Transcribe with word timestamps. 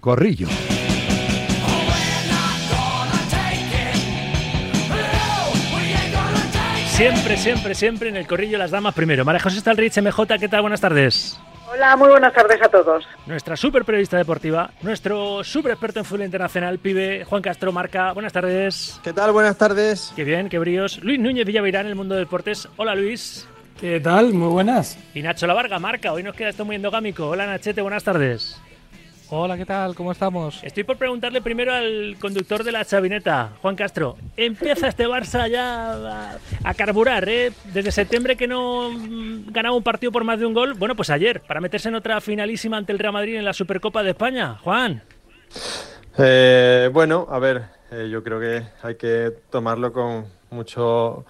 Corrillo. 0.00 0.48
Siempre, 6.98 7.36
siempre, 7.36 7.74
siempre 7.76 8.08
en 8.08 8.16
el 8.16 8.26
corrillo 8.26 8.58
las 8.58 8.72
damas 8.72 8.92
primero. 8.92 9.24
María 9.24 9.40
José 9.40 9.60
Stalrich, 9.60 9.96
MJ, 10.02 10.36
¿qué 10.40 10.48
tal? 10.48 10.62
Buenas 10.62 10.80
tardes. 10.80 11.38
Hola, 11.70 11.96
muy 11.96 12.08
buenas 12.08 12.32
tardes 12.32 12.60
a 12.60 12.68
todos. 12.68 13.06
Nuestra 13.26 13.56
super 13.56 13.84
periodista 13.84 14.16
deportiva, 14.16 14.70
nuestro 14.82 15.44
super 15.44 15.70
experto 15.70 16.00
en 16.00 16.04
fútbol 16.04 16.24
internacional, 16.24 16.78
pibe 16.78 17.24
Juan 17.24 17.40
Castro 17.40 17.70
Marca. 17.70 18.12
Buenas 18.14 18.32
tardes. 18.32 18.98
¿Qué 19.04 19.12
tal? 19.12 19.30
Buenas 19.30 19.56
tardes. 19.56 20.12
Qué 20.16 20.24
bien, 20.24 20.48
qué 20.48 20.58
bríos. 20.58 20.98
Luis 21.04 21.20
Núñez 21.20 21.46
Villavirán, 21.46 21.86
en 21.86 21.90
el 21.90 21.94
mundo 21.94 22.14
de 22.16 22.22
deportes. 22.22 22.68
Hola, 22.78 22.96
Luis. 22.96 23.46
¿Qué 23.80 24.00
tal? 24.00 24.34
Muy 24.34 24.48
buenas. 24.48 24.98
Y 25.14 25.22
Nacho 25.22 25.46
La 25.46 25.54
Varga, 25.54 25.78
Marca. 25.78 26.12
Hoy 26.12 26.24
nos 26.24 26.34
queda 26.34 26.48
esto 26.48 26.64
muy 26.64 26.74
endogámico. 26.74 27.28
Hola, 27.28 27.46
Nachete, 27.46 27.80
buenas 27.80 28.02
tardes. 28.02 28.60
Hola, 29.30 29.58
¿qué 29.58 29.66
tal? 29.66 29.94
¿Cómo 29.94 30.10
estamos? 30.12 30.64
Estoy 30.64 30.84
por 30.84 30.96
preguntarle 30.96 31.42
primero 31.42 31.74
al 31.74 32.16
conductor 32.18 32.64
de 32.64 32.72
la 32.72 32.82
chavineta, 32.86 33.50
Juan 33.60 33.76
Castro. 33.76 34.16
Empieza 34.38 34.88
este 34.88 35.06
Barça 35.06 35.50
ya 35.50 35.92
a, 36.32 36.38
a 36.64 36.74
carburar, 36.74 37.28
¿eh? 37.28 37.52
Desde 37.74 37.92
septiembre 37.92 38.36
que 38.36 38.48
no 38.48 38.90
mm, 38.90 39.50
ganaba 39.52 39.76
un 39.76 39.82
partido 39.82 40.12
por 40.12 40.24
más 40.24 40.40
de 40.40 40.46
un 40.46 40.54
gol. 40.54 40.72
Bueno, 40.74 40.96
pues 40.96 41.10
ayer, 41.10 41.42
para 41.42 41.60
meterse 41.60 41.90
en 41.90 41.96
otra 41.96 42.22
finalísima 42.22 42.78
ante 42.78 42.92
el 42.92 42.98
Real 42.98 43.12
Madrid 43.12 43.36
en 43.36 43.44
la 43.44 43.52
Supercopa 43.52 44.02
de 44.02 44.10
España. 44.10 44.56
Juan. 44.62 45.02
Eh, 46.16 46.88
bueno, 46.90 47.26
a 47.30 47.38
ver, 47.38 47.64
eh, 47.90 48.08
yo 48.10 48.24
creo 48.24 48.40
que 48.40 48.62
hay 48.82 48.94
que 48.94 49.30
tomarlo 49.50 49.92
con 49.92 50.24
mucho 50.50 51.26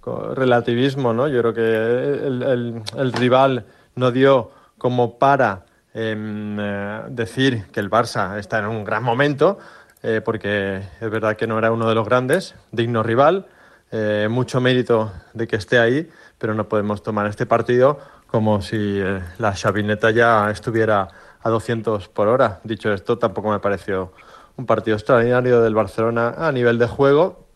con 0.00 0.36
relativismo, 0.36 1.12
¿no? 1.12 1.26
Yo 1.26 1.40
creo 1.40 1.54
que 1.54 2.26
el, 2.26 2.42
el- 2.44 2.82
el 2.96 3.12
rival 3.12 3.66
no 3.96 4.12
dio 4.12 4.52
como 4.78 5.18
para 5.18 5.66
eh, 5.94 7.02
decir 7.08 7.66
que 7.72 7.80
el 7.80 7.90
Barça 7.90 8.38
está 8.38 8.58
en 8.58 8.66
un 8.66 8.84
gran 8.84 9.02
momento, 9.02 9.58
eh, 10.02 10.20
porque 10.24 10.82
es 11.00 11.10
verdad 11.10 11.36
que 11.36 11.46
no 11.46 11.58
era 11.58 11.72
uno 11.72 11.88
de 11.88 11.94
los 11.94 12.06
grandes, 12.06 12.54
digno 12.72 13.02
rival, 13.02 13.46
eh, 13.92 14.28
mucho 14.30 14.60
mérito 14.60 15.12
de 15.34 15.48
que 15.48 15.56
esté 15.56 15.78
ahí, 15.78 16.08
pero 16.38 16.54
no 16.54 16.68
podemos 16.68 17.02
tomar 17.02 17.26
este 17.26 17.44
partido 17.44 17.98
como 18.28 18.62
si 18.62 19.00
eh, 19.00 19.20
la 19.38 19.52
chavineta 19.52 20.10
ya 20.10 20.50
estuviera 20.50 21.08
a 21.42 21.50
200 21.50 22.08
por 22.08 22.28
hora. 22.28 22.60
Dicho 22.62 22.92
esto, 22.92 23.18
tampoco 23.18 23.50
me 23.50 23.58
pareció 23.58 24.12
un 24.56 24.66
partido 24.66 24.96
extraordinario 24.96 25.60
del 25.60 25.74
Barcelona 25.74 26.34
a 26.38 26.52
nivel 26.52 26.78
de 26.78 26.86
juego 26.86 27.46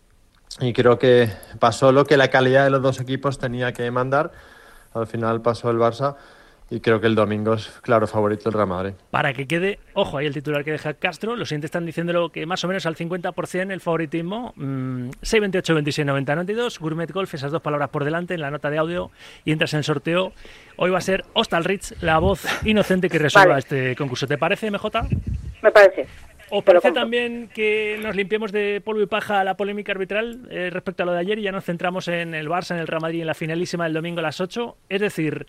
y 0.60 0.72
creo 0.72 0.98
que 0.98 1.30
pasó 1.60 1.92
lo 1.92 2.04
que 2.04 2.16
la 2.16 2.28
calidad 2.28 2.64
de 2.64 2.70
los 2.70 2.82
dos 2.82 3.00
equipos 3.00 3.38
tenía 3.38 3.72
que 3.72 3.88
mandar. 3.90 4.32
Al 4.92 5.06
final 5.06 5.40
pasó 5.40 5.70
el 5.70 5.78
Barça 5.78 6.16
y 6.70 6.80
creo 6.80 7.00
que 7.00 7.06
el 7.06 7.14
domingo 7.14 7.54
es 7.54 7.68
claro 7.82 8.06
favorito 8.06 8.48
el 8.48 8.54
Real 8.54 8.66
Madrid. 8.66 8.94
Para 9.10 9.32
que 9.32 9.46
quede, 9.46 9.78
ojo, 9.92 10.18
ahí 10.18 10.26
el 10.26 10.34
titular 10.34 10.64
que 10.64 10.72
deja 10.72 10.94
Castro. 10.94 11.36
Los 11.36 11.48
siguientes 11.48 11.68
están 11.68 11.84
diciéndolo 11.84 12.30
que 12.30 12.46
más 12.46 12.64
o 12.64 12.68
menos 12.68 12.86
al 12.86 12.96
50% 12.96 13.72
el 13.72 13.80
favoritismo. 13.80 14.54
Mm, 14.56 15.10
628, 15.22 15.74
26, 15.74 16.06
90, 16.06 16.34
92. 16.34 16.78
Gourmet 16.78 17.10
Golf, 17.12 17.34
esas 17.34 17.52
dos 17.52 17.62
palabras 17.62 17.90
por 17.90 18.04
delante 18.04 18.34
en 18.34 18.40
la 18.40 18.50
nota 18.50 18.70
de 18.70 18.78
audio 18.78 19.10
y 19.44 19.52
entras 19.52 19.74
en 19.74 19.78
el 19.78 19.84
sorteo. 19.84 20.32
Hoy 20.76 20.90
va 20.90 20.98
a 20.98 21.02
ser 21.02 21.24
Hostal 21.34 21.64
Rich, 21.64 21.94
la 22.00 22.18
voz 22.18 22.44
inocente 22.64 23.08
que 23.08 23.18
resuelva 23.18 23.50
Vale. 23.50 23.60
este 23.60 23.96
concurso. 23.96 24.26
¿Te 24.26 24.38
parece, 24.38 24.70
MJ? 24.70 24.84
Me 25.62 25.70
parece. 25.70 26.06
¿Os 26.50 26.62
parece 26.62 26.92
también 26.92 27.48
que 27.52 27.98
nos 28.02 28.14
limpiemos 28.14 28.52
de 28.52 28.80
polvo 28.84 29.00
y 29.02 29.06
paja 29.06 29.42
la 29.44 29.56
polémica 29.56 29.92
arbitral 29.92 30.46
eh, 30.50 30.70
respecto 30.70 31.02
a 31.02 31.06
lo 31.06 31.12
de 31.12 31.18
ayer 31.18 31.38
y 31.38 31.42
ya 31.42 31.52
nos 31.52 31.64
centramos 31.64 32.06
en 32.08 32.34
el 32.34 32.48
Barça, 32.48 32.72
en 32.72 32.80
el 32.80 32.86
Real 32.86 33.00
Madrid, 33.00 33.22
en 33.22 33.26
la 33.26 33.34
finalísima 33.34 33.84
del 33.84 33.94
domingo 33.94 34.20
a 34.20 34.22
las 34.22 34.40
8? 34.40 34.76
Es 34.88 35.00
decir, 35.00 35.46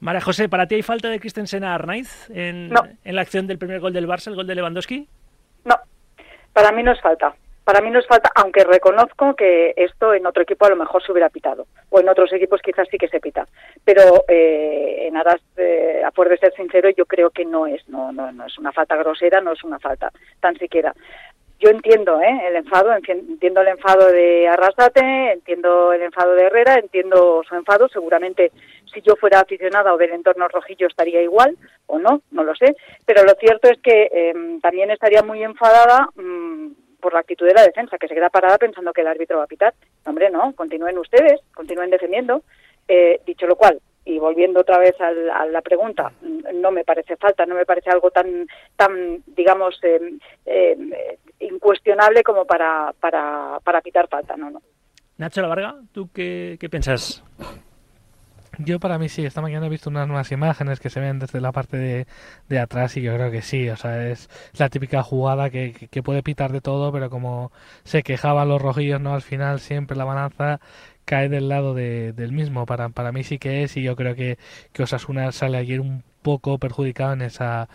María 0.00 0.20
José, 0.20 0.48
¿para 0.48 0.66
ti 0.66 0.74
hay 0.76 0.82
falta 0.82 1.08
de 1.08 1.18
Christensen 1.20 1.64
a 1.64 1.74
Arnaiz 1.74 2.28
en, 2.30 2.68
No. 2.68 2.82
en 3.04 3.14
la 3.14 3.22
acción 3.22 3.46
del 3.46 3.58
primer 3.58 3.80
gol 3.80 3.92
del 3.92 4.06
Barça, 4.06 4.28
el 4.28 4.34
gol 4.36 4.46
de 4.46 4.54
Lewandowski? 4.54 5.08
No, 5.64 5.74
para 6.52 6.70
mí 6.72 6.82
no 6.82 6.92
es 6.92 7.00
falta. 7.00 7.34
Para 7.64 7.80
mí 7.80 7.90
no 7.90 7.98
es 7.98 8.06
falta, 8.06 8.30
aunque 8.36 8.62
reconozco 8.62 9.34
que 9.34 9.74
esto 9.76 10.14
en 10.14 10.24
otro 10.24 10.44
equipo 10.44 10.66
a 10.66 10.68
lo 10.70 10.76
mejor 10.76 11.02
se 11.04 11.10
hubiera 11.10 11.30
pitado. 11.30 11.66
O 11.90 11.98
en 11.98 12.08
otros 12.08 12.32
equipos 12.32 12.60
quizás 12.62 12.86
sí 12.88 12.96
que 12.96 13.08
se 13.08 13.18
pita. 13.18 13.48
Pero 13.84 14.22
eh, 14.28 15.08
en 15.08 15.16
aras, 15.16 15.40
eh, 15.56 16.00
a 16.04 16.12
fuer 16.12 16.28
de 16.28 16.38
ser 16.38 16.54
sincero, 16.54 16.90
yo 16.90 17.06
creo 17.06 17.30
que 17.30 17.44
no 17.44 17.66
es, 17.66 17.88
no, 17.88 18.12
no, 18.12 18.30
no 18.30 18.46
es 18.46 18.56
una 18.58 18.70
falta 18.70 18.94
grosera, 18.94 19.40
no 19.40 19.52
es 19.52 19.64
una 19.64 19.80
falta 19.80 20.12
tan 20.38 20.56
siquiera. 20.58 20.94
Yo 21.58 21.70
entiendo 21.70 22.20
¿eh? 22.20 22.40
el 22.48 22.54
enfado, 22.54 22.90
enti- 22.92 23.18
entiendo 23.18 23.62
el 23.62 23.68
enfado 23.68 24.12
de 24.12 24.46
Arrasate, 24.46 25.32
entiendo 25.32 25.92
el 25.92 26.02
enfado 26.02 26.34
de 26.34 26.44
Herrera, 26.44 26.74
entiendo 26.74 27.42
su 27.48 27.54
enfado. 27.56 27.88
Seguramente 27.88 28.52
si 28.96 29.02
yo 29.02 29.14
fuera 29.16 29.40
aficionada 29.40 29.92
o 29.92 29.98
del 29.98 30.12
entorno 30.12 30.48
rojillo 30.48 30.86
estaría 30.86 31.20
igual, 31.22 31.54
o 31.86 31.98
no, 31.98 32.22
no 32.30 32.42
lo 32.44 32.54
sé. 32.54 32.74
Pero 33.04 33.22
lo 33.24 33.34
cierto 33.34 33.68
es 33.68 33.78
que 33.82 34.08
eh, 34.10 34.34
también 34.62 34.90
estaría 34.90 35.22
muy 35.22 35.42
enfadada 35.42 36.08
mm, 36.16 36.68
por 37.00 37.12
la 37.12 37.20
actitud 37.20 37.46
de 37.46 37.52
la 37.54 37.62
defensa, 37.62 37.98
que 37.98 38.08
se 38.08 38.14
queda 38.14 38.30
parada 38.30 38.56
pensando 38.56 38.92
que 38.94 39.02
el 39.02 39.06
árbitro 39.06 39.36
va 39.38 39.44
a 39.44 39.48
pitar. 39.48 39.74
Hombre, 40.06 40.30
no, 40.30 40.54
continúen 40.54 40.96
ustedes, 40.98 41.40
continúen 41.54 41.90
defendiendo. 41.90 42.42
Eh, 42.88 43.20
dicho 43.26 43.46
lo 43.46 43.56
cual, 43.56 43.80
y 44.04 44.18
volviendo 44.18 44.60
otra 44.60 44.78
vez 44.78 44.94
al- 45.00 45.28
a 45.30 45.44
la 45.46 45.60
pregunta, 45.60 46.12
mm, 46.22 46.60
no 46.60 46.70
me 46.70 46.84
parece 46.84 47.16
falta, 47.16 47.44
no 47.44 47.54
me 47.54 47.66
parece 47.66 47.90
algo 47.90 48.10
tan, 48.10 48.46
tan 48.76 49.22
digamos, 49.26 49.78
eh, 49.82 50.00
eh, 50.46 51.18
incuestionable 51.40 52.22
como 52.22 52.44
para, 52.46 52.94
para, 52.98 53.58
para 53.62 53.80
pitar 53.82 54.08
falta, 54.08 54.36
no, 54.36 54.50
no. 54.50 54.62
Nacho 55.18 55.42
La 55.42 55.48
Varga, 55.48 55.74
¿tú 55.92 56.08
qué, 56.14 56.56
qué 56.60 56.68
piensas? 56.68 57.24
Yo 58.58 58.80
para 58.80 58.98
mí 58.98 59.08
sí, 59.10 59.24
esta 59.26 59.42
mañana 59.42 59.66
he 59.66 59.68
visto 59.68 59.90
unas 59.90 60.06
nuevas 60.08 60.32
imágenes 60.32 60.80
que 60.80 60.88
se 60.88 60.98
ven 61.00 61.18
desde 61.18 61.42
la 61.42 61.52
parte 61.52 61.76
de, 61.76 62.06
de 62.48 62.58
atrás 62.58 62.96
y 62.96 63.02
yo 63.02 63.14
creo 63.14 63.30
que 63.30 63.42
sí, 63.42 63.68
o 63.68 63.76
sea, 63.76 64.08
es 64.08 64.30
la 64.58 64.70
típica 64.70 65.02
jugada 65.02 65.50
que, 65.50 65.72
que- 65.90 66.02
puede 66.02 66.22
pitar 66.22 66.52
de 66.52 66.62
todo, 66.62 66.90
pero 66.90 67.10
como 67.10 67.52
se 67.84 68.02
quejaban 68.02 68.48
los 68.48 68.62
rojillos, 68.62 68.98
¿no? 69.00 69.12
Al 69.14 69.20
final 69.22 69.60
siempre 69.60 69.96
la 69.96 70.04
balanza 70.04 70.60
cae 71.04 71.28
del 71.28 71.48
lado 71.50 71.74
de- 71.74 72.12
del 72.14 72.32
mismo, 72.32 72.64
para, 72.64 72.88
para 72.88 73.12
mí 73.12 73.24
sí 73.24 73.38
que 73.38 73.62
es 73.62 73.76
y 73.76 73.82
yo 73.82 73.94
creo 73.94 74.14
que, 74.14 74.38
que 74.72 74.82
Osasuna 74.84 75.32
sale 75.32 75.58
ayer 75.58 75.80
un 75.80 76.02
poco 76.22 76.58
perjudicado 76.58 77.12
en 77.12 77.22
esa 77.22 77.68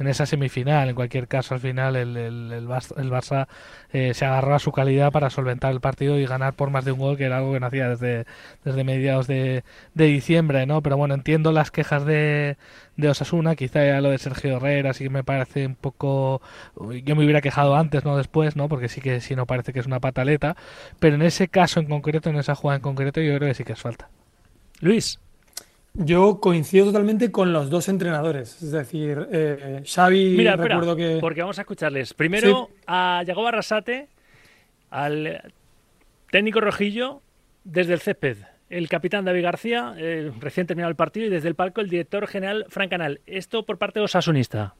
en 0.00 0.08
esa 0.08 0.26
semifinal. 0.26 0.88
En 0.88 0.94
cualquier 0.94 1.28
caso, 1.28 1.54
al 1.54 1.60
final 1.60 1.94
el, 1.94 2.16
el, 2.16 2.52
el 2.52 2.66
Barça, 2.66 2.98
el 2.98 3.10
Barça, 3.10 3.46
eh, 3.92 4.14
se 4.14 4.24
agarró 4.24 4.54
a 4.54 4.58
su 4.58 4.72
calidad 4.72 5.12
para 5.12 5.30
solventar 5.30 5.72
el 5.72 5.80
partido 5.80 6.18
y 6.18 6.26
ganar 6.26 6.54
por 6.54 6.70
más 6.70 6.84
de 6.84 6.92
un 6.92 6.98
gol, 6.98 7.16
que 7.16 7.24
era 7.24 7.38
algo 7.38 7.52
que 7.52 7.60
no 7.60 7.66
hacía 7.66 7.88
desde, 7.88 8.26
desde 8.64 8.82
mediados 8.82 9.26
de, 9.26 9.62
de 9.94 10.04
diciembre, 10.06 10.66
¿no? 10.66 10.82
Pero 10.82 10.96
bueno, 10.96 11.14
entiendo 11.14 11.52
las 11.52 11.70
quejas 11.70 12.04
de, 12.06 12.56
de 12.96 13.08
Osasuna, 13.08 13.54
quizá 13.56 13.84
ya 13.84 14.00
lo 14.00 14.10
de 14.10 14.18
Sergio 14.18 14.56
Herrera 14.56 14.94
sí 14.94 15.04
que 15.04 15.10
me 15.10 15.22
parece 15.22 15.66
un 15.66 15.74
poco... 15.74 16.40
Yo 17.04 17.14
me 17.14 17.24
hubiera 17.24 17.42
quejado 17.42 17.76
antes, 17.76 18.04
no 18.04 18.16
después, 18.16 18.56
¿no? 18.56 18.68
Porque 18.68 18.88
sí 18.88 19.00
que 19.00 19.20
sí 19.20 19.36
no 19.36 19.46
parece 19.46 19.72
que 19.72 19.80
es 19.80 19.86
una 19.86 20.00
pataleta, 20.00 20.56
pero 20.98 21.16
en 21.16 21.22
ese 21.22 21.48
caso 21.48 21.78
en 21.80 21.86
concreto, 21.86 22.30
en 22.30 22.36
esa 22.36 22.54
jugada 22.54 22.76
en 22.76 22.82
concreto, 22.82 23.20
yo 23.20 23.36
creo 23.36 23.48
que 23.48 23.54
sí 23.54 23.64
que 23.64 23.74
es 23.74 23.80
falta. 23.80 24.08
Luis. 24.80 25.20
Yo 25.94 26.40
coincido 26.40 26.86
totalmente 26.86 27.32
con 27.32 27.52
los 27.52 27.68
dos 27.68 27.88
entrenadores. 27.88 28.62
Es 28.62 28.70
decir, 28.70 29.26
eh, 29.32 29.82
Xavi, 29.84 30.36
Mira, 30.36 30.52
espera, 30.52 30.76
recuerdo 30.76 30.96
que. 30.96 31.18
porque 31.20 31.40
vamos 31.40 31.58
a 31.58 31.62
escucharles. 31.62 32.14
Primero 32.14 32.70
a 32.86 33.22
Yagoba 33.26 33.48
Arrasate, 33.48 34.08
al 34.90 35.52
técnico 36.30 36.60
rojillo, 36.60 37.22
desde 37.64 37.94
el 37.94 38.00
césped. 38.00 38.38
El 38.68 38.88
capitán 38.88 39.24
David 39.24 39.42
García, 39.42 39.94
eh, 39.98 40.30
recién 40.38 40.66
terminado 40.68 40.90
el 40.90 40.96
partido, 40.96 41.26
y 41.26 41.30
desde 41.30 41.48
el 41.48 41.56
palco 41.56 41.80
el 41.80 41.88
director 41.88 42.28
general 42.28 42.66
Frank 42.68 42.90
Canal. 42.90 43.20
Esto 43.26 43.66
por 43.66 43.78
parte 43.78 43.98
de 43.98 44.04
Osasunista. 44.04 44.74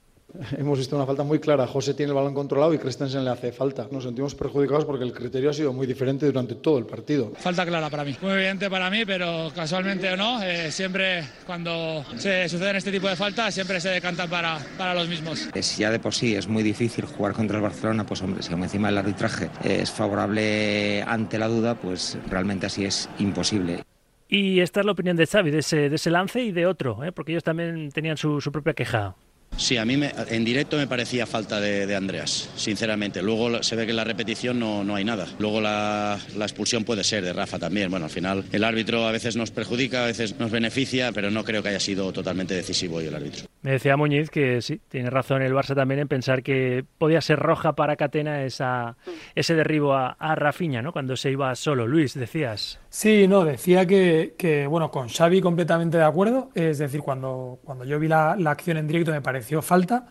Hemos 0.56 0.78
visto 0.78 0.96
una 0.96 1.06
falta 1.06 1.22
muy 1.22 1.38
clara. 1.38 1.66
José 1.66 1.94
tiene 1.94 2.10
el 2.10 2.16
balón 2.16 2.34
controlado 2.34 2.72
y 2.74 2.78
Christensen 2.78 3.24
le 3.24 3.30
hace 3.30 3.52
falta. 3.52 3.88
Nos 3.90 4.04
sentimos 4.04 4.34
perjudicados 4.34 4.84
porque 4.84 5.04
el 5.04 5.12
criterio 5.12 5.50
ha 5.50 5.52
sido 5.52 5.72
muy 5.72 5.86
diferente 5.86 6.26
durante 6.26 6.54
todo 6.54 6.78
el 6.78 6.86
partido. 6.86 7.32
Falta 7.36 7.66
clara 7.66 7.90
para 7.90 8.04
mí. 8.04 8.16
Muy 8.20 8.32
evidente 8.32 8.70
para 8.70 8.90
mí, 8.90 9.04
pero 9.04 9.50
casualmente 9.54 10.12
o 10.12 10.16
no, 10.16 10.42
eh, 10.42 10.70
siempre 10.70 11.24
cuando 11.46 12.04
se 12.16 12.48
suceden 12.48 12.76
este 12.76 12.92
tipo 12.92 13.08
de 13.08 13.16
faltas, 13.16 13.54
siempre 13.54 13.80
se 13.80 13.88
decantan 13.88 14.28
para, 14.28 14.58
para 14.78 14.94
los 14.94 15.08
mismos. 15.08 15.48
Si 15.60 15.82
ya 15.82 15.90
de 15.90 15.98
por 15.98 16.14
sí 16.14 16.34
es 16.34 16.48
muy 16.48 16.62
difícil 16.62 17.04
jugar 17.04 17.32
contra 17.32 17.56
el 17.56 17.62
Barcelona, 17.62 18.06
pues 18.06 18.22
hombre, 18.22 18.42
si 18.42 18.52
aún 18.52 18.62
encima 18.62 18.88
el 18.88 18.98
arbitraje 18.98 19.50
es 19.64 19.90
favorable 19.90 21.02
ante 21.02 21.38
la 21.38 21.48
duda, 21.48 21.74
pues 21.74 22.18
realmente 22.28 22.66
así 22.66 22.84
es 22.84 23.08
imposible. 23.18 23.82
Y 24.28 24.60
esta 24.60 24.80
es 24.80 24.86
la 24.86 24.92
opinión 24.92 25.16
de 25.16 25.26
Xavi, 25.26 25.50
de 25.50 25.58
ese, 25.58 25.88
de 25.90 25.96
ese 25.96 26.10
lance 26.10 26.40
y 26.40 26.52
de 26.52 26.66
otro, 26.66 27.02
¿eh? 27.02 27.10
porque 27.10 27.32
ellos 27.32 27.42
también 27.42 27.90
tenían 27.90 28.16
su, 28.16 28.40
su 28.40 28.52
propia 28.52 28.74
queja. 28.74 29.16
Sí, 29.60 29.76
a 29.76 29.84
mí 29.84 29.98
me- 29.98 30.10
en 30.30 30.42
directo 30.42 30.78
me 30.78 30.86
parecía 30.86 31.26
falta 31.26 31.60
de, 31.60 31.86
de 31.86 31.94
Andreas, 31.94 32.48
sinceramente. 32.56 33.20
Luego 33.20 33.62
se 33.62 33.76
ve 33.76 33.84
que 33.84 33.90
en 33.90 33.96
la 33.96 34.04
repetición 34.04 34.58
no, 34.58 34.82
no 34.84 34.94
hay 34.96 35.04
nada. 35.04 35.26
Luego 35.38 35.60
la, 35.60 36.18
la 36.34 36.44
expulsión 36.46 36.82
puede 36.84 37.04
ser 37.04 37.22
de 37.22 37.34
Rafa 37.34 37.58
también. 37.58 37.90
Bueno, 37.90 38.06
al 38.06 38.10
final 38.10 38.42
el 38.52 38.64
árbitro 38.64 39.06
a 39.06 39.12
veces 39.12 39.36
nos 39.36 39.50
perjudica, 39.50 40.04
a 40.04 40.06
veces 40.06 40.34
nos 40.38 40.50
beneficia, 40.50 41.12
pero 41.12 41.30
no 41.30 41.44
creo 41.44 41.62
que 41.62 41.68
haya 41.68 41.80
sido 41.80 42.10
totalmente 42.10 42.54
decisivo 42.54 42.96
hoy 42.96 43.06
el 43.08 43.14
árbitro. 43.14 43.49
Me 43.62 43.72
decía 43.72 43.96
Muñiz 43.98 44.30
que 44.30 44.62
sí, 44.62 44.80
tiene 44.88 45.10
razón 45.10 45.42
el 45.42 45.52
Barça 45.52 45.74
también 45.74 46.00
en 46.00 46.08
pensar 46.08 46.42
que 46.42 46.82
podía 46.96 47.20
ser 47.20 47.38
roja 47.38 47.74
para 47.74 47.96
Catena 47.96 48.42
esa, 48.44 48.96
ese 49.34 49.54
derribo 49.54 49.92
a, 49.92 50.16
a 50.18 50.34
¿no? 50.82 50.92
Cuando 50.92 51.14
se 51.14 51.30
iba 51.30 51.54
solo. 51.54 51.86
Luis, 51.86 52.14
decías. 52.14 52.80
Sí, 52.88 53.28
no, 53.28 53.44
decía 53.44 53.84
que, 53.86 54.34
que, 54.38 54.66
bueno, 54.66 54.90
con 54.90 55.08
Xavi 55.08 55.42
completamente 55.42 55.98
de 55.98 56.04
acuerdo. 56.04 56.50
Es 56.54 56.78
decir, 56.78 57.02
cuando, 57.02 57.58
cuando 57.62 57.84
yo 57.84 57.98
vi 57.98 58.08
la, 58.08 58.34
la 58.38 58.52
acción 58.52 58.78
en 58.78 58.86
directo 58.86 59.10
me 59.10 59.20
pareció 59.20 59.60
falta. 59.60 60.06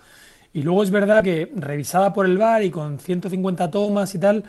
Y 0.54 0.62
luego 0.62 0.84
es 0.84 0.92
verdad 0.92 1.24
que 1.24 1.52
revisada 1.56 2.14
por 2.14 2.28
el 2.28 2.38
VAR 2.38 2.64
y 2.64 2.70
con 2.70 3.00
150 3.00 3.72
tomas 3.72 4.14
y 4.14 4.20
tal, 4.20 4.44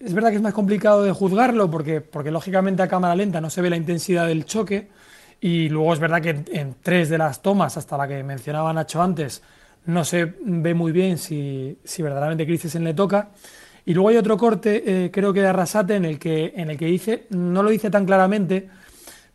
es 0.00 0.14
verdad 0.14 0.30
que 0.30 0.36
es 0.36 0.42
más 0.42 0.52
complicado 0.52 1.02
de 1.04 1.12
juzgarlo 1.12 1.70
porque, 1.70 2.00
porque 2.00 2.30
lógicamente 2.30 2.82
a 2.82 2.88
cámara 2.88 3.14
lenta 3.14 3.40
no 3.40 3.50
se 3.50 3.62
ve 3.62 3.70
la 3.70 3.76
intensidad 3.76 4.26
del 4.26 4.44
choque 4.44 4.88
y 5.40 5.68
luego 5.68 5.92
es 5.92 6.00
verdad 6.00 6.22
que 6.22 6.44
en, 6.52 6.76
tres 6.82 7.08
de 7.08 7.18
las 7.18 7.42
tomas, 7.42 7.76
hasta 7.76 7.96
la 7.96 8.08
que 8.08 8.22
mencionaba 8.22 8.72
Nacho 8.72 9.02
antes, 9.02 9.42
no 9.84 10.04
se 10.04 10.34
ve 10.42 10.74
muy 10.74 10.92
bien 10.92 11.18
si, 11.18 11.78
si 11.84 12.02
verdaderamente 12.02 12.46
Christensen 12.46 12.84
le 12.84 12.94
toca. 12.94 13.30
Y 13.84 13.94
luego 13.94 14.08
hay 14.08 14.16
otro 14.16 14.36
corte, 14.36 15.04
eh, 15.04 15.10
creo 15.12 15.32
que 15.32 15.40
de 15.40 15.46
Arrasate, 15.46 15.94
en 15.94 16.04
el 16.04 16.18
que, 16.18 16.52
en 16.56 16.70
el 16.70 16.76
que 16.76 16.86
dice, 16.86 17.26
no 17.30 17.62
lo 17.62 17.70
dice 17.70 17.88
tan 17.88 18.04
claramente, 18.04 18.68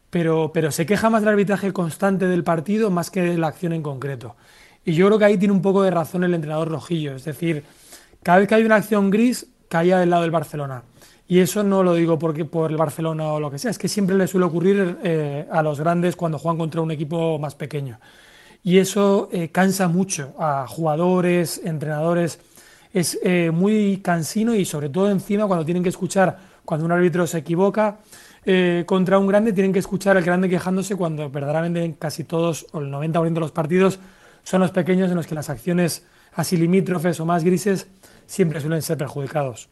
pero, 0.09 0.51
pero 0.53 0.71
se 0.71 0.85
queja 0.85 1.09
más 1.09 1.21
del 1.21 1.29
arbitraje 1.29 1.71
constante 1.71 2.27
del 2.27 2.43
partido 2.43 2.91
más 2.91 3.09
que 3.09 3.21
de 3.21 3.37
la 3.37 3.47
acción 3.47 3.71
en 3.71 3.81
concreto. 3.81 4.35
Y 4.83 4.93
yo 4.93 5.07
creo 5.07 5.19
que 5.19 5.25
ahí 5.25 5.37
tiene 5.37 5.53
un 5.53 5.61
poco 5.61 5.83
de 5.83 5.91
razón 5.91 6.23
el 6.23 6.33
entrenador 6.33 6.69
rojillo, 6.69 7.15
es 7.15 7.23
decir, 7.23 7.63
cada 8.23 8.39
vez 8.39 8.47
que 8.47 8.55
hay 8.55 8.65
una 8.65 8.75
acción 8.75 9.09
gris, 9.09 9.47
caía 9.69 9.99
del 9.99 10.09
lado 10.09 10.23
del 10.23 10.31
Barcelona. 10.31 10.83
Y 11.31 11.39
eso 11.39 11.63
no 11.63 11.81
lo 11.81 11.93
digo 11.93 12.19
porque 12.19 12.43
por 12.43 12.71
el 12.71 12.75
Barcelona 12.75 13.31
o 13.31 13.39
lo 13.39 13.49
que 13.49 13.57
sea, 13.57 13.71
es 13.71 13.77
que 13.77 13.87
siempre 13.87 14.17
le 14.17 14.27
suele 14.27 14.47
ocurrir 14.47 14.97
eh, 15.01 15.47
a 15.49 15.63
los 15.63 15.79
grandes 15.79 16.17
cuando 16.17 16.37
juegan 16.37 16.57
contra 16.57 16.81
un 16.81 16.91
equipo 16.91 17.39
más 17.39 17.55
pequeño. 17.55 18.01
Y 18.63 18.79
eso 18.79 19.29
eh, 19.31 19.47
cansa 19.47 19.87
mucho 19.87 20.33
a 20.37 20.67
jugadores, 20.67 21.61
entrenadores. 21.63 22.37
Es 22.91 23.17
eh, 23.23 23.49
muy 23.49 24.01
cansino 24.03 24.55
y 24.55 24.65
sobre 24.65 24.89
todo 24.89 25.09
encima 25.09 25.47
cuando 25.47 25.63
tienen 25.63 25.83
que 25.83 25.87
escuchar, 25.87 26.37
cuando 26.65 26.85
un 26.85 26.91
árbitro 26.91 27.25
se 27.25 27.37
equivoca 27.37 27.99
contra 28.85 29.17
un 29.17 29.27
grande, 29.27 29.53
tienen 29.53 29.71
que 29.71 29.79
escuchar 29.79 30.17
al 30.17 30.23
grande 30.23 30.49
quejándose 30.49 30.97
cuando 30.97 31.29
verdaderamente 31.29 31.95
casi 31.97 32.25
todos 32.25 32.67
o 32.73 32.81
el 32.81 32.91
90% 32.91 33.31
de 33.31 33.39
los 33.39 33.53
partidos 33.53 33.99
son 34.43 34.59
los 34.59 34.71
pequeños 34.71 35.09
en 35.09 35.15
los 35.15 35.27
que 35.27 35.35
las 35.35 35.49
acciones 35.49 36.05
así 36.33 36.57
limítrofes 36.57 37.21
o 37.21 37.25
más 37.25 37.45
grises 37.45 37.87
siempre 38.25 38.59
suelen 38.59 38.81
ser 38.81 38.97
perjudicados. 38.97 39.69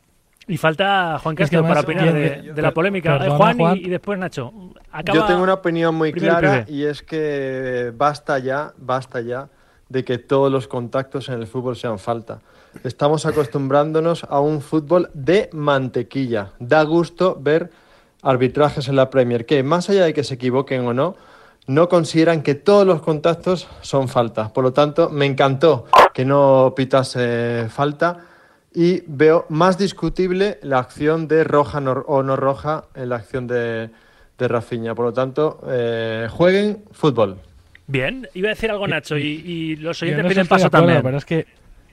Y 0.47 0.57
falta 0.57 1.19
Juan 1.19 1.35
Castro 1.35 1.61
para 1.61 1.81
opinar 1.81 2.13
de, 2.13 2.61
la 2.61 2.71
polémica. 2.71 3.17
Eh, 3.25 3.29
Juan, 3.29 3.77
Y, 3.77 3.89
después 3.89 4.17
Nacho. 4.17 4.51
Yo 5.13 5.25
tengo 5.25 5.43
una 5.43 5.53
opinión 5.53 5.93
muy 5.93 6.11
clara 6.11 6.65
y 6.67 6.83
es 6.83 7.03
que 7.03 7.93
basta 7.95 8.39
ya, 8.39 8.73
basta 8.77 9.21
ya 9.21 9.47
de 9.89 10.03
que 10.03 10.17
todos 10.17 10.51
los 10.51 10.67
contactos 10.67 11.29
en 11.29 11.35
el 11.35 11.47
fútbol 11.47 11.75
sean 11.75 11.99
falta. 11.99 12.39
Estamos 12.83 13.25
acostumbrándonos 13.25 14.23
a 14.23 14.39
un 14.39 14.61
fútbol 14.61 15.09
de 15.13 15.49
mantequilla. 15.53 16.51
Da 16.59 16.83
gusto 16.83 17.37
ver 17.39 17.71
arbitrajes 18.21 18.87
en 18.87 18.95
la 18.95 19.09
Premier 19.09 19.45
que, 19.45 19.63
más 19.63 19.89
allá 19.89 20.05
de 20.05 20.13
que 20.13 20.23
se 20.23 20.35
equivoquen 20.35 20.85
o 20.85 20.93
no, 20.93 21.15
no 21.67 21.89
consideran 21.89 22.41
que 22.41 22.55
todos 22.55 22.85
los 22.85 23.01
contactos 23.01 23.67
son 23.81 24.07
falta. 24.07 24.53
Por 24.53 24.63
lo 24.63 24.73
tanto, 24.73 25.09
me 25.09 25.25
encantó 25.25 25.85
que 26.13 26.25
no 26.25 26.73
pitase 26.75 27.67
falta 27.69 28.25
y 28.73 29.03
veo 29.07 29.45
más 29.49 29.77
discutible 29.77 30.59
la 30.61 30.79
acción 30.79 31.27
de 31.27 31.43
roja 31.43 31.79
o 31.79 32.23
no 32.23 32.35
roja 32.35 32.85
en 32.95 33.09
la 33.09 33.15
acción 33.17 33.47
de, 33.47 33.89
de 34.37 34.47
Rafinha. 34.47 34.95
Por 34.95 35.05
lo 35.05 35.13
tanto, 35.13 35.61
eh, 35.67 36.27
jueguen 36.29 36.83
fútbol. 36.91 37.37
Bien, 37.87 38.27
iba 38.35 38.49
a 38.49 38.53
decir 38.53 38.69
algo 38.69 38.87
Nacho 38.87 39.17
y, 39.17 39.75
los 39.77 40.01
oyentes 40.03 40.27
piden 40.27 40.47
paso 40.47 40.69
también. 40.69 41.01
Pero 41.01 41.17
es 41.17 41.25
que 41.25 41.47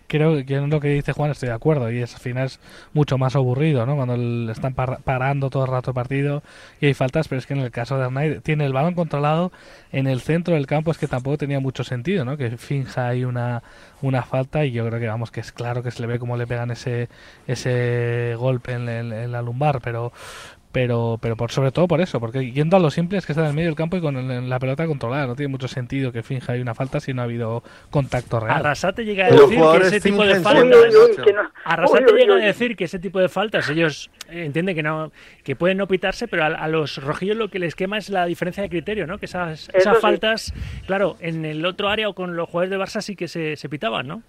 creo 0.07 0.45
que 0.45 0.55
en 0.55 0.71
lo 0.71 0.81
que 0.81 0.89
dice 0.89 1.13
Juan 1.13 1.31
estoy 1.31 1.49
de 1.49 1.55
acuerdo 1.55 1.91
y 1.91 2.01
es 2.01 2.15
al 2.15 2.21
final 2.21 2.47
es 2.47 2.61
mucho 2.93 3.19
más 3.19 3.37
aburrido, 3.37 3.87
¿no? 3.87 3.97
Cuando 3.97 4.17
le 4.17 4.53
están 4.53 4.75
parando 4.75 5.51
todo 5.51 5.65
el 5.65 5.71
rato 5.71 5.91
el 5.91 5.95
partido 5.95 6.43
y 6.81 6.87
hay 6.87 6.95
faltas, 6.95 7.29
pero 7.29 7.39
es 7.39 7.47
que 7.47 7.55
en 7.55 7.61
el 7.61 7.71
caso 7.71 7.99
de 7.99 8.05
Arnaiz 8.05 8.43
tiene 8.43 8.67
el 8.67 8.73
balón 8.73 8.95
controlado 8.95 9.53
en 9.93 10.07
el 10.07 10.21
centro 10.21 10.55
del 10.55 10.67
campo, 10.67 10.91
es 10.91 10.99
que 10.99 11.09
tampoco 11.09 11.39
tenía 11.39 11.61
mucho 11.61 11.85
sentido, 11.85 12.25
¿no? 12.25 12.37
Que 12.37 12.57
finja 12.57 13.09
ahí 13.09 13.25
una, 13.25 13.63
una 14.03 14.23
falta 14.23 14.65
y 14.65 14.73
yo 14.73 14.87
creo 14.87 15.01
que 15.01 15.09
vamos 15.09 15.31
que 15.31 15.41
es 15.41 15.53
claro 15.53 15.83
que 15.83 15.91
se 15.91 16.01
le 16.01 16.07
ve 16.07 16.19
como 16.19 16.37
le 16.37 16.47
pegan 16.47 16.71
ese 16.71 17.09
ese 17.47 18.35
golpe 18.39 18.73
en 18.73 19.33
la 19.33 19.43
lumbar, 19.43 19.81
pero 19.81 20.13
pero 20.77 21.19
pero 21.23 21.39
por 21.39 21.51
sobre 21.51 21.73
todo 21.73 21.89
por 21.89 22.03
eso, 22.03 22.21
porque 22.21 22.53
yendo 22.53 22.77
a 22.77 22.81
lo 22.81 22.91
simple 22.91 23.17
es 23.17 23.25
que 23.25 23.33
está 23.33 23.41
en 23.41 23.49
el 23.49 23.55
medio 23.55 23.69
del 23.71 23.77
campo 23.77 23.97
y 23.97 24.03
con 24.03 24.47
la 24.47 24.59
pelota 24.59 24.87
controlada, 24.87 25.27
no 25.27 25.35
tiene 25.35 25.49
mucho 25.49 25.69
sentido 25.69 26.13
que 26.13 26.23
finja 26.23 26.53
ahí 26.53 26.61
una 26.61 26.75
falta 26.75 27.01
si 27.01 27.15
no 27.15 27.23
ha 27.23 27.25
habido 27.25 27.63
contacto 27.89 28.41
real. 28.41 28.59
Arrasate 28.59 29.03
llega 29.07 29.25
a 29.25 29.31
decir 29.31 29.59
que 29.59 29.87
ese 29.87 30.01
tipo 30.03 30.23
de 30.23 30.39
faltas 30.39 30.95
Arrasate 31.65 32.13
llega 32.13 32.35
a 32.35 32.39
decir 32.41 32.77
que 32.77 32.85
ese 32.85 32.99
tipo 32.99 33.19
de 33.21 33.31
faltas 33.31 33.71
ellos 33.71 34.11
entienden 34.29 34.75
que 34.75 34.83
no 34.83 35.13
que 35.45 35.57
pueden 35.57 35.79
no 35.79 35.89
pitarse, 35.89 36.29
pero 36.29 36.45
a, 36.45 36.69
los 36.69 37.03
rojillos 37.03 37.39
lo 37.39 37.49
que 37.49 37.59
les 37.59 37.75
quema 37.75 37.97
es 37.97 38.11
la 38.11 38.27
diferencia 38.27 38.63
de 38.63 38.69
criterio, 38.69 39.07
¿no? 39.07 39.17
Que 39.17 39.25
esas, 39.25 39.71
esas 39.73 39.99
faltas, 39.99 40.53
claro, 40.87 41.17
en 41.21 41.47
el 41.47 41.65
otro 41.65 41.89
área 41.89 42.11
o 42.11 42.15
con 42.15 42.37
los 42.37 42.51
jugadores 42.51 42.69
de 42.69 42.77
Barça 42.77 43.01
sí 43.01 43.17
que 43.17 43.29
se, 43.29 43.57
se 43.57 43.71
pitaban, 43.71 44.09
¿no? 44.09 44.23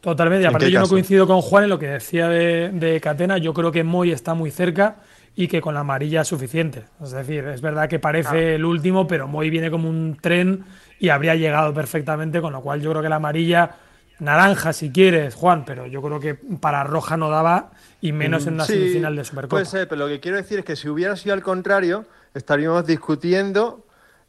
Totalmente, 0.00 0.46
aparte 0.46 0.70
yo 0.70 0.78
no 0.78 0.86
coincido 0.86 1.26
con 1.26 1.40
Juan 1.40 1.64
en 1.64 1.70
lo 1.70 1.80
que 1.80 1.88
decía 1.88 2.28
de, 2.28 2.68
de 2.68 3.00
Catena, 3.00 3.38
yo 3.38 3.52
creo 3.52 3.72
que 3.72 3.82
Moy 3.82 4.12
está 4.12 4.34
muy 4.34 4.52
cerca 4.52 4.98
y 5.36 5.48
que 5.48 5.60
con 5.60 5.74
la 5.74 5.80
amarilla 5.80 6.22
es 6.22 6.28
suficiente. 6.28 6.84
Es 7.02 7.10
decir, 7.10 7.46
es 7.46 7.60
verdad 7.60 7.88
que 7.88 7.98
parece 7.98 8.54
el 8.54 8.64
último, 8.64 9.06
pero 9.06 9.28
Moy 9.28 9.50
viene 9.50 9.70
como 9.70 9.88
un 9.88 10.16
tren 10.20 10.64
y 10.98 11.10
habría 11.10 11.34
llegado 11.34 11.74
perfectamente, 11.74 12.40
con 12.40 12.54
lo 12.54 12.62
cual 12.62 12.80
yo 12.80 12.90
creo 12.90 13.02
que 13.02 13.10
la 13.10 13.16
amarilla, 13.16 13.76
naranja 14.18 14.72
si 14.72 14.90
quieres, 14.90 15.34
Juan, 15.34 15.66
pero 15.66 15.86
yo 15.86 16.00
creo 16.00 16.18
que 16.18 16.34
para 16.34 16.84
roja 16.84 17.18
no 17.18 17.28
daba 17.28 17.72
y 18.00 18.12
menos 18.12 18.46
en 18.46 18.54
una 18.54 18.64
semifinal 18.64 19.14
de 19.14 19.24
Supercopa. 19.24 19.56
Puede 19.56 19.66
ser, 19.66 19.86
pero 19.86 20.00
lo 20.00 20.08
que 20.08 20.20
quiero 20.20 20.38
decir 20.38 20.60
es 20.60 20.64
que 20.64 20.74
si 20.74 20.88
hubiera 20.88 21.14
sido 21.16 21.34
al 21.34 21.42
contrario, 21.42 22.06
estaríamos 22.32 22.86
discutiendo 22.86 23.85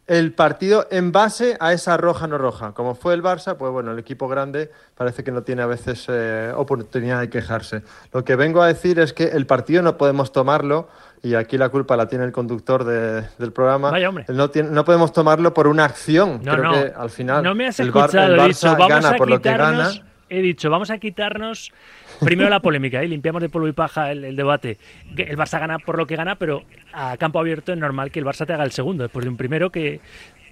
el 0.07 0.33
partido 0.33 0.87
en 0.89 1.11
base 1.11 1.57
a 1.59 1.73
esa 1.73 1.97
roja 1.97 2.27
no 2.27 2.37
roja. 2.37 2.71
Como 2.71 2.95
fue 2.95 3.13
el 3.13 3.21
Barça, 3.21 3.57
pues 3.57 3.71
bueno, 3.71 3.91
el 3.91 3.99
equipo 3.99 4.27
grande 4.27 4.71
parece 4.95 5.23
que 5.23 5.31
no 5.31 5.43
tiene 5.43 5.61
a 5.61 5.65
veces 5.65 6.05
eh, 6.07 6.51
oportunidad 6.55 7.19
de 7.19 7.29
quejarse. 7.29 7.83
Lo 8.13 8.23
que 8.23 8.37
vengo 8.37 8.61
a 8.61 8.67
decir 8.67 8.99
es 8.99 9.11
que 9.11 9.25
el 9.25 9.45
partido 9.45 9.81
no 9.81 9.97
podemos 9.97 10.31
tomarlo, 10.31 10.87
y 11.21 11.35
aquí 11.35 11.57
la 11.57 11.69
culpa 11.69 11.97
la 11.97 12.07
tiene 12.07 12.23
el 12.23 12.31
conductor 12.31 12.85
del 12.85 13.51
programa, 13.51 13.91
No, 14.29 14.49
no 14.71 14.85
podemos 14.85 15.11
tomarlo 15.11 15.53
por 15.53 15.67
una 15.67 15.85
acción. 15.85 16.41
No, 16.43 16.55
Creo 16.55 16.71
que 16.71 16.93
al 16.95 17.09
final 17.09 17.43
no 17.43 17.53
me 17.55 17.67
has 17.67 17.79
escuchado, 17.79 18.33
el, 18.33 18.39
Barça 18.39 18.87
gana 18.87 19.13
por 19.13 19.29
lo 19.29 19.41
que 19.41 19.49
gana. 19.49 19.91
He 20.29 20.41
dicho, 20.41 20.69
vamos 20.69 20.91
a 20.91 20.97
quitarnos 20.97 21.71
Primero 22.19 22.49
la 22.49 22.59
polémica, 22.59 23.03
¿eh? 23.03 23.07
limpiamos 23.07 23.41
de 23.41 23.49
polvo 23.49 23.67
y 23.67 23.73
paja 23.73 24.11
el, 24.11 24.35
debate. 24.35 24.77
El 25.15 25.37
Barça 25.37 25.59
gana 25.59 25.77
por 25.77 25.97
lo 25.97 26.07
que 26.07 26.15
gana, 26.15 26.35
pero 26.35 26.63
a 26.93 27.15
campo 27.17 27.39
abierto 27.39 27.71
es 27.71 27.77
normal 27.77 28.11
que 28.11 28.19
el 28.19 28.25
Barça 28.25 28.45
te 28.45 28.53
haga 28.53 28.63
el 28.63 28.71
segundo, 28.71 29.03
después 29.03 29.23
de 29.23 29.29
un 29.29 29.37
primero 29.37 29.69
que 29.69 29.99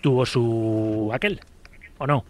tuvo 0.01 0.25
su 0.25 1.09
aquel, 1.13 1.39
¿o 1.97 2.05
no? 2.05 2.23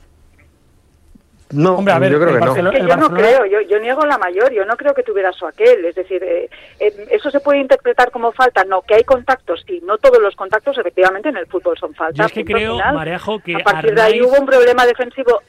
No, 1.52 1.78
Hombre, 1.78 1.94
a 1.94 2.00
ver, 2.00 2.12
yo 2.12 2.20
creo 2.20 2.34
que 2.34 2.62
no. 2.62 2.74
yo 2.74 2.98
no 2.98 3.10
creo, 3.12 3.46
yo, 3.46 3.80
niego 3.80 4.04
la 4.06 4.18
mayor, 4.18 4.52
yo 4.52 4.66
no 4.66 4.76
creo 4.76 4.96
que 4.96 5.04
tuviera 5.04 5.32
su 5.32 5.46
aquel, 5.46 5.86
es 5.86 5.94
decir, 5.94 6.24
eh, 6.24 6.50
eh, 6.80 7.08
eso 7.12 7.30
se 7.30 7.40
puede 7.40 7.60
interpretar 7.60 8.10
como 8.10 8.32
falta, 8.32 8.64
no, 8.64 8.82
que 8.82 8.96
hay 8.96 9.04
contactos, 9.04 9.64
y 9.68 9.80
no 9.82 10.00
todos 10.00 10.20
los 10.20 10.36
contactos 10.36 10.76
efectivamente 10.78 11.30
en 11.30 11.38
el 11.38 11.46
fútbol 11.46 11.78
son 11.78 11.94
faltas. 11.94 12.18
Yo 12.18 12.26
es 12.26 12.32
que 12.32 12.44
creo, 12.44 12.78
Marejo, 12.78 13.40
que 13.40 13.56
a 13.56 13.60
partir 13.60 13.94
de 13.94 14.02
ahí 14.02 14.22
hubo 14.22 14.40
un 14.40 14.48
problema 14.48 14.88
defensivo 14.88 15.42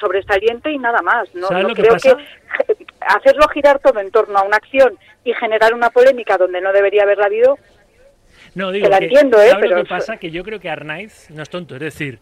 sobresaliente 0.00 0.70
y 0.70 0.78
nada 0.78 1.02
más, 1.02 1.34
no, 1.34 1.50
no 1.50 1.74
creo 1.74 1.96
que 1.96 2.16
hacerlo 3.00 3.46
girar 3.48 3.78
todo 3.80 4.00
en 4.00 4.10
torno 4.10 4.38
a 4.38 4.42
una 4.44 4.56
acción 4.56 4.98
y 5.22 5.34
generar 5.34 5.74
una 5.74 5.90
polémica 5.90 6.38
donde 6.38 6.62
no 6.62 6.72
debería 6.72 7.02
haberla 7.02 7.26
habido, 7.26 7.58
no, 8.54 8.70
digo, 8.70 8.88
que 8.88 9.04
entiendo, 9.04 9.40
¿eh? 9.40 9.52
Pero 9.60 9.76
lo 9.76 9.82
que 9.82 9.88
pasa? 9.88 10.16
Que 10.16 10.30
yo 10.30 10.44
creo 10.44 10.60
que 10.60 10.68
Arnaiz 10.68 11.30
no 11.30 11.42
es 11.42 11.50
tonto, 11.50 11.74
es 11.74 11.80
decir, 11.80 12.18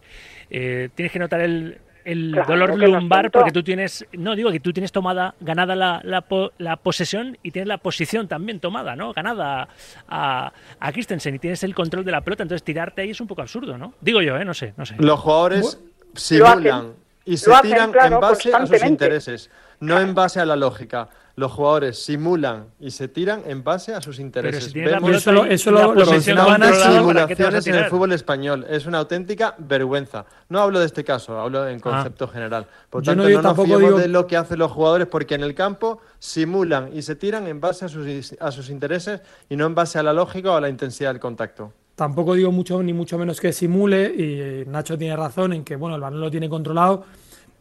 eh, 0.49 0.89
tienes 0.95 1.11
que 1.11 1.19
notar 1.19 1.41
el, 1.41 1.77
el 2.05 2.31
dolor 2.31 2.77
lumbar 2.77 3.31
porque 3.31 3.51
tú 3.51 3.63
tienes, 3.63 4.05
no 4.13 4.35
digo 4.35 4.51
que 4.51 4.59
tú 4.59 4.73
tienes 4.73 4.91
tomada, 4.91 5.35
ganada 5.39 5.75
la, 5.75 6.01
la, 6.03 6.75
posesión 6.77 7.37
y 7.43 7.51
tienes 7.51 7.67
la 7.67 7.77
posición 7.77 8.27
también 8.27 8.59
tomada, 8.59 8.95
¿no? 8.95 9.13
Ganada 9.13 9.69
a, 10.07 10.53
a 10.79 10.91
Christensen 10.91 11.35
y 11.35 11.39
tienes 11.39 11.63
el 11.63 11.75
control 11.75 12.05
de 12.05 12.11
la 12.11 12.21
pelota, 12.21 12.43
entonces 12.43 12.63
tirarte 12.63 13.01
ahí 13.01 13.11
es 13.11 13.21
un 13.21 13.27
poco 13.27 13.41
absurdo, 13.41 13.77
¿no? 13.77 13.93
Digo 14.01 14.21
yo, 14.21 14.37
¿eh? 14.37 14.45
No 14.45 14.53
sé, 14.53 14.73
no 14.77 14.85
sé. 14.85 14.95
Los 14.97 15.19
jugadores 15.19 15.79
simulan 16.15 16.93
y 17.25 17.37
se 17.37 17.51
tiran 17.61 17.91
en 17.93 18.19
base 18.19 18.53
a 18.53 18.65
sus 18.65 18.83
intereses, 18.83 19.49
no 19.81 19.99
en 19.99 20.15
base 20.15 20.39
a 20.39 20.45
la 20.45 20.55
lógica 20.55 21.09
los 21.35 21.51
jugadores 21.51 22.03
simulan 22.03 22.67
y 22.79 22.91
se 22.91 23.07
tiran 23.07 23.41
en 23.45 23.63
base 23.63 23.93
a 23.93 24.01
sus 24.01 24.19
intereses. 24.19 24.73
Vemos 24.73 25.11
eso 25.11 25.31
lo, 25.31 25.45
eso 25.45 25.71
lo, 25.71 26.05
simulaciones 26.21 27.67
en 27.67 27.75
el 27.75 27.85
fútbol 27.85 28.11
español. 28.11 28.65
Es 28.69 28.85
una 28.85 28.99
auténtica 28.99 29.55
vergüenza. 29.57 30.25
No 30.49 30.59
hablo 30.59 30.79
de 30.79 30.85
este 30.85 31.03
caso, 31.03 31.39
hablo 31.39 31.67
en 31.67 31.77
ah. 31.77 31.81
concepto 31.81 32.27
general. 32.27 32.67
Por 32.89 33.03
tanto, 33.03 33.27
no, 33.27 33.41
nos 33.41 33.65
fiemos 33.65 33.99
de 33.99 34.07
lo 34.07 34.27
que 34.27 34.37
hacen 34.37 34.59
los 34.59 34.71
jugadores 34.71 35.07
porque 35.07 35.35
en 35.35 35.41
el 35.41 35.55
campo 35.55 35.99
simulan 36.19 36.89
y 36.93 37.01
se 37.01 37.15
tiran 37.15 37.47
en 37.47 37.59
base 37.59 37.85
a 37.85 37.87
sus, 37.87 38.35
a 38.39 38.51
sus 38.51 38.69
intereses 38.69 39.21
y 39.49 39.55
no 39.55 39.65
en 39.65 39.73
base 39.73 39.99
a 39.99 40.03
la 40.03 40.13
lógica 40.13 40.51
o 40.51 40.55
a 40.55 40.61
la 40.61 40.69
intensidad 40.69 41.11
del 41.11 41.19
contacto. 41.19 41.73
Tampoco 41.95 42.33
digo 42.35 42.51
mucho 42.51 42.81
ni 42.83 42.93
mucho 42.93 43.17
menos 43.17 43.39
que 43.39 43.53
simule 43.53 44.05
y 44.05 44.69
Nacho 44.69 44.97
tiene 44.97 45.15
razón 45.15 45.53
en 45.53 45.63
que 45.63 45.75
bueno 45.75 45.95
el 45.95 46.01
balón 46.01 46.21
lo 46.21 46.31
tiene 46.31 46.49
controlado 46.49 47.05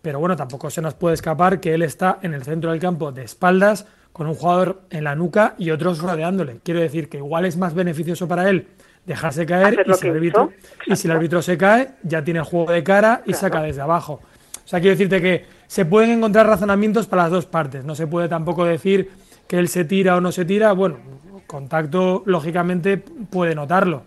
pero 0.03 0.19
bueno, 0.19 0.37
tampoco 0.37 0.71
se 0.71 0.83
nos 0.83 0.95
puede 0.95 1.15
escapar 1.15 1.61
que 1.61 1.75
él 1.75 1.83
está 1.83 2.19
en 2.23 2.35
el 2.35 2.43
centro 2.43 2.71
del 2.71 2.81
campo 2.81 3.13
de 3.13 3.23
espaldas, 3.23 3.87
con 4.13 4.27
un 4.27 4.35
jugador 4.35 4.83
en 4.91 5.05
la 5.05 5.15
nuca 5.15 5.55
y 5.59 5.71
otros 5.71 6.01
rodeándole. 6.01 6.61
Quiero 6.65 6.81
decir 6.81 7.09
que 7.09 7.19
igual 7.19 7.45
es 7.45 7.57
más 7.57 7.75
beneficioso 7.75 8.27
para 8.27 8.49
él 8.49 8.67
dejarse 9.07 9.47
caer 9.47 9.85
y 9.87 9.95
si, 9.95 10.09
el 10.09 10.17
árbitro, 10.17 10.53
y 10.87 10.97
si, 10.97 11.09
el 11.09 11.13
árbitro, 11.13 11.43
se 11.43 11.57
cae, 11.57 11.93
ya 12.03 12.23
tiene 12.23 12.41
el 12.41 12.45
juego 12.45 12.73
de 12.73 12.83
cara 12.83 13.23
y 13.27 13.35
saca 13.35 13.63
desde 13.63 13.81
abajo. 13.81 14.21
O 14.65 14.69
sea, 14.69 14.81
quiero 14.81 14.95
decirte 14.95 15.21
que 15.21 15.47
se 15.67 15.85
pueden 15.85 16.11
encontrar 16.11 16.47
razonamientos 16.47 17.07
para 17.07 17.23
las 17.23 17.33
dos 17.33 17.47
partes. 17.47 17.85
No 17.85 17.95
se 17.95 18.07
puede 18.07 18.29
tampoco 18.29 18.65
decir 18.65 19.11
que 19.47 19.59
él 19.59 19.69
se 19.69 19.85
tira 19.85 20.17
o 20.17 20.21
no 20.21 20.33
se 20.33 20.45
tira. 20.45 20.73
Bueno, 20.73 20.99
contacto, 21.47 22.23
lógicamente, 22.27 22.99
puede 22.99 23.55
notarlo. 23.55 24.03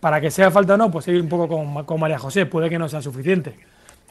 Para 0.00 0.20
que 0.20 0.30
sea 0.30 0.50
falta 0.50 0.74
o 0.74 0.76
no, 0.76 0.90
pues 0.90 1.04
seguir 1.04 1.20
un 1.20 1.28
poco 1.28 1.48
con, 1.48 1.84
con 1.84 2.00
María 2.00 2.18
José, 2.18 2.46
puede 2.46 2.68
que 2.68 2.78
no 2.78 2.88
sea 2.88 3.02
suficiente. 3.02 3.56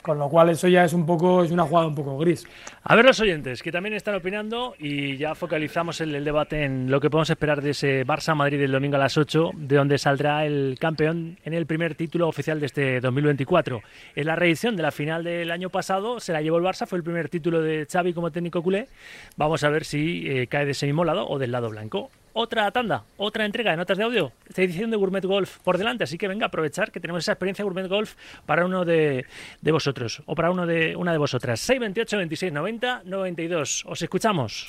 Con 0.07 0.19
lo 0.19 0.29
cual 0.29 0.47
eso 0.51 0.69
ya 0.69 0.85
es 0.85 0.93
un 0.93 1.05
poco, 1.05 1.43
es 1.43 1.51
una 1.51 1.63
jugada 1.63 1.85
un 1.85 1.93
poco 1.93 2.17
gris. 2.17 2.47
A 2.81 2.95
ver 2.95 3.03
los 3.03 3.19
oyentes 3.19 3.61
que 3.61 3.73
también 3.73 3.93
están 3.93 4.15
opinando 4.15 4.73
y 4.79 5.17
ya 5.17 5.35
focalizamos 5.35 5.99
el, 5.99 6.23
debate 6.23 6.63
en 6.63 6.89
lo 6.89 7.01
que 7.01 7.09
podemos 7.09 7.29
esperar 7.29 7.61
de 7.61 7.71
ese 7.71 8.05
Barça 8.05 8.33
Madrid 8.33 8.61
el 8.61 8.71
domingo 8.71 8.95
a 8.95 8.99
las 8.99 9.17
8, 9.17 9.51
de 9.55 9.75
donde 9.75 9.97
saldrá 9.97 10.45
el 10.45 10.77
campeón 10.79 11.39
en 11.43 11.53
el 11.53 11.65
primer 11.65 11.95
título 11.95 12.29
oficial 12.29 12.61
de 12.61 12.67
este 12.67 13.01
2024. 13.01 13.81
En 14.15 14.27
la 14.27 14.37
reedición 14.37 14.77
de 14.77 14.83
la 14.83 14.91
final 14.91 15.25
del 15.25 15.51
año 15.51 15.69
pasado 15.69 16.21
se 16.21 16.31
la 16.31 16.41
llevó 16.41 16.57
el 16.57 16.63
Barça, 16.63 16.87
fue 16.87 16.99
el 16.99 17.03
primer 17.03 17.27
título 17.27 17.61
de 17.61 17.85
Xavi 17.85 18.13
como 18.13 18.31
técnico 18.31 18.63
culé. 18.63 18.87
Vamos 19.35 19.65
a 19.65 19.69
ver 19.69 19.83
si 19.83 20.23
eh, 20.25 20.47
cae 20.47 20.63
de 20.63 20.71
ese 20.71 20.85
mismo 20.85 21.03
lado 21.03 21.27
o 21.27 21.37
del 21.37 21.51
lado 21.51 21.69
blanco 21.69 22.11
otra 22.33 22.69
tanda, 22.71 23.03
otra 23.17 23.45
entrega 23.45 23.71
de 23.71 23.77
notas 23.77 23.97
de 23.97 24.03
audio, 24.03 24.31
esta 24.47 24.61
edición 24.61 24.91
de 24.91 24.97
Gourmet 24.97 25.25
Golf 25.25 25.57
por 25.63 25.77
delante. 25.77 26.03
Así 26.03 26.17
que 26.17 26.27
venga 26.27 26.45
a 26.45 26.47
aprovechar 26.47 26.91
que 26.91 26.99
tenemos 26.99 27.23
esa 27.23 27.33
experiencia 27.33 27.63
Gourmet 27.63 27.87
Golf 27.87 28.15
para 28.45 28.65
uno 28.65 28.85
de, 28.85 29.25
de 29.61 29.71
vosotros 29.71 30.21
o 30.25 30.35
para 30.35 30.51
uno 30.51 30.65
de 30.65 30.95
una 30.95 31.11
de 31.11 31.17
vosotras. 31.17 31.59
628 31.59 32.17
26 32.17 32.53
90 32.53 33.01
92. 33.05 33.85
Os 33.87 34.01
escuchamos. 34.01 34.67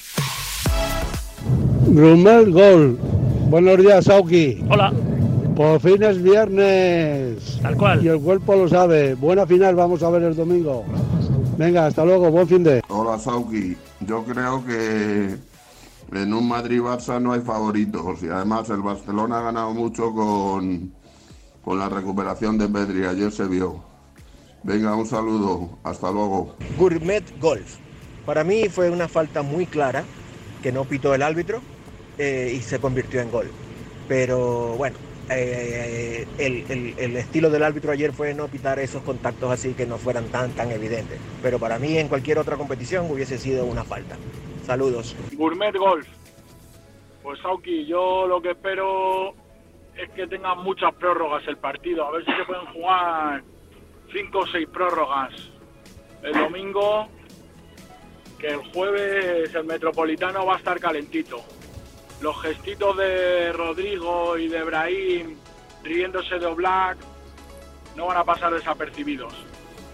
Gourmet 1.86 2.48
Golf. 2.48 2.98
Buenos 3.48 3.78
días, 3.78 4.08
Auki. 4.08 4.62
Hola. 4.68 4.92
Por 5.56 5.80
fin 5.80 6.02
es 6.02 6.22
viernes. 6.22 7.58
Tal 7.60 7.76
cual. 7.76 8.04
Y 8.04 8.08
el 8.08 8.20
cuerpo 8.20 8.54
lo 8.54 8.68
sabe. 8.68 9.14
Buena 9.14 9.46
final 9.46 9.74
vamos 9.74 10.02
a 10.02 10.10
ver 10.10 10.22
el 10.22 10.36
domingo. 10.36 10.84
Venga, 11.56 11.86
hasta 11.86 12.04
luego. 12.04 12.30
Buen 12.30 12.46
fin 12.46 12.62
de. 12.62 12.82
Hola, 12.88 13.18
Sauki. 13.18 13.76
Yo 14.00 14.22
creo 14.24 14.64
que 14.64 15.34
en 16.12 16.32
un 16.32 16.48
Madrid-Barça 16.48 17.20
no 17.20 17.32
hay 17.32 17.40
favoritos 17.40 18.22
y 18.22 18.28
además 18.28 18.70
el 18.70 18.80
Barcelona 18.80 19.38
ha 19.38 19.42
ganado 19.42 19.74
mucho 19.74 20.12
con, 20.12 20.92
con 21.62 21.78
la 21.78 21.88
recuperación 21.88 22.58
de 22.58 22.68
Pedri, 22.68 23.04
ayer 23.04 23.30
se 23.30 23.46
vio. 23.46 23.84
Venga, 24.62 24.94
un 24.94 25.06
saludo, 25.06 25.78
hasta 25.84 26.10
luego. 26.10 26.56
Gourmet 26.76 27.24
Golf. 27.40 27.76
Para 28.26 28.44
mí 28.44 28.68
fue 28.68 28.90
una 28.90 29.08
falta 29.08 29.42
muy 29.42 29.66
clara 29.66 30.04
que 30.62 30.72
no 30.72 30.84
pitó 30.84 31.14
el 31.14 31.22
árbitro 31.22 31.60
eh, 32.18 32.52
y 32.56 32.60
se 32.60 32.78
convirtió 32.78 33.20
en 33.20 33.30
gol. 33.30 33.50
Pero 34.08 34.74
bueno, 34.76 34.96
eh, 35.30 36.26
el, 36.38 36.64
el, 36.68 36.94
el, 36.98 37.16
estilo 37.16 37.50
del 37.50 37.62
árbitro 37.62 37.92
ayer 37.92 38.12
fue 38.12 38.34
no 38.34 38.48
pitar 38.48 38.78
esos 38.78 39.02
contactos 39.02 39.50
así 39.52 39.74
que 39.74 39.86
no 39.86 39.98
fueran 39.98 40.26
tan, 40.26 40.50
tan 40.52 40.70
evidentes. 40.70 41.18
Pero 41.42 41.58
para 41.58 41.78
mí 41.78 41.96
en 41.96 42.08
cualquier 42.08 42.38
otra 42.38 42.56
competición 42.56 43.10
hubiese 43.10 43.38
sido 43.38 43.64
una 43.64 43.84
falta. 43.84 44.16
Saludos. 44.68 45.16
Gourmet 45.32 45.74
Golf. 45.74 46.06
Pues 47.22 47.40
Sauki, 47.40 47.86
yo 47.86 48.26
lo 48.26 48.42
que 48.42 48.50
espero 48.50 49.32
es 49.96 50.10
que 50.10 50.26
tengan 50.26 50.58
muchas 50.58 50.94
prórrogas 50.94 51.42
el 51.48 51.56
partido. 51.56 52.04
A 52.04 52.10
ver 52.10 52.26
si 52.26 52.32
se 52.32 52.44
pueden 52.44 52.66
jugar 52.66 53.42
cinco 54.12 54.40
o 54.40 54.46
seis 54.46 54.68
prórrogas. 54.68 55.32
El 56.22 56.34
domingo, 56.34 57.08
que 58.38 58.48
el 58.48 58.58
jueves 58.74 59.54
el 59.54 59.64
Metropolitano 59.64 60.44
va 60.44 60.56
a 60.56 60.58
estar 60.58 60.78
calentito. 60.78 61.42
Los 62.20 62.38
gestitos 62.42 62.94
de 62.98 63.52
Rodrigo 63.54 64.36
y 64.36 64.48
de 64.48 64.64
Brahim 64.64 65.36
riéndose 65.82 66.38
de 66.38 66.44
Oblak 66.44 66.98
no 67.96 68.08
van 68.08 68.18
a 68.18 68.24
pasar 68.24 68.52
desapercibidos. 68.52 69.32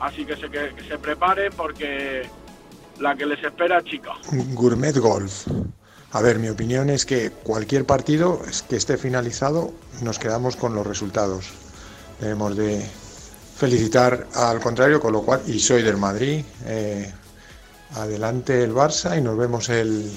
Así 0.00 0.26
que 0.26 0.35
se, 0.35 0.50
que, 0.50 0.75
que 0.75 0.83
se 0.83 0.99
preparen 0.99 1.52
porque 1.57 2.28
la 3.00 3.16
que 3.16 3.26
les 3.26 3.42
espera 3.42 3.82
chica. 3.82 4.12
Gourmet 4.52 4.96
Golf. 4.96 5.46
A 6.12 6.20
ver, 6.20 6.38
mi 6.38 6.48
opinión 6.48 6.90
es 6.90 7.04
que 7.04 7.30
cualquier 7.30 7.84
partido 7.86 8.40
que 8.68 8.76
esté 8.76 8.96
finalizado 8.96 9.72
nos 10.02 10.18
quedamos 10.18 10.54
con 10.56 10.74
los 10.74 10.86
resultados. 10.86 11.46
Debemos 12.20 12.56
de 12.56 12.86
felicitar 13.56 14.28
al 14.34 14.60
contrario, 14.60 15.00
con 15.00 15.12
lo 15.12 15.22
cual, 15.22 15.42
y 15.46 15.58
soy 15.58 15.82
del 15.82 15.96
Madrid, 15.96 16.44
eh, 16.66 17.12
adelante 17.94 18.62
el 18.62 18.72
Barça 18.72 19.18
y 19.18 19.20
nos 19.20 19.36
vemos 19.36 19.68
el, 19.68 20.10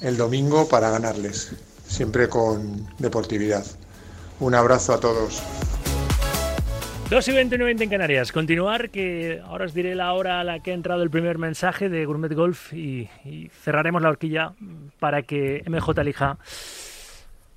el 0.00 0.16
domingo 0.16 0.68
para 0.68 0.90
ganarles, 0.90 1.52
siempre 1.86 2.28
con 2.28 2.88
deportividad. 2.98 3.64
Un 4.40 4.54
abrazo 4.54 4.94
a 4.94 5.00
todos. 5.00 5.40
2 7.14 7.28
y 7.28 7.32
29 7.32 7.84
en 7.84 7.90
Canarias. 7.90 8.32
Continuar, 8.32 8.90
que 8.90 9.40
ahora 9.46 9.66
os 9.66 9.72
diré 9.72 9.94
la 9.94 10.12
hora 10.14 10.40
a 10.40 10.44
la 10.44 10.58
que 10.58 10.72
ha 10.72 10.74
entrado 10.74 11.04
el 11.04 11.10
primer 11.10 11.38
mensaje 11.38 11.88
de 11.88 12.04
Gourmet 12.06 12.34
Golf 12.34 12.72
y, 12.72 13.08
cerraremos 13.62 14.02
la 14.02 14.08
horquilla 14.08 14.54
para 14.98 15.22
que 15.22 15.62
MJ 15.64 16.00
elija, 16.00 16.38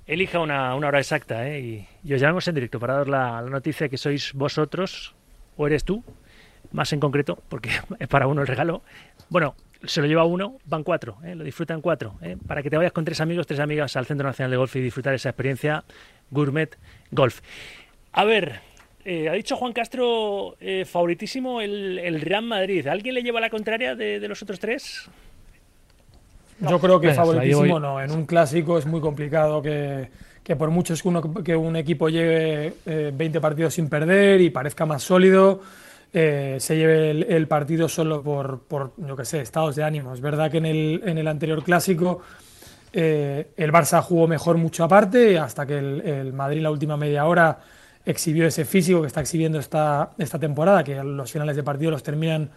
elija 0.06 0.38
una, 0.38 0.76
una 0.76 0.86
hora 0.86 1.00
exacta. 1.00 1.48
¿eh? 1.48 1.58
Y, 1.58 1.88
y, 2.04 2.14
os 2.14 2.20
llamemos 2.20 2.46
en 2.46 2.54
directo 2.54 2.78
para 2.78 2.98
dar 2.98 3.08
la, 3.08 3.42
la, 3.42 3.50
noticia 3.50 3.88
que 3.88 3.98
sois 3.98 4.32
vosotros 4.32 5.16
o 5.56 5.66
eres 5.66 5.82
tú, 5.82 6.04
más 6.70 6.92
en 6.92 7.00
concreto, 7.00 7.42
porque 7.48 7.70
es 7.98 8.06
para 8.06 8.28
uno 8.28 8.42
el 8.42 8.46
regalo. 8.46 8.82
Bueno, 9.28 9.56
se 9.82 10.00
lo 10.00 10.06
lleva 10.06 10.24
uno, 10.24 10.58
van 10.66 10.84
cuatro, 10.84 11.18
¿eh? 11.24 11.34
lo 11.34 11.42
disfrutan 11.42 11.80
cuatro. 11.80 12.14
¿eh? 12.22 12.36
Para 12.46 12.62
que 12.62 12.70
te 12.70 12.76
vayas 12.76 12.92
con 12.92 13.04
tres 13.04 13.20
amigos, 13.20 13.48
tres 13.48 13.58
amigas 13.58 13.96
al 13.96 14.06
Centro 14.06 14.28
Nacional 14.28 14.52
de 14.52 14.56
Golf 14.56 14.76
y 14.76 14.80
disfrutar 14.80 15.14
esa 15.14 15.30
experiencia 15.30 15.82
Gourmet 16.30 16.78
Golf. 17.10 17.40
A 18.12 18.24
ver, 18.24 18.68
eh, 19.08 19.26
ha 19.26 19.32
dicho 19.32 19.56
Juan 19.56 19.72
Castro 19.72 20.56
eh, 20.60 20.84
favoritísimo 20.84 21.62
el, 21.62 21.98
el, 21.98 22.20
Real 22.20 22.44
Madrid. 22.44 22.86
¿Alguien 22.86 23.14
le 23.14 23.22
lleva 23.22 23.40
la 23.40 23.48
contraria 23.48 23.94
de, 23.94 24.20
de 24.20 24.28
los 24.28 24.42
otros 24.42 24.60
tres? 24.60 25.08
No. 26.60 26.68
Yo 26.72 26.78
creo 26.78 27.00
que 27.00 27.14
favoritísimo 27.14 27.80
no. 27.80 28.02
En 28.02 28.10
un 28.10 28.26
clásico 28.26 28.76
es 28.76 28.84
muy 28.84 29.00
complicado 29.00 29.62
que, 29.62 30.10
que 30.44 30.56
por 30.56 30.70
mucho 30.70 30.94
que, 30.94 31.08
uno, 31.08 31.22
que 31.42 31.56
un 31.56 31.76
equipo 31.76 32.10
lleve 32.10 32.74
eh, 32.84 33.10
20 33.14 33.40
partidos 33.40 33.72
sin 33.72 33.88
perder 33.88 34.42
y 34.42 34.50
parezca 34.50 34.84
más 34.84 35.04
sólido, 35.04 35.62
eh, 36.12 36.58
se 36.60 36.76
lleve 36.76 37.10
el, 37.10 37.22
el, 37.30 37.48
partido 37.48 37.88
solo 37.88 38.22
por, 38.22 38.60
por, 38.64 38.92
yo 38.98 39.16
que 39.16 39.24
sé, 39.24 39.40
estados 39.40 39.74
de 39.74 39.84
ánimo. 39.84 40.12
Es 40.12 40.20
verdad 40.20 40.50
que 40.50 40.58
en 40.58 40.66
el, 40.66 41.02
en 41.06 41.16
el 41.16 41.28
anterior 41.28 41.64
clásico 41.64 42.20
eh, 42.92 43.52
el 43.56 43.72
Barça 43.72 44.02
jugó 44.02 44.28
mejor 44.28 44.58
mucho 44.58 44.84
aparte, 44.84 45.38
hasta 45.38 45.64
que 45.64 45.78
el, 45.78 46.02
el 46.02 46.32
Madrid 46.34 46.60
la 46.60 46.70
última 46.70 46.98
media 46.98 47.24
hora 47.24 47.58
exhibió 48.04 48.46
ese 48.46 48.64
físico 48.64 49.00
que 49.02 49.06
está 49.06 49.20
exhibiendo 49.20 49.58
esta, 49.58 50.10
esta 50.18 50.38
temporada, 50.38 50.84
que 50.84 51.02
los 51.02 51.30
finales 51.30 51.56
de 51.56 51.62
partido 51.62 51.90
los 51.90 52.02
terminan 52.02 52.50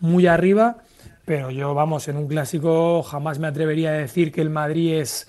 muy 0.00 0.26
arriba, 0.26 0.78
pero 1.24 1.50
yo, 1.50 1.74
vamos, 1.74 2.06
en 2.08 2.16
un 2.16 2.28
clásico 2.28 3.02
jamás 3.02 3.38
me 3.38 3.48
atrevería 3.48 3.90
a 3.90 3.94
decir 3.94 4.30
que 4.30 4.40
el 4.40 4.50
Madrid 4.50 4.94
es, 4.94 5.28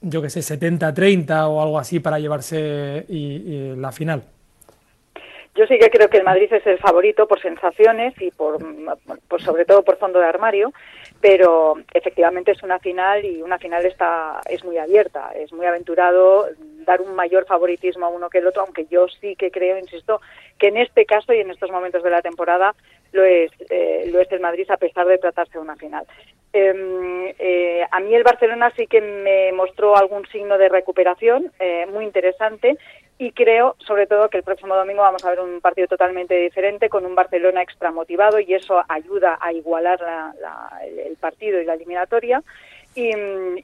yo 0.00 0.22
que 0.22 0.30
sé, 0.30 0.40
70-30 0.40 1.48
o 1.48 1.62
algo 1.62 1.78
así 1.78 2.00
para 2.00 2.18
llevarse 2.18 3.04
y, 3.08 3.74
la 3.76 3.92
final. 3.92 4.24
Yo 5.56 5.66
sí 5.66 5.78
que 5.78 5.88
creo 5.88 6.08
que 6.08 6.18
el 6.18 6.24
Madrid 6.24 6.52
es 6.52 6.66
el 6.66 6.78
favorito 6.78 7.26
por 7.26 7.40
sensaciones 7.40 8.14
y 8.20 8.30
por, 8.30 8.58
por 9.26 9.42
sobre 9.42 9.64
todo 9.64 9.82
por 9.82 9.96
fondo 9.96 10.18
de 10.18 10.26
armario, 10.26 10.72
pero 11.20 11.76
efectivamente 11.94 12.52
es 12.52 12.62
una 12.62 12.78
final 12.78 13.24
y 13.24 13.40
una 13.40 13.58
final 13.58 13.86
está 13.86 14.40
es 14.50 14.62
muy 14.64 14.76
abierta, 14.76 15.30
es 15.34 15.52
muy 15.52 15.64
aventurado 15.64 16.46
dar 16.84 17.00
un 17.00 17.14
mayor 17.14 17.46
favoritismo 17.46 18.04
a 18.04 18.10
uno 18.10 18.28
que 18.28 18.38
el 18.38 18.46
otro, 18.46 18.62
aunque 18.62 18.86
yo 18.86 19.08
sí 19.08 19.34
que 19.34 19.50
creo, 19.50 19.78
insisto, 19.78 20.20
que 20.58 20.68
en 20.68 20.76
este 20.76 21.06
caso 21.06 21.32
y 21.32 21.40
en 21.40 21.50
estos 21.50 21.70
momentos 21.70 22.02
de 22.02 22.10
la 22.10 22.20
temporada 22.20 22.74
lo 23.12 23.24
es 23.24 23.50
eh, 23.70 24.10
lo 24.12 24.20
es 24.20 24.30
el 24.32 24.40
Madrid 24.40 24.70
a 24.70 24.76
pesar 24.76 25.06
de 25.06 25.18
tratarse 25.18 25.54
de 25.54 25.60
una 25.60 25.76
final. 25.76 26.06
Eh, 26.52 27.34
eh, 27.38 27.82
a 27.90 28.00
mí 28.00 28.14
el 28.14 28.22
Barcelona 28.22 28.72
sí 28.76 28.86
que 28.86 29.00
me 29.00 29.52
mostró 29.52 29.96
algún 29.96 30.26
signo 30.28 30.56
de 30.58 30.68
recuperación 30.68 31.52
eh, 31.58 31.86
muy 31.86 32.04
interesante 32.04 32.78
y 33.18 33.32
creo 33.32 33.76
sobre 33.78 34.06
todo 34.06 34.28
que 34.28 34.38
el 34.38 34.44
próximo 34.44 34.74
domingo 34.76 35.02
vamos 35.02 35.24
a 35.24 35.30
ver 35.30 35.40
un 35.40 35.60
partido 35.60 35.88
totalmente 35.88 36.34
diferente 36.34 36.88
con 36.88 37.06
un 37.06 37.14
Barcelona 37.14 37.62
extra 37.62 37.90
motivado 37.90 38.38
y 38.40 38.52
eso 38.52 38.82
ayuda 38.88 39.38
a 39.40 39.52
igualar 39.52 40.00
la, 40.00 40.34
la, 40.40 40.80
el 40.84 41.16
partido 41.16 41.60
y 41.60 41.64
la 41.64 41.74
eliminatoria 41.74 42.42
y, 42.94 43.10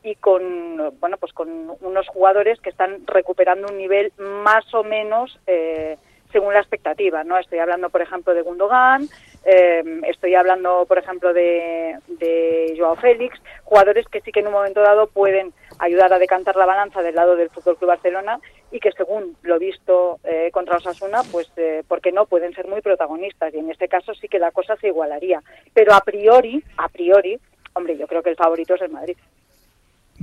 y, 0.02 0.14
con 0.16 0.98
bueno 1.00 1.16
pues 1.18 1.32
con 1.32 1.76
unos 1.80 2.08
jugadores 2.08 2.60
que 2.60 2.70
están 2.70 3.06
recuperando 3.06 3.68
un 3.68 3.78
nivel 3.78 4.12
más 4.18 4.72
o 4.74 4.84
menos 4.84 5.38
eh, 5.46 5.96
según 6.32 6.54
la 6.54 6.60
expectativa 6.60 7.22
no 7.22 7.38
estoy 7.38 7.58
hablando 7.58 7.90
por 7.90 8.00
ejemplo 8.00 8.32
de 8.32 8.42
Gundogan 8.42 9.06
eh, 9.44 10.00
estoy 10.06 10.34
hablando 10.34 10.86
por 10.86 10.96
ejemplo 10.96 11.34
de, 11.34 11.98
de 12.06 12.74
Joao 12.78 12.96
Félix 12.96 13.38
jugadores 13.64 14.06
que 14.08 14.22
sí 14.22 14.32
que 14.32 14.40
en 14.40 14.46
un 14.46 14.54
momento 14.54 14.80
dado 14.80 15.08
pueden 15.08 15.52
ayudar 15.78 16.12
a 16.12 16.18
decantar 16.18 16.56
la 16.56 16.66
balanza 16.66 17.02
del 17.02 17.16
lado 17.16 17.36
del 17.36 17.50
Fútbol 17.50 17.76
Club 17.76 17.88
Barcelona 17.88 18.38
y 18.72 18.80
que 18.80 18.90
según 18.92 19.36
lo 19.42 19.58
visto 19.58 20.18
eh, 20.24 20.50
contra 20.50 20.78
Osasuna, 20.78 21.20
pues 21.30 21.48
eh, 21.56 21.84
porque 21.86 22.10
no 22.10 22.26
pueden 22.26 22.54
ser 22.54 22.66
muy 22.66 22.80
protagonistas 22.80 23.54
y 23.54 23.58
en 23.58 23.70
este 23.70 23.86
caso 23.86 24.14
sí 24.14 24.28
que 24.28 24.38
la 24.38 24.50
cosa 24.50 24.76
se 24.76 24.88
igualaría, 24.88 25.42
pero 25.74 25.94
a 25.94 26.00
priori, 26.00 26.64
a 26.78 26.88
priori, 26.88 27.38
hombre, 27.74 27.96
yo 27.96 28.06
creo 28.06 28.22
que 28.22 28.30
el 28.30 28.36
favorito 28.36 28.74
es 28.74 28.82
el 28.82 28.90
Madrid. 28.90 29.16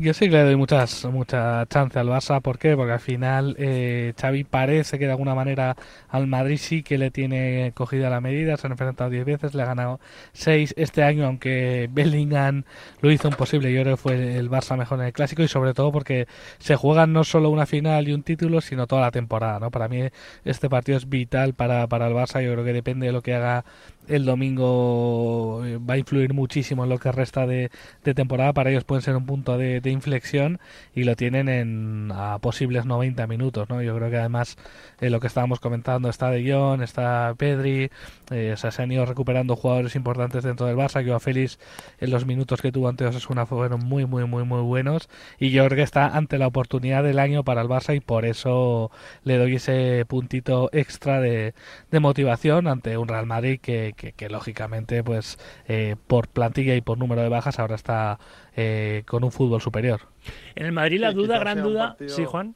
Yo 0.02 0.14
sí 0.14 0.30
que 0.30 0.38
le 0.38 0.44
doy 0.46 0.56
muchas 0.56 1.04
mucha 1.06 1.66
chance 1.66 2.00
al 2.00 2.08
Barça. 2.08 2.42
¿Por 2.42 2.58
qué? 2.58 2.74
Porque 2.78 2.94
al 2.94 3.02
final 3.02 3.56
eh, 3.60 4.14
Xavi 4.18 4.46
parece 4.46 4.98
que 4.98 5.06
de 5.06 5.12
alguna 5.12 5.36
manera 5.36 5.76
al 6.08 6.26
Madrid 6.26 6.58
sí 6.58 6.84
que 6.84 6.98
le 6.98 7.12
tiene 7.12 7.74
cogida 7.76 8.10
la 8.10 8.22
medida. 8.22 8.56
Se 8.56 8.68
han 8.68 8.72
enfrentado 8.72 9.10
10 9.10 9.26
veces, 9.26 9.56
le 9.56 9.64
ha 9.64 9.66
ganado 9.66 10.00
6 10.32 10.76
este 10.78 11.04
año, 11.04 11.26
aunque 11.26 11.90
Bellingham 11.92 12.64
lo 13.02 13.12
hizo 13.12 13.28
imposible. 13.28 13.74
Yo 13.74 13.82
creo 13.82 13.98
que 13.98 14.02
fue 14.02 14.38
el 14.38 14.50
Barça 14.50 14.78
mejor 14.78 15.00
en 15.02 15.08
el 15.08 15.14
clásico 15.14 15.44
y 15.44 15.50
sobre 15.50 15.74
todo 15.74 15.92
porque 15.92 16.28
se 16.60 16.78
juegan 16.78 17.12
no 17.12 17.26
solo 17.26 17.50
una 17.50 17.66
final 17.66 18.08
y 18.08 18.14
un 18.14 18.24
título, 18.24 18.62
sino 18.62 18.88
toda 18.88 19.02
la 19.02 19.12
temporada. 19.12 19.60
¿no? 19.60 19.70
Para 19.70 19.90
mí 19.90 20.02
este 20.46 20.70
partido 20.70 20.98
es 20.98 21.10
vital 21.10 21.56
para, 21.56 21.88
para 21.88 22.08
el 22.08 22.14
Barça. 22.14 22.42
Yo 22.42 22.54
creo 22.54 22.64
que 22.64 22.74
depende 22.74 23.08
de 23.08 23.12
lo 23.12 23.22
que 23.22 23.34
haga 23.34 23.66
el 24.10 24.26
domingo 24.26 25.64
eh, 25.66 25.78
va 25.78 25.94
a 25.94 25.98
influir 25.98 26.34
muchísimo 26.34 26.84
en 26.84 26.90
lo 26.90 26.98
que 26.98 27.12
resta 27.12 27.46
de, 27.48 27.70
temporada. 28.16 28.54
Para 28.54 28.72
ellos 28.72 28.84
pueden 28.84 29.04
ser 29.04 29.16
un 29.16 29.26
punto 29.26 29.58
de, 29.58 29.82
inflexión 29.92 30.60
y 30.94 31.04
lo 31.04 31.16
tienen 31.16 31.50
en 31.50 32.12
a 32.14 32.40
posibles 32.40 32.86
90 32.86 33.28
minutos. 33.28 33.70
¿no? 33.70 33.82
Yo 33.82 33.96
creo 33.96 34.10
que 34.10 34.18
además 34.18 34.58
eh, 35.00 35.10
lo 35.10 35.20
que 35.20 35.28
estábamos 35.28 35.60
comentando 35.60 36.10
está 36.10 36.30
De 36.30 36.52
Jong, 36.52 36.82
está 36.82 37.34
Pedri, 37.38 37.92
eh, 38.32 38.56
se 38.58 38.82
han 38.82 38.92
ido 38.92 39.06
recuperando 39.06 39.56
jugadores 39.56 39.96
importantes 39.96 40.44
dentro 40.44 40.66
del 40.66 40.76
Barça. 40.76 41.04
Que 41.04 41.14
a 41.14 41.20
Félix 41.20 41.60
en 42.00 42.12
los 42.12 42.26
minutos 42.26 42.62
que 42.62 42.72
tuvo 42.72 42.90
ante 42.90 43.06
Osasuna 43.06 43.46
fueron 43.46 43.82
muy, 43.86 44.06
muy, 44.06 44.26
muy, 44.26 44.44
muy 44.44 44.62
buenos. 44.62 45.10
Y 45.40 45.52
yo 45.52 45.66
creo 45.66 45.78
que 45.78 45.84
está 45.84 46.08
ante 46.08 46.38
la 46.38 46.48
oportunidad 46.48 47.04
del 47.04 47.20
año 47.20 47.44
para 47.44 47.62
el 47.62 47.68
Barça 47.68 47.96
y 47.96 48.00
por 48.00 48.26
eso 48.26 48.92
le 49.24 49.38
doy 49.38 49.56
ese 49.56 50.06
puntito 50.08 50.70
extra 50.74 51.20
de, 51.22 51.54
motivación 52.00 52.68
ante 52.68 52.98
un 52.98 53.08
Real 53.08 53.26
Madrid 53.26 53.60
que, 53.62 53.94
que, 53.96 54.30
lógicamente, 54.30 55.04
pues 55.04 55.38
eh, 55.68 55.96
por 56.08 56.28
plantilla 56.28 56.76
y 56.76 56.82
por 56.82 56.98
número 56.98 57.22
de 57.22 57.30
bajas, 57.30 57.60
ahora 57.60 57.76
está 57.76 58.20
eh, 58.56 59.04
con 59.06 59.24
un 59.24 59.32
fútbol 59.32 59.62
superior. 59.62 60.02
En 60.56 60.66
el 60.66 60.72
Madrid 60.72 61.00
la 61.00 61.12
duda, 61.12 61.40
gran 61.40 61.62
duda, 61.62 61.96
sí, 62.08 62.26
Juan. 62.26 62.56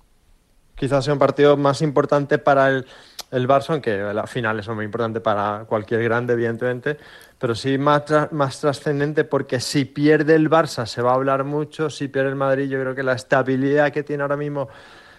Quizás 0.76 1.06
sea 1.06 1.14
un 1.14 1.20
partido 1.20 1.56
más 1.56 1.82
importante 1.82 2.40
para 2.40 2.68
el, 2.68 2.86
el 3.32 3.48
Barça, 3.48 3.72
aunque 3.72 3.98
la 3.98 4.28
final 4.28 4.60
es 4.60 4.68
muy 4.70 4.86
importante 4.86 5.22
para 5.22 5.66
cualquier 5.68 6.04
grande, 6.04 6.34
evidentemente, 6.34 6.98
pero 7.38 7.56
sí 7.56 7.78
más, 7.78 8.04
más 8.32 8.60
trascendente 8.60 9.24
porque 9.24 9.60
si 9.60 9.86
pierde 9.86 10.36
el 10.36 10.50
Barça 10.50 10.86
se 10.86 11.02
va 11.02 11.12
a 11.12 11.16
hablar 11.16 11.44
mucho, 11.44 11.90
si 11.90 12.08
pierde 12.08 12.30
el 12.30 12.36
Madrid 12.36 12.70
yo 12.70 12.80
creo 12.80 12.96
que 12.96 13.04
la 13.04 13.14
estabilidad 13.14 13.92
que 13.92 14.04
tiene 14.04 14.24
ahora 14.24 14.38
mismo 14.38 14.70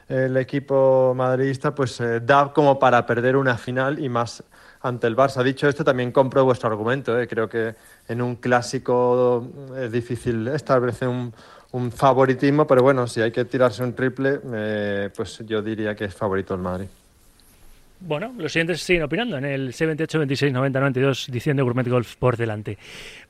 el 0.08 0.36
equipo 0.36 1.14
madridista 1.16 1.74
pues 1.74 2.00
eh, 2.00 2.20
da 2.20 2.52
como 2.52 2.78
para 2.78 3.06
perder 3.06 3.36
una 3.36 3.56
final 3.56 3.98
y 3.98 4.08
más 4.08 4.44
ante 4.84 5.06
el 5.06 5.16
Barça. 5.16 5.42
Dicho 5.42 5.68
esto, 5.68 5.82
también 5.82 6.12
compro 6.12 6.44
vuestro 6.44 6.68
argumento. 6.68 7.18
¿eh? 7.18 7.26
Creo 7.26 7.48
que 7.48 7.74
en 8.06 8.22
un 8.22 8.36
clásico 8.36 9.48
es 9.76 9.90
difícil 9.90 10.46
establecer 10.48 11.08
un, 11.08 11.32
un 11.72 11.90
favoritismo, 11.90 12.66
pero 12.66 12.82
bueno, 12.82 13.06
si 13.06 13.20
hay 13.20 13.32
que 13.32 13.44
tirarse 13.46 13.82
un 13.82 13.94
triple, 13.94 14.40
eh, 14.52 15.10
pues 15.14 15.42
yo 15.46 15.62
diría 15.62 15.94
que 15.94 16.04
es 16.04 16.14
favorito 16.14 16.54
el 16.54 16.60
Madrid. 16.60 16.86
Bueno, 18.00 18.34
los 18.36 18.52
siguientes 18.52 18.82
siguen 18.82 19.04
opinando 19.04 19.38
en 19.38 19.46
el 19.46 19.72
78, 19.72 20.18
26, 20.18 20.52
90, 20.52 20.78
92, 20.78 21.28
diciendo 21.30 21.64
Gourmet 21.64 21.88
Golf 21.88 22.16
por 22.16 22.36
delante. 22.36 22.76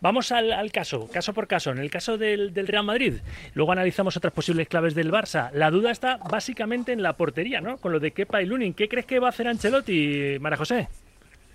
Vamos 0.01 0.33
al, 0.33 0.73
caso, 0.73 1.09
caso 1.13 1.33
por 1.33 1.47
caso. 1.47 1.71
En 1.71 1.79
el 1.79 1.91
caso 1.91 2.19
del, 2.19 2.53
del, 2.53 2.67
Real 2.67 2.85
Madrid, 2.85 3.15
luego 3.55 3.71
analizamos 3.71 4.17
otras 4.17 4.33
posibles 4.33 4.67
claves 4.67 4.97
del 4.97 5.13
Barça. 5.13 5.53
La 5.53 5.71
duda 5.71 5.93
está 5.93 6.17
básicamente 6.17 6.93
en 6.93 7.03
la 7.03 7.13
portería, 7.13 7.61
¿no? 7.61 7.77
Con 7.77 7.93
lo 7.93 8.01
de 8.01 8.11
Kepa 8.11 8.43
y 8.43 8.47
Lunin. 8.47 8.75
¿Qué 8.75 8.89
crees 8.89 9.07
que 9.07 9.21
va 9.21 9.29
a 9.29 9.31
hacer 9.31 9.47
Ancelotti, 9.47 10.39
Mara 10.41 10.57
José? 10.57 10.89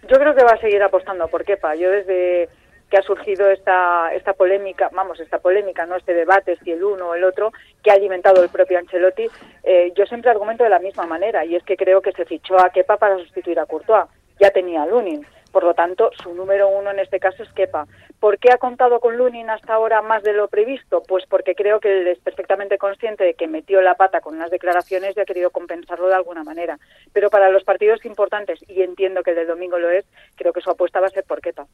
Yo 0.08 0.18
creo 0.18 0.36
que 0.36 0.44
va 0.44 0.52
a 0.52 0.62
seguir 0.62 0.82
apostando 0.82 1.28
por 1.28 1.44
Kepa. 1.44 1.76
Yo 1.76 1.92
desde 1.92 2.50
que 2.90 2.98
ha 2.98 3.02
surgido 3.04 3.50
esta, 3.52 4.14
esta 4.14 4.34
polémica, 4.34 4.90
vamos, 4.92 5.20
esta 5.20 5.40
polémica, 5.40 5.86
no 5.86 5.96
este 5.96 6.14
debate, 6.14 6.58
si 6.64 6.72
el 6.72 6.84
uno 6.84 7.10
o 7.10 7.16
el 7.16 7.24
otro, 7.24 7.52
que 7.84 7.92
ha 7.92 7.94
alimentado 7.94 8.42
el 8.42 8.50
propio 8.50 8.80
Ancelotti, 8.80 9.28
eh, 9.64 9.92
yo 9.96 10.06
siempre 10.06 10.32
argumento 10.32 10.64
de 10.64 10.72
la 10.72 10.80
misma 10.80 11.06
manera, 11.06 11.46
y 11.46 11.56
es 11.56 11.64
que 11.64 11.78
creo 11.78 12.02
que 12.02 12.12
se 12.14 12.26
fichó 12.26 12.60
a 12.60 12.72
Kepa 12.72 12.98
para 12.98 13.18
sustituir 13.18 13.60
a 13.60 13.66
Courtois. 13.66 14.06
Ya 14.40 14.50
tenía 14.50 14.86
Lunin. 14.86 15.26
Por 15.52 15.64
lo 15.64 15.74
tanto, 15.74 16.12
su 16.22 16.34
número 16.34 16.68
uno 16.70 16.92
en 16.92 17.00
este 17.00 17.20
caso 17.20 17.44
es 17.44 17.52
Kepa. 17.54 17.88
¿Por 18.20 18.38
qué 18.38 18.52
ha 18.52 18.58
contado 18.58 19.00
con 19.00 19.18
Lunin 19.18 19.50
hasta 19.50 19.74
ahora 19.74 20.02
más 20.02 20.24
de 20.24 20.34
lo 20.34 20.48
previsto? 20.48 21.02
Pues 21.08 21.26
porque 21.26 21.56
creo 21.56 21.80
que 21.80 22.02
él 22.02 22.08
es 22.08 22.20
perfectamente 22.20 22.78
consciente 22.78 23.24
de 23.24 23.34
que 23.34 23.48
metió 23.48 23.82
la 23.82 23.96
pata 23.96 24.22
con 24.22 24.36
unas 24.36 24.52
declaraciones 24.52 25.16
y 25.16 25.20
ha 25.20 25.26
querido 25.26 25.50
compensarlo 25.50 26.08
de 26.08 26.16
alguna 26.16 26.44
manera. 26.44 26.78
Pero 27.14 27.30
para 27.30 27.50
los 27.50 27.64
partidos 27.64 28.06
importantes, 28.06 28.60
y 28.68 28.82
entiendo 28.82 29.24
que 29.24 29.32
el 29.32 29.38
del 29.38 29.48
domingo 29.48 29.80
lo 29.80 29.90
es, 29.90 30.06
creo 30.36 30.54
que 30.54 30.62
su 30.62 30.70
apuesta 30.70 31.00
va 31.00 31.08
a 31.08 31.12
ser 31.12 31.24
por 31.24 31.42
Kepa. 31.42 31.66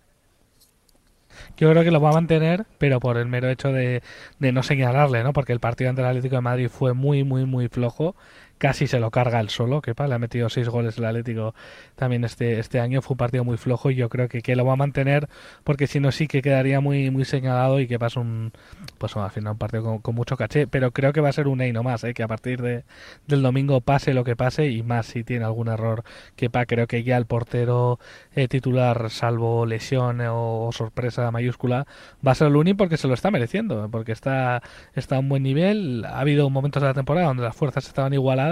Yo 1.57 1.71
creo 1.71 1.83
que 1.83 1.91
lo 1.91 2.01
va 2.01 2.09
a 2.09 2.13
mantener, 2.13 2.65
pero 2.77 2.99
por 2.99 3.17
el 3.17 3.27
mero 3.27 3.49
hecho 3.49 3.71
de, 3.71 4.01
de 4.39 4.51
no 4.51 4.61
señalarle, 4.61 5.23
¿no? 5.23 5.31
Porque 5.31 5.53
el 5.53 5.59
partido 5.59 5.89
ante 5.89 6.01
el 6.01 6.07
Atlético 6.07 6.35
de 6.35 6.41
Madrid 6.41 6.69
fue 6.69 6.93
muy, 6.93 7.23
muy, 7.23 7.45
muy 7.45 7.67
flojo 7.69 8.15
casi 8.57 8.87
se 8.87 8.99
lo 8.99 9.11
carga 9.11 9.39
el 9.39 9.49
solo, 9.49 9.81
que 9.81 9.93
le 9.97 10.13
ha 10.13 10.19
metido 10.19 10.49
seis 10.49 10.69
goles 10.69 10.97
el 10.97 11.05
Atlético 11.05 11.53
también 11.95 12.23
este, 12.23 12.59
este 12.59 12.79
año, 12.79 13.01
fue 13.01 13.15
un 13.15 13.17
partido 13.17 13.43
muy 13.43 13.57
flojo 13.57 13.91
y 13.91 13.95
yo 13.95 14.09
creo 14.09 14.27
que, 14.27 14.41
que 14.41 14.55
lo 14.55 14.65
va 14.65 14.73
a 14.73 14.77
mantener 14.77 15.27
porque 15.63 15.87
si 15.87 15.99
no 15.99 16.11
sí 16.11 16.27
que 16.27 16.41
quedaría 16.41 16.79
muy, 16.79 17.11
muy 17.11 17.25
señalado 17.25 17.79
y 17.79 17.87
que 17.87 17.99
pasa 17.99 18.19
un, 18.19 18.53
pues 18.97 19.15
al 19.17 19.31
final 19.31 19.53
un 19.53 19.57
partido 19.57 19.99
con, 20.01 20.15
mucho 20.15 20.37
caché, 20.37 20.67
pero 20.67 20.91
creo 20.91 21.11
que 21.13 21.21
va 21.21 21.29
a 21.29 21.33
ser 21.33 21.47
un 21.47 21.65
no 21.73 21.83
más, 21.83 22.03
¿eh? 22.03 22.13
que 22.13 22.23
a 22.23 22.27
partir 22.27 22.61
de, 22.61 22.83
del 23.27 23.41
domingo 23.41 23.81
pase 23.81 24.13
lo 24.13 24.23
que 24.23 24.35
pase 24.35 24.69
y 24.69 24.83
más 24.83 25.07
si 25.07 25.23
tiene 25.23 25.45
algún 25.45 25.67
error 25.67 26.03
que 26.35 26.49
pa, 26.49 26.65
creo 26.65 26.87
que 26.87 27.03
ya 27.03 27.17
el 27.17 27.25
portero 27.25 27.99
eh, 28.35 28.47
titular, 28.47 29.09
salvo 29.09 29.65
lesión 29.65 30.21
o, 30.21 30.69
sorpresa 30.71 31.29
mayúscula, 31.31 31.87
va 32.25 32.31
a 32.31 32.35
ser 32.35 32.47
el 32.47 32.55
único 32.55 32.77
porque 32.77 32.97
se 32.97 33.07
lo 33.07 33.13
está 33.13 33.31
mereciendo, 33.31 33.89
porque 33.89 34.11
está, 34.11 34.61
está 34.93 35.17
a 35.17 35.19
un 35.19 35.29
buen 35.29 35.43
nivel, 35.43 36.05
ha 36.05 36.19
habido 36.19 36.49
momentos 36.49 36.81
de 36.81 36.89
la 36.89 36.93
temporada 36.93 37.27
donde 37.27 37.43
las 37.43 37.55
fuerzas 37.55 37.87
estaban 37.87 38.13
igualadas 38.13 38.44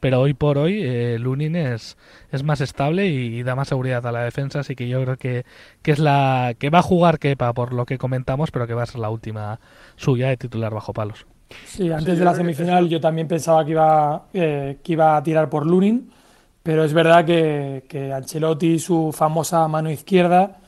pero 0.00 0.20
hoy 0.20 0.34
por 0.34 0.58
hoy 0.58 0.80
eh, 0.82 1.18
Lunin 1.18 1.56
es, 1.56 1.96
es 2.30 2.42
más 2.42 2.60
estable 2.60 3.06
y, 3.06 3.42
da 3.42 3.54
más 3.54 3.68
seguridad 3.68 4.06
a 4.06 4.12
la 4.12 4.22
defensa, 4.22 4.60
así 4.60 4.74
que 4.74 4.88
yo 4.88 5.02
creo 5.02 5.16
que, 5.16 5.44
que 5.82 5.92
es 5.92 5.98
la 5.98 6.54
que 6.58 6.70
va 6.70 6.80
a 6.80 6.82
jugar 6.82 7.18
Kepa 7.18 7.52
por 7.52 7.72
lo 7.72 7.86
que 7.86 7.98
comentamos, 7.98 8.50
pero 8.50 8.66
que 8.66 8.74
va 8.74 8.82
a 8.82 8.86
ser 8.86 9.00
la 9.00 9.10
última 9.10 9.60
suya 9.96 10.28
de 10.28 10.36
titular 10.36 10.72
bajo 10.72 10.92
palos. 10.92 11.26
Sí, 11.66 11.90
antes 11.90 12.18
de 12.18 12.24
la 12.24 12.34
semifinal 12.34 12.88
yo 12.88 13.00
también 13.00 13.28
pensaba 13.28 13.64
que 13.64 13.72
iba, 13.72 14.26
eh, 14.32 14.78
que 14.82 14.92
iba 14.92 15.16
a 15.16 15.22
tirar 15.22 15.48
por 15.48 15.66
Lunin, 15.66 16.10
pero 16.62 16.84
es 16.84 16.92
verdad 16.92 17.24
que, 17.24 17.84
que 17.88 18.12
Ancelotti, 18.12 18.78
su 18.78 19.12
famosa 19.12 19.68
mano 19.68 19.90
izquierda, 19.90 20.58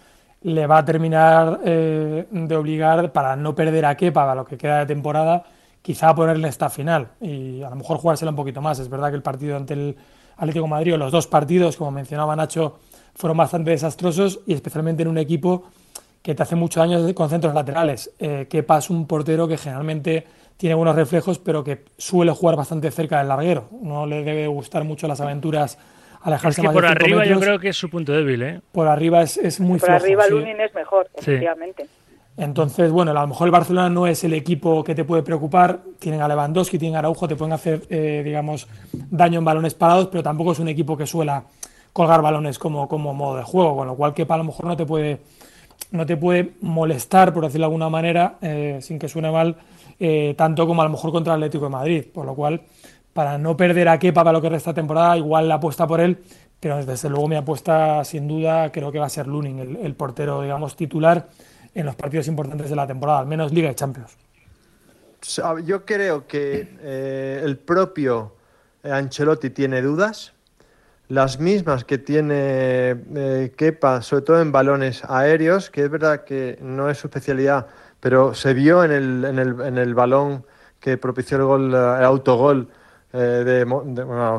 le 0.43 0.67
va 0.67 0.79
a 0.79 0.85
terminar 0.85 1.61
eh, 1.65 2.27
de 2.31 2.57
obligar 2.57 3.13
para 3.13 3.35
no 3.35 3.55
perder 3.55 3.87
a 3.87 3.97
Kepa 3.97 4.31
a 4.31 4.35
lo 4.35 4.45
que 4.45 4.57
queda 4.57 4.81
de 4.81 4.87
temporada 4.87 5.45
quizá 5.87 6.13
ponerle 6.17 6.49
esta 6.49 6.69
final 6.69 7.11
y 7.21 7.63
a 7.63 7.71
lo 7.71 7.77
mejor 7.77 7.99
jugársela 7.99 8.33
un 8.33 8.37
poquito 8.37 8.61
más. 8.61 8.81
Es 8.81 8.89
verdad 8.89 9.11
que 9.11 9.15
el 9.15 9.23
partido 9.23 9.57
ante 9.57 9.75
el 9.75 9.97
Atlético 10.37 10.67
Madrid, 10.67 10.95
o 10.95 10.97
los 10.97 11.13
dos 11.13 11.29
partidos, 11.29 11.77
como 11.77 11.93
mencionaba 11.93 12.35
Nacho, 12.35 12.81
fueron 13.15 13.37
bastante 13.37 13.71
desastrosos 13.71 14.41
y 14.49 14.55
especialmente 14.55 15.05
en 15.05 15.09
un 15.11 15.17
equipo 15.17 15.71
que 16.23 16.35
te 16.35 16.43
hace 16.43 16.57
muchos 16.57 16.83
años 16.83 17.13
con 17.13 17.31
centros 17.31 17.55
laterales. 17.55 18.11
Eh, 18.19 18.49
que 18.51 18.65
pasa 18.65 18.93
un 18.93 19.07
portero 19.07 19.47
que 19.47 19.57
generalmente 19.59 20.27
tiene 20.57 20.75
buenos 20.75 20.97
reflejos, 20.97 21.39
pero 21.39 21.63
que 21.63 21.85
suele 21.97 22.33
jugar 22.33 22.57
bastante 22.57 22.91
cerca 22.91 23.19
del 23.19 23.29
larguero. 23.29 23.69
No 23.81 24.07
le 24.07 24.25
debe 24.25 24.49
gustar 24.49 24.83
mucho 24.83 25.07
las 25.07 25.21
aventuras 25.21 25.79
alejarse 26.23 26.63
es 26.63 26.67
que 26.67 26.73
por 26.73 26.85
arriba 26.85 27.25
yo 27.25 27.39
creo 27.39 27.61
que 27.61 27.69
es 27.69 27.77
su 27.77 27.89
punto 27.89 28.11
débil, 28.11 28.43
¿eh? 28.43 28.61
Por 28.73 28.89
arriba 28.89 29.23
es, 29.23 29.37
es 29.37 29.61
muy 29.61 29.79
Por 29.79 29.93
arriba 29.93 30.27
Lunin 30.27 30.61
es 30.61 30.75
mejor, 30.75 31.09
efectivamente. 31.15 31.87
Entonces, 32.37 32.91
bueno, 32.91 33.13
a 33.13 33.15
lo 33.15 33.27
mejor 33.27 33.49
el 33.49 33.53
Barcelona 33.53 33.89
no 33.89 34.07
es 34.07 34.23
el 34.25 34.35
equipo 34.35 34.85
que 34.85 34.95
te 34.95 35.05
puede 35.05 35.23
preocupar. 35.23 35.81
Tienen 35.99 36.21
a 36.21 36.29
Lewandowski, 36.29 36.79
tienen 36.79 36.97
a 36.97 36.99
Araujo, 36.99 37.27
te 37.27 37.35
pueden 37.35 37.55
hacer, 37.55 37.85
eh, 37.89 38.23
digamos, 38.25 38.69
daño 38.93 39.39
en 39.39 39.45
balones 39.45 39.75
parados, 39.75 40.09
pero 40.09 40.23
tampoco 40.23 40.53
es 40.53 40.59
un 40.59 40.69
equipo 40.69 40.97
que 40.97 41.07
suela 41.07 41.45
colgar 41.95 42.21
balones 42.21 42.59
como, 42.59 42.89
como 42.89 43.15
modo 43.15 43.37
de 43.37 43.43
juego, 43.43 43.77
con 43.77 43.87
lo 43.87 43.95
cual 43.95 44.13
que 44.13 44.27
a 44.29 44.37
lo 44.37 44.45
mejor 44.45 44.67
no 44.67 44.77
te 44.77 44.85
puede, 44.85 45.21
no 45.93 46.05
te 46.05 46.19
puede 46.19 46.53
molestar, 46.61 47.33
por 47.33 47.45
decirlo 47.45 47.63
de 47.63 47.69
alguna 47.69 47.89
manera, 47.89 48.37
eh, 48.43 48.81
sin 48.83 48.99
que 48.99 49.09
suene 49.09 49.31
mal, 49.31 49.57
eh, 49.99 50.35
tanto 50.37 50.67
como 50.67 50.83
a 50.83 50.85
lo 50.85 50.91
mejor 50.91 51.13
contra 51.13 51.33
el 51.33 51.43
Atlético 51.43 51.65
de 51.65 51.71
Madrid. 51.71 52.05
Por 52.13 52.27
lo 52.27 52.35
cual, 52.35 52.61
para 53.15 53.39
no 53.39 53.57
perder 53.57 53.89
a 53.89 53.99
Kepa 53.99 54.23
para 54.23 54.33
lo 54.33 54.43
que 54.43 54.51
resta 54.51 54.75
temporada, 54.75 55.17
igual 55.17 55.49
la 55.49 55.55
apuesta 55.55 55.87
por 55.87 56.03
él, 56.03 56.19
pero 56.61 56.85
desde 56.85 57.09
luego 57.09 57.29
mi 57.29 57.37
apuesta, 57.37 58.05
sin 58.05 58.29
duda, 58.29 58.71
creo 58.71 58.93
que 58.93 58.99
va 58.99 59.07
a 59.07 59.11
ser 59.11 59.27
Lunin, 59.27 59.59
el, 59.59 59.77
el 59.77 59.95
portero, 59.95 60.43
digamos, 60.43 60.77
titular 60.77 61.29
en 61.77 61.87
los 61.87 61.95
partidos 61.95 62.27
importantes 62.27 62.71
de 62.71 62.77
la 62.77 62.87
temporada, 62.87 63.21
al 63.21 63.27
menos 63.27 63.53
Liga 63.53 63.71
y 63.71 63.75
Champions. 63.75 64.17
Yo 65.65 65.85
creo 65.85 66.27
que 66.27 66.77
eh, 66.81 67.43
el 67.45 67.59
propio 67.59 68.35
Ancelotti 68.83 69.51
tiene 69.51 69.83
dudas, 69.83 70.33
las 71.09 71.39
mismas 71.39 71.85
que 71.85 71.99
tiene 71.99 72.97
eh, 73.15 73.53
Kepa, 73.57 74.03
sobre 74.03 74.23
todo 74.23 74.41
en 74.41 74.53
balones 74.53 75.05
aéreos, 75.05 75.71
que 75.71 75.85
es 75.85 75.91
verdad 75.91 76.25
que 76.25 76.59
no 76.63 76.89
es 76.89 76.99
su 76.99 77.09
especialidad, 77.09 77.67
pero 78.01 78.35
se 78.35 78.55
vio 78.55 78.83
en 78.83 78.93
el, 78.93 79.25
en 79.25 79.39
el, 79.39 79.61
en 79.61 79.79
el 79.79 79.95
balón 79.95 80.45
que 80.81 80.97
propició 80.97 81.37
el 81.37 81.45
gol, 81.45 81.75
el 81.75 82.05
autogol 82.05 82.69
eh, 83.13 83.45
de, 83.45 83.63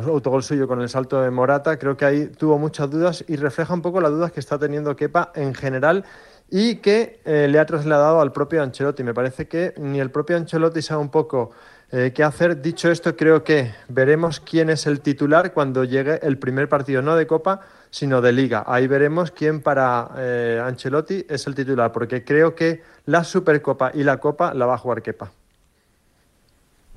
autogol 0.08 0.44
suyo 0.44 0.68
con 0.68 0.82
el 0.82 0.90
salto 0.90 1.22
de 1.22 1.32
Morata, 1.32 1.80
creo 1.80 1.98
que 1.98 2.06
ahí 2.06 2.28
tuvo 2.28 2.58
muchas 2.60 2.90
dudas 2.90 3.26
y 3.28 3.36
refleja 3.36 3.74
un 3.74 3.82
poco 3.82 4.02
las 4.02 4.12
dudas 4.12 4.32
que 4.32 4.40
está 4.40 4.60
teniendo 4.60 4.96
Kepa 4.96 5.32
en 5.36 5.56
general 5.56 6.06
y 6.50 6.76
que 6.78 7.20
eh, 7.26 7.48
le 7.50 7.60
ha 7.60 7.66
trasladado 7.66 8.22
al 8.22 8.32
propio 8.32 8.64
Ancelotti. 8.64 9.04
Me 9.04 9.14
parece 9.14 9.48
que 9.48 9.74
ni 9.78 10.00
el 10.00 10.12
propio 10.12 10.38
Ancelotti 10.38 10.82
sabe 10.82 11.02
un 11.02 11.10
poco 11.10 11.52
eh, 11.92 12.12
qué 12.14 12.24
hacer. 12.24 12.62
Dicho 12.62 12.90
esto, 12.90 13.16
creo 13.16 13.44
que 13.44 13.72
veremos 13.90 14.40
quién 14.40 14.70
es 14.70 14.88
el 14.88 15.02
titular 15.02 15.54
cuando 15.54 15.84
llegue 15.84 16.20
el 16.22 16.38
primer 16.38 16.70
partido, 16.70 17.02
no 17.02 17.16
de 17.16 17.28
Copa, 17.28 17.62
sino 17.90 18.22
de 18.22 18.32
Liga. 18.32 18.64
Ahí 18.68 18.88
veremos 18.88 19.32
quién 19.32 19.62
para 19.62 20.10
eh, 20.18 20.62
Ancelotti 20.64 21.26
es 21.30 21.48
el 21.48 21.56
titular, 21.56 21.92
porque 21.92 22.24
creo 22.24 22.56
que 22.56 22.82
la 23.06 23.24
Supercopa 23.24 23.92
y 23.94 24.04
la 24.04 24.18
Copa 24.18 24.54
la 24.54 24.66
va 24.66 24.76
a 24.76 24.78
jugar 24.78 25.02
Kepa. 25.02 25.32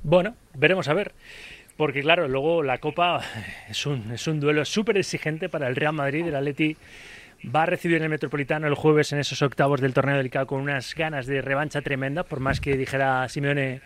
Bueno, 0.03 0.35
veremos 0.55 0.87
a 0.87 0.93
ver. 0.93 1.13
Porque 1.77 2.01
claro, 2.01 2.27
luego 2.27 2.61
la 2.63 2.77
Copa 2.77 3.21
es 3.69 3.85
un, 3.85 4.11
es 4.11 4.27
un 4.27 4.39
duelo 4.39 4.63
súper 4.65 4.97
exigente 4.97 5.49
para 5.49 5.67
el 5.67 5.75
Real 5.75 5.93
Madrid, 5.93 6.27
el 6.27 6.35
Atleti 6.35 6.77
va 7.43 7.63
a 7.63 7.65
recibir 7.65 7.97
en 7.97 8.03
el 8.03 8.09
Metropolitano 8.09 8.67
el 8.67 8.75
jueves 8.75 9.11
en 9.13 9.19
esos 9.19 9.41
octavos 9.41 9.81
del 9.81 9.93
torneo 9.93 10.17
delicado 10.17 10.47
con 10.47 10.61
unas 10.61 10.93
ganas 10.95 11.25
de 11.25 11.41
revancha 11.41 11.81
tremenda, 11.81 12.23
por 12.23 12.39
más 12.39 12.59
que 12.59 12.77
dijera 12.77 13.27
Simeone 13.29 13.81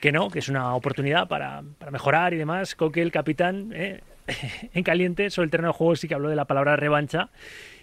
que 0.00 0.12
no, 0.12 0.30
que 0.30 0.38
es 0.38 0.48
una 0.48 0.74
oportunidad 0.74 1.28
para, 1.28 1.62
para 1.78 1.90
mejorar 1.90 2.34
y 2.34 2.36
demás. 2.36 2.74
Coque, 2.74 3.02
el 3.02 3.12
capitán, 3.12 3.70
eh, 3.74 4.00
en 4.74 4.82
caliente 4.82 5.30
sobre 5.30 5.44
el 5.46 5.50
terreno 5.50 5.68
de 5.68 5.74
juego 5.74 5.96
sí 5.96 6.08
que 6.08 6.14
habló 6.14 6.28
de 6.28 6.36
la 6.36 6.46
palabra 6.46 6.76
revancha. 6.76 7.30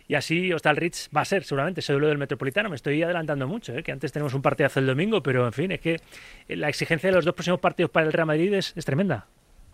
Y 0.07 0.15
así 0.15 0.51
Hostal 0.51 0.75
Rich 0.75 1.09
va 1.15 1.21
a 1.21 1.25
ser 1.25 1.43
seguramente 1.43 1.79
ese 1.79 1.93
duelo 1.93 2.07
del 2.07 2.17
Metropolitano. 2.17 2.69
Me 2.69 2.75
estoy 2.75 3.01
adelantando 3.01 3.47
mucho, 3.47 3.73
¿eh? 3.73 3.83
que 3.83 3.91
antes 3.91 4.11
tenemos 4.11 4.33
un 4.33 4.41
partidazo 4.41 4.79
el 4.79 4.87
domingo, 4.87 5.23
pero 5.23 5.45
en 5.45 5.53
fin, 5.53 5.71
es 5.71 5.79
que 5.79 6.01
la 6.49 6.67
exigencia 6.67 7.09
de 7.09 7.15
los 7.15 7.23
dos 7.23 7.33
próximos 7.33 7.59
partidos 7.59 7.91
para 7.91 8.05
el 8.07 8.13
Real 8.13 8.27
Madrid 8.27 8.53
es 8.53 8.73
tremenda. 8.85 9.27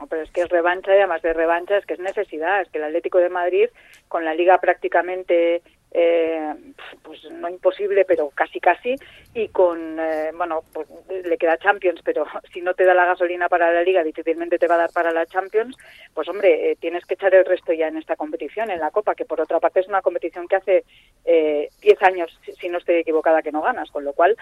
Pero 0.09 0.21
es 0.21 0.31
que 0.31 0.41
es 0.41 0.49
revancha 0.49 0.91
y 0.93 0.97
además 0.97 1.21
de 1.21 1.33
revancha 1.33 1.77
es 1.77 1.85
que 1.85 1.95
es 1.95 1.99
necesidad. 1.99 2.61
Es 2.61 2.69
que 2.69 2.77
el 2.77 2.85
Atlético 2.85 3.17
de 3.17 3.29
Madrid, 3.29 3.69
con 4.07 4.23
la 4.25 4.33
liga 4.33 4.59
prácticamente 4.59 5.61
eh, 5.91 6.53
pues 7.01 7.23
no 7.31 7.49
imposible, 7.49 8.03
pero 8.05 8.29
casi 8.29 8.59
casi, 8.59 8.95
y 9.33 9.47
con, 9.47 9.97
eh, 9.99 10.31
bueno, 10.35 10.61
pues 10.73 10.87
le 11.23 11.37
queda 11.37 11.57
Champions, 11.57 12.01
pero 12.03 12.25
si 12.53 12.61
no 12.61 12.73
te 12.73 12.83
da 12.83 12.93
la 12.93 13.05
gasolina 13.05 13.47
para 13.47 13.71
la 13.71 13.83
Liga, 13.83 14.03
difícilmente 14.03 14.59
te 14.59 14.67
va 14.67 14.75
a 14.75 14.79
dar 14.79 14.91
para 14.91 15.11
la 15.11 15.25
Champions, 15.25 15.77
pues 16.13 16.27
hombre, 16.27 16.71
eh, 16.71 16.75
tienes 16.75 17.05
que 17.05 17.13
echar 17.13 17.33
el 17.33 17.45
resto 17.45 17.73
ya 17.73 17.87
en 17.87 17.97
esta 17.97 18.15
competición, 18.15 18.69
en 18.69 18.79
la 18.79 18.91
Copa, 18.91 19.15
que 19.15 19.25
por 19.25 19.39
otra 19.39 19.59
parte 19.59 19.79
es 19.79 19.87
una 19.87 20.01
competición 20.01 20.47
que 20.47 20.55
hace 20.57 20.83
10 21.25 22.03
años, 22.03 22.39
si 22.59 22.69
no 22.69 22.77
estoy 22.77 22.95
equivocada, 22.95 23.41
que 23.41 23.51
no 23.51 23.61
ganas, 23.61 23.89
con 23.91 24.03
lo 24.03 24.13
cual 24.13 24.37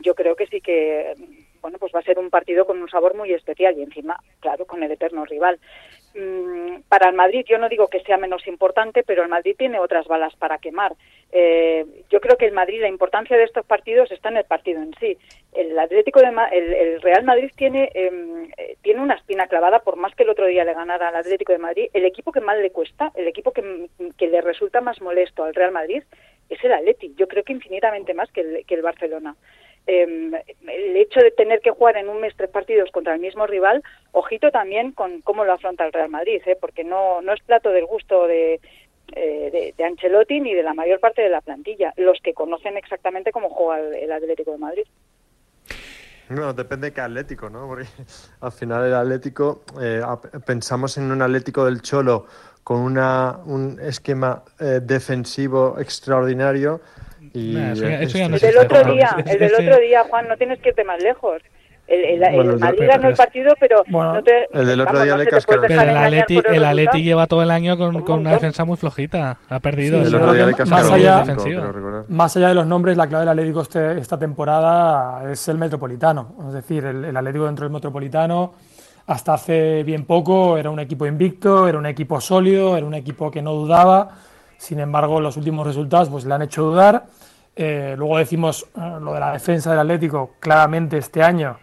yo 0.00 0.14
creo 0.14 0.36
que 0.36 0.46
sí 0.46 0.60
que 0.60 1.14
bueno, 1.62 1.78
pues 1.78 1.92
va 1.94 2.00
a 2.00 2.02
ser 2.02 2.18
un 2.18 2.28
partido 2.28 2.66
con 2.66 2.82
un 2.82 2.88
sabor 2.90 3.14
muy 3.14 3.32
especial 3.32 3.78
y 3.78 3.82
encima, 3.82 4.18
claro, 4.40 4.66
con 4.66 4.82
el 4.82 4.90
eterno 4.90 5.24
rival. 5.24 5.58
Mm, 6.14 6.82
para 6.88 7.08
el 7.08 7.14
Madrid, 7.14 7.44
yo 7.48 7.56
no 7.56 7.68
digo 7.68 7.88
que 7.88 8.00
sea 8.00 8.18
menos 8.18 8.46
importante, 8.46 9.02
pero 9.02 9.22
el 9.22 9.28
Madrid 9.28 9.54
tiene 9.56 9.78
otras 9.78 10.06
balas 10.06 10.34
para 10.36 10.58
quemar. 10.58 10.94
Eh, 11.30 11.86
yo 12.10 12.20
creo 12.20 12.36
que 12.36 12.46
el 12.46 12.52
Madrid, 12.52 12.82
la 12.82 12.88
importancia 12.88 13.36
de 13.36 13.44
estos 13.44 13.64
partidos 13.64 14.10
está 14.10 14.28
en 14.28 14.36
el 14.36 14.44
partido 14.44 14.82
en 14.82 14.92
sí. 15.00 15.16
El 15.52 15.78
Atlético 15.78 16.20
de 16.20 16.28
el, 16.52 17.00
Real 17.00 17.24
Madrid 17.24 17.50
tiene 17.56 17.90
em, 17.94 18.50
eh, 18.58 18.76
tiene 18.82 19.00
una 19.00 19.14
espina 19.14 19.46
clavada, 19.46 19.78
por 19.78 19.96
más 19.96 20.14
que 20.14 20.24
el 20.24 20.30
otro 20.30 20.46
día 20.46 20.64
le 20.64 20.74
ganara 20.74 21.08
al 21.08 21.16
Atlético 21.16 21.52
de 21.52 21.58
Madrid. 21.58 21.88
El 21.94 22.04
equipo 22.04 22.32
que 22.32 22.40
más 22.40 22.58
le 22.58 22.70
cuesta, 22.70 23.12
el 23.14 23.28
equipo 23.28 23.52
que, 23.52 23.88
que 24.18 24.28
le 24.28 24.40
resulta 24.40 24.80
más 24.80 25.00
molesto 25.00 25.44
al 25.44 25.54
Real 25.54 25.72
Madrid 25.72 26.02
es 26.50 26.62
el 26.64 26.72
Atleti. 26.72 27.14
Yo 27.16 27.28
creo 27.28 27.44
que 27.44 27.52
infinitamente 27.52 28.14
más 28.14 28.30
que 28.30 28.40
el, 28.42 28.66
que 28.66 28.74
el 28.74 28.82
Barcelona. 28.82 29.36
Eh, 29.86 30.04
el 30.04 30.96
hecho 30.96 31.20
de 31.20 31.32
tener 31.32 31.60
que 31.60 31.72
jugar 31.72 31.96
en 31.96 32.08
un 32.08 32.20
mes 32.20 32.34
tres 32.36 32.50
partidos 32.50 32.90
contra 32.92 33.14
el 33.14 33.20
mismo 33.20 33.46
rival, 33.46 33.82
ojito 34.12 34.50
también 34.50 34.92
con 34.92 35.22
cómo 35.22 35.44
lo 35.44 35.52
afronta 35.52 35.84
el 35.84 35.92
Real 35.92 36.08
Madrid, 36.08 36.40
¿eh? 36.46 36.56
porque 36.60 36.84
no, 36.84 37.20
no 37.20 37.32
es 37.32 37.42
plato 37.42 37.70
del 37.70 37.86
gusto 37.86 38.26
de, 38.28 38.60
eh, 39.14 39.74
de, 39.76 39.84
Ancelotti 39.84 40.40
ni 40.40 40.54
de 40.54 40.62
la 40.62 40.72
mayor 40.72 40.98
parte 40.98 41.20
de 41.20 41.28
la 41.28 41.42
plantilla, 41.42 41.92
los 41.96 42.18
que 42.22 42.32
conocen 42.32 42.76
exactamente 42.78 43.30
cómo 43.30 43.50
juega 43.50 43.78
el, 43.96 44.10
Atlético 44.10 44.52
de 44.52 44.58
Madrid. 44.58 44.84
No, 46.30 46.54
depende 46.54 46.88
de 46.88 46.94
qué 46.94 47.02
Atlético, 47.02 47.50
¿no? 47.50 47.66
Porque 47.66 47.86
al 48.40 48.52
final 48.52 48.86
el 48.86 48.94
Atlético, 48.94 49.64
eh, 49.80 50.00
pensamos 50.46 50.96
en 50.96 51.10
un 51.10 51.20
Atlético 51.20 51.66
del 51.66 51.82
Cholo 51.82 52.26
con 52.64 52.78
una, 52.80 53.40
un 53.44 53.78
esquema 53.80 54.44
eh, 54.58 54.80
defensivo 54.82 55.78
extraordinario, 55.78 56.80
y 57.34 57.56
el 57.56 58.38
del 58.38 58.58
otro 58.58 58.84
día, 58.84 59.16
el 59.26 59.38
del 59.38 59.54
otro 59.54 59.78
día, 59.78 60.04
Juan, 60.08 60.28
no 60.28 60.36
tienes 60.36 60.58
que 60.60 60.70
irte 60.70 60.84
más 60.84 61.02
lejos. 61.02 61.42
El, 61.88 62.22
el, 62.22 62.58
Madrid 62.58 62.86
ganó 62.86 63.08
el 63.08 63.14
partido, 63.14 63.54
pero 63.58 63.82
no 63.88 64.22
te, 64.22 64.48
el 64.52 64.66
del 64.66 64.80
otro 64.80 65.02
día 65.02 65.16
le 65.16 65.26
cascaron. 65.26 65.64
Pero 65.66 65.82
el 65.82 65.88
Atleti, 65.88 66.40
el 66.46 66.64
Atleti 66.64 67.02
lleva 67.02 67.26
todo 67.26 67.42
el 67.42 67.50
año 67.50 67.76
con, 67.76 68.02
con 68.02 68.20
una 68.20 68.32
defensa 68.32 68.64
muy 68.64 68.76
flojita. 68.76 69.38
Ha 69.48 69.60
perdido. 69.60 69.98
más, 70.66 70.90
allá, 70.90 71.24
más 72.08 72.36
allá 72.36 72.48
de 72.48 72.54
los 72.54 72.66
nombres, 72.66 72.96
la 72.96 73.08
clave 73.08 73.22
del 73.22 73.30
Atlético 73.30 73.62
este, 73.62 73.98
esta 73.98 74.18
temporada 74.18 75.30
es 75.30 75.46
el 75.48 75.58
Metropolitano. 75.58 76.36
Es 76.48 76.54
decir, 76.54 76.84
el, 76.84 77.04
el 77.04 77.16
Atlético 77.16 77.46
dentro 77.46 77.64
del 77.64 77.72
Metropolitano 77.72 78.54
hasta 79.06 79.34
hace 79.34 79.82
bien 79.82 80.04
poco 80.04 80.56
era 80.56 80.70
un 80.70 80.78
equipo 80.78 81.06
invicto, 81.06 81.68
era 81.68 81.78
un 81.78 81.86
equipo 81.86 82.20
sólido, 82.20 82.76
era 82.76 82.86
un 82.86 82.94
equipo 82.94 83.30
que 83.30 83.42
no 83.42 83.52
dudaba. 83.52 84.10
Sin 84.62 84.78
embargo, 84.78 85.20
los 85.20 85.36
últimos 85.36 85.66
resultados 85.66 86.08
pues, 86.08 86.24
le 86.24 86.34
han 86.34 86.42
hecho 86.42 86.62
dudar. 86.62 87.06
Eh, 87.56 87.96
luego 87.98 88.18
decimos 88.18 88.64
eh, 88.76 88.96
lo 89.00 89.12
de 89.12 89.18
la 89.18 89.32
defensa 89.32 89.70
del 89.70 89.80
Atlético, 89.80 90.34
claramente 90.38 90.98
este 90.98 91.20
año 91.20 91.56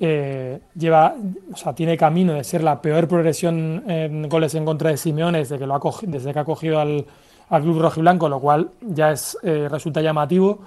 eh, 0.00 0.58
lleva, 0.74 1.14
o 1.52 1.56
sea, 1.56 1.76
tiene 1.76 1.96
camino 1.96 2.32
de 2.34 2.42
ser 2.42 2.64
la 2.64 2.82
peor 2.82 3.06
progresión 3.06 3.84
en 3.86 4.28
goles 4.28 4.56
en 4.56 4.64
contra 4.64 4.90
de 4.90 4.96
Simeone 4.96 5.38
desde 5.38 5.58
que, 5.60 5.64
ha 5.64 5.80
desde 6.02 6.32
que 6.32 6.38
ha 6.40 6.44
cogido 6.44 6.80
al, 6.80 7.06
al 7.50 7.62
club 7.62 7.82
rojiblanco, 7.82 8.28
lo 8.28 8.40
cual 8.40 8.70
ya 8.80 9.12
es, 9.12 9.38
resulta 9.44 10.02
llamativo. 10.02 10.58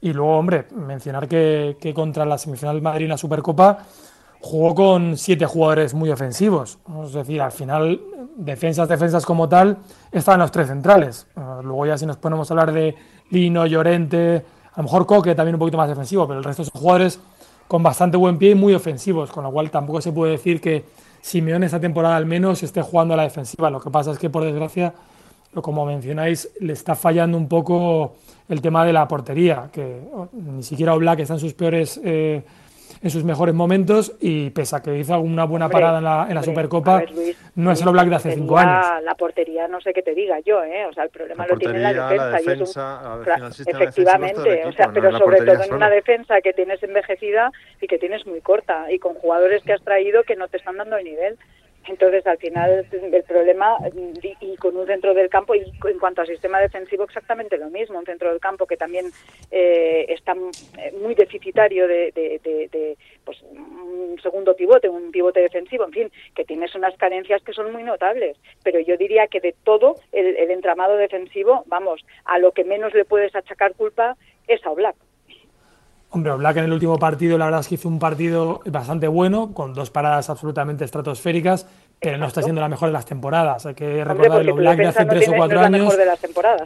Y 0.00 0.14
luego, 0.14 0.38
hombre, 0.38 0.68
mencionar 0.74 1.28
que, 1.28 1.76
que 1.78 1.92
contra 1.92 2.24
la 2.24 2.38
semifinal 2.38 2.80
Madrid 2.80 3.04
en 3.04 3.10
la 3.10 3.18
Supercopa 3.18 3.80
jugó 4.40 4.74
con 4.74 5.18
siete 5.18 5.44
jugadores 5.44 5.92
muy 5.92 6.08
ofensivos. 6.08 6.78
Es 7.04 7.12
decir, 7.12 7.42
al 7.42 7.52
final, 7.52 8.00
defensas, 8.36 8.88
defensas 8.88 9.24
como 9.24 9.48
tal, 9.48 9.78
están 10.12 10.38
los 10.40 10.50
tres 10.50 10.68
centrales. 10.68 11.26
luego 11.62 11.86
ya 11.86 11.98
si 11.98 12.06
nos 12.06 12.16
ponemos 12.16 12.50
a 12.50 12.54
hablar 12.54 12.72
de 12.72 12.94
Lino, 13.30 13.66
Llorente, 13.66 14.44
a 14.72 14.76
lo 14.78 14.82
mejor 14.84 15.06
Coque 15.06 15.34
también 15.34 15.54
un 15.54 15.58
poquito 15.58 15.78
más 15.78 15.88
defensivo, 15.88 16.26
pero 16.26 16.38
el 16.38 16.44
resto 16.44 16.64
son 16.64 16.80
jugadores 16.80 17.18
con 17.66 17.82
bastante 17.82 18.16
buen 18.16 18.38
pie 18.38 18.50
y 18.50 18.54
muy 18.54 18.74
ofensivos, 18.74 19.30
con 19.30 19.42
lo 19.42 19.50
cual 19.50 19.70
tampoco 19.70 20.00
se 20.00 20.12
puede 20.12 20.32
decir 20.32 20.60
que 20.60 20.84
Simeone 21.20 21.66
esta 21.66 21.80
temporada 21.80 22.16
al 22.16 22.26
menos 22.26 22.62
esté 22.62 22.82
jugando 22.82 23.14
a 23.14 23.16
la 23.16 23.24
defensiva. 23.24 23.68
Lo 23.70 23.80
que 23.80 23.90
pasa 23.90 24.12
es 24.12 24.18
que, 24.18 24.30
por 24.30 24.44
desgracia, 24.44 24.94
como 25.60 25.84
mencionáis, 25.84 26.50
le 26.60 26.72
está 26.72 26.94
fallando 26.94 27.36
un 27.36 27.48
poco 27.48 28.14
el 28.48 28.60
tema 28.60 28.84
de 28.84 28.92
la 28.92 29.08
portería, 29.08 29.68
que 29.72 30.02
ni 30.32 30.62
siquiera 30.62 30.94
Oblak 30.94 31.20
está 31.20 31.34
en 31.34 31.40
sus 31.40 31.54
peores... 31.54 32.00
Eh, 32.04 32.44
en 33.06 33.10
sus 33.10 33.24
mejores 33.24 33.54
momentos 33.54 34.16
y 34.20 34.50
pese 34.50 34.76
a 34.76 34.82
que 34.82 34.98
hizo 34.98 35.18
una 35.20 35.44
buena 35.44 35.68
parada 35.68 35.98
en 35.98 36.04
la, 36.04 36.26
en 36.28 36.34
la 36.34 36.42
Supercopa, 36.42 37.02
no 37.54 37.70
es 37.70 37.80
el 37.80 37.90
Black 37.90 38.08
de 38.08 38.16
hace 38.16 38.34
cinco 38.34 38.58
años. 38.58 39.02
La 39.04 39.14
portería, 39.14 39.68
no 39.68 39.80
sé 39.80 39.92
qué 39.92 40.02
te 40.02 40.14
diga 40.14 40.40
yo, 40.40 40.62
¿eh? 40.64 40.84
o 40.86 40.92
sea, 40.92 41.04
el 41.04 41.10
problema 41.10 41.46
lo 41.46 41.56
tiene 41.56 41.78
la 41.78 42.32
defensa. 42.32 43.20
efectivamente, 43.64 44.64
o 44.66 44.72
sea, 44.72 44.90
pero 44.92 45.16
sobre 45.16 45.38
todo 45.38 45.62
en 45.62 45.74
una 45.74 45.88
defensa 45.88 46.40
que 46.40 46.52
tienes 46.52 46.82
envejecida 46.82 47.52
y 47.80 47.86
que 47.86 47.98
tienes 47.98 48.26
muy 48.26 48.40
corta 48.40 48.90
y 48.90 48.98
con 48.98 49.14
jugadores 49.14 49.62
que 49.62 49.72
has 49.72 49.82
traído 49.82 50.24
que 50.24 50.36
no 50.36 50.48
te 50.48 50.56
están 50.56 50.76
dando 50.76 50.96
el 50.96 51.04
nivel. 51.04 51.38
Entonces, 51.88 52.26
al 52.26 52.38
final, 52.38 52.86
el 52.90 53.22
problema, 53.22 53.78
y 54.40 54.56
con 54.56 54.76
un 54.76 54.86
centro 54.86 55.14
del 55.14 55.28
campo, 55.28 55.54
y 55.54 55.60
en 55.60 55.98
cuanto 55.98 56.20
al 56.20 56.26
sistema 56.26 56.60
defensivo, 56.60 57.04
exactamente 57.04 57.56
lo 57.56 57.70
mismo. 57.70 57.98
Un 57.98 58.06
centro 58.06 58.30
del 58.30 58.40
campo 58.40 58.66
que 58.66 58.76
también 58.76 59.06
eh, 59.50 60.06
está 60.08 60.34
muy 60.34 61.14
deficitario 61.14 61.86
de, 61.86 62.96
pues, 63.24 63.42
un 63.42 64.18
segundo 64.22 64.56
pivote, 64.56 64.88
un 64.88 65.10
pivote 65.10 65.40
defensivo, 65.40 65.84
en 65.84 65.92
fin, 65.92 66.12
que 66.34 66.44
tienes 66.44 66.74
unas 66.74 66.96
carencias 66.96 67.42
que 67.42 67.52
son 67.52 67.72
muy 67.72 67.82
notables. 67.82 68.36
Pero 68.64 68.80
yo 68.80 68.96
diría 68.96 69.28
que 69.28 69.40
de 69.40 69.54
todo 69.64 69.96
el, 70.12 70.36
el 70.36 70.50
entramado 70.50 70.96
defensivo, 70.96 71.64
vamos, 71.66 72.04
a 72.24 72.38
lo 72.38 72.52
que 72.52 72.64
menos 72.64 72.94
le 72.94 73.04
puedes 73.04 73.34
achacar 73.34 73.74
culpa 73.74 74.16
es 74.48 74.64
a 74.64 74.70
Oblak. 74.70 74.96
Hombre, 76.16 76.34
Black 76.34 76.56
en 76.56 76.64
el 76.64 76.72
último 76.72 76.98
partido, 76.98 77.36
la 77.36 77.44
verdad 77.44 77.60
es 77.60 77.68
que 77.68 77.74
hizo 77.74 77.90
un 77.90 77.98
partido 77.98 78.62
bastante 78.64 79.06
bueno, 79.06 79.52
con 79.52 79.74
dos 79.74 79.90
paradas 79.90 80.30
absolutamente 80.30 80.82
estratosféricas, 80.82 81.66
pero 82.00 82.16
no 82.16 82.26
está 82.26 82.40
siendo 82.40 82.62
la 82.62 82.70
mejor 82.70 82.88
de 82.88 82.94
las 82.94 83.04
temporadas. 83.04 83.66
Hay 83.66 83.74
que 83.74 84.02
recordar 84.02 84.40
el 84.40 84.50
Black 84.54 84.78
de 84.78 84.86
hace 84.86 85.04
tres 85.04 85.28
o 85.28 85.32
cuatro 85.36 85.60
años. 85.60 85.94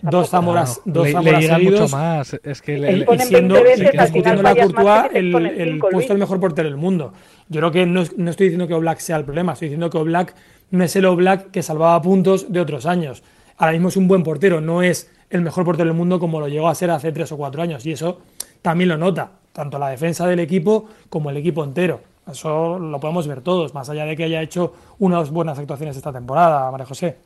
dos 0.03 0.31
Zamoras, 0.31 0.81
dos 0.85 1.11
Zamoras 1.11 1.45
seguidos. 1.45 1.81
mucho 1.81 1.97
más. 1.97 2.33
Es 2.45 2.63
que 2.63 2.79
le, 2.79 2.99
y 2.99 3.19
siendo, 3.19 3.57
discutiendo 3.57 4.41
la 4.41 4.55
Courtois 4.55 5.11
el, 5.15 5.35
el 5.35 5.79
puesto 5.81 6.13
del 6.13 6.19
mejor 6.21 6.39
portero 6.39 6.69
del 6.69 6.79
mundo. 6.79 7.13
Yo 7.49 7.59
creo 7.59 7.73
que 7.73 7.87
no, 7.87 8.05
no 8.19 8.31
estoy 8.31 8.47
diciendo 8.47 8.69
que 8.69 8.75
Oblak 8.75 9.01
sea 9.01 9.17
el 9.17 9.25
problema, 9.25 9.55
estoy 9.55 9.67
diciendo 9.67 9.91
que 9.91 9.99
Oblak 9.99 10.37
no 10.71 10.85
es 10.85 10.95
el 10.95 11.07
Oblak 11.07 11.51
que 11.51 11.65
salvaba 11.65 12.01
puntos 12.01 12.53
de 12.53 12.61
otros 12.61 12.87
años. 12.87 13.25
Ahora 13.57 13.73
mismo 13.73 13.89
es 13.89 13.97
un 13.97 14.07
buen 14.07 14.23
portero, 14.23 14.61
no 14.61 14.85
es 14.85 15.11
el 15.29 15.41
mejor 15.41 15.65
portero 15.65 15.89
del 15.89 15.97
mundo 15.97 16.21
como 16.21 16.39
lo 16.39 16.47
llegó 16.47 16.69
a 16.69 16.75
ser 16.77 16.93
hace 16.93 17.11
tres 17.11 17.33
o 17.33 17.37
cuatro 17.37 17.63
años. 17.63 17.85
Y 17.85 17.91
eso 17.91 18.21
también 18.63 18.89
lo 18.89 18.97
nota, 18.97 19.40
tanto 19.53 19.79
la 19.79 19.89
defensa 19.89 20.27
del 20.27 20.41
equipo 20.41 20.89
como 21.09 21.31
el 21.31 21.37
equipo 21.37 21.65
entero. 21.65 22.01
Eso 22.31 22.79
lo 22.79 23.01
podemos 23.01 23.27
ver 23.27 23.41
todos, 23.41 23.75
más 23.75 23.89
allá 23.91 24.05
de 24.05 24.17
que 24.17 24.25
haya 24.25 24.43
hecho 24.43 24.75
unas 24.99 25.31
buenas 25.31 25.59
actuaciones 25.59 25.97
esta 25.97 26.13
temporada, 26.13 26.71
María 26.71 26.87
José. 26.87 27.17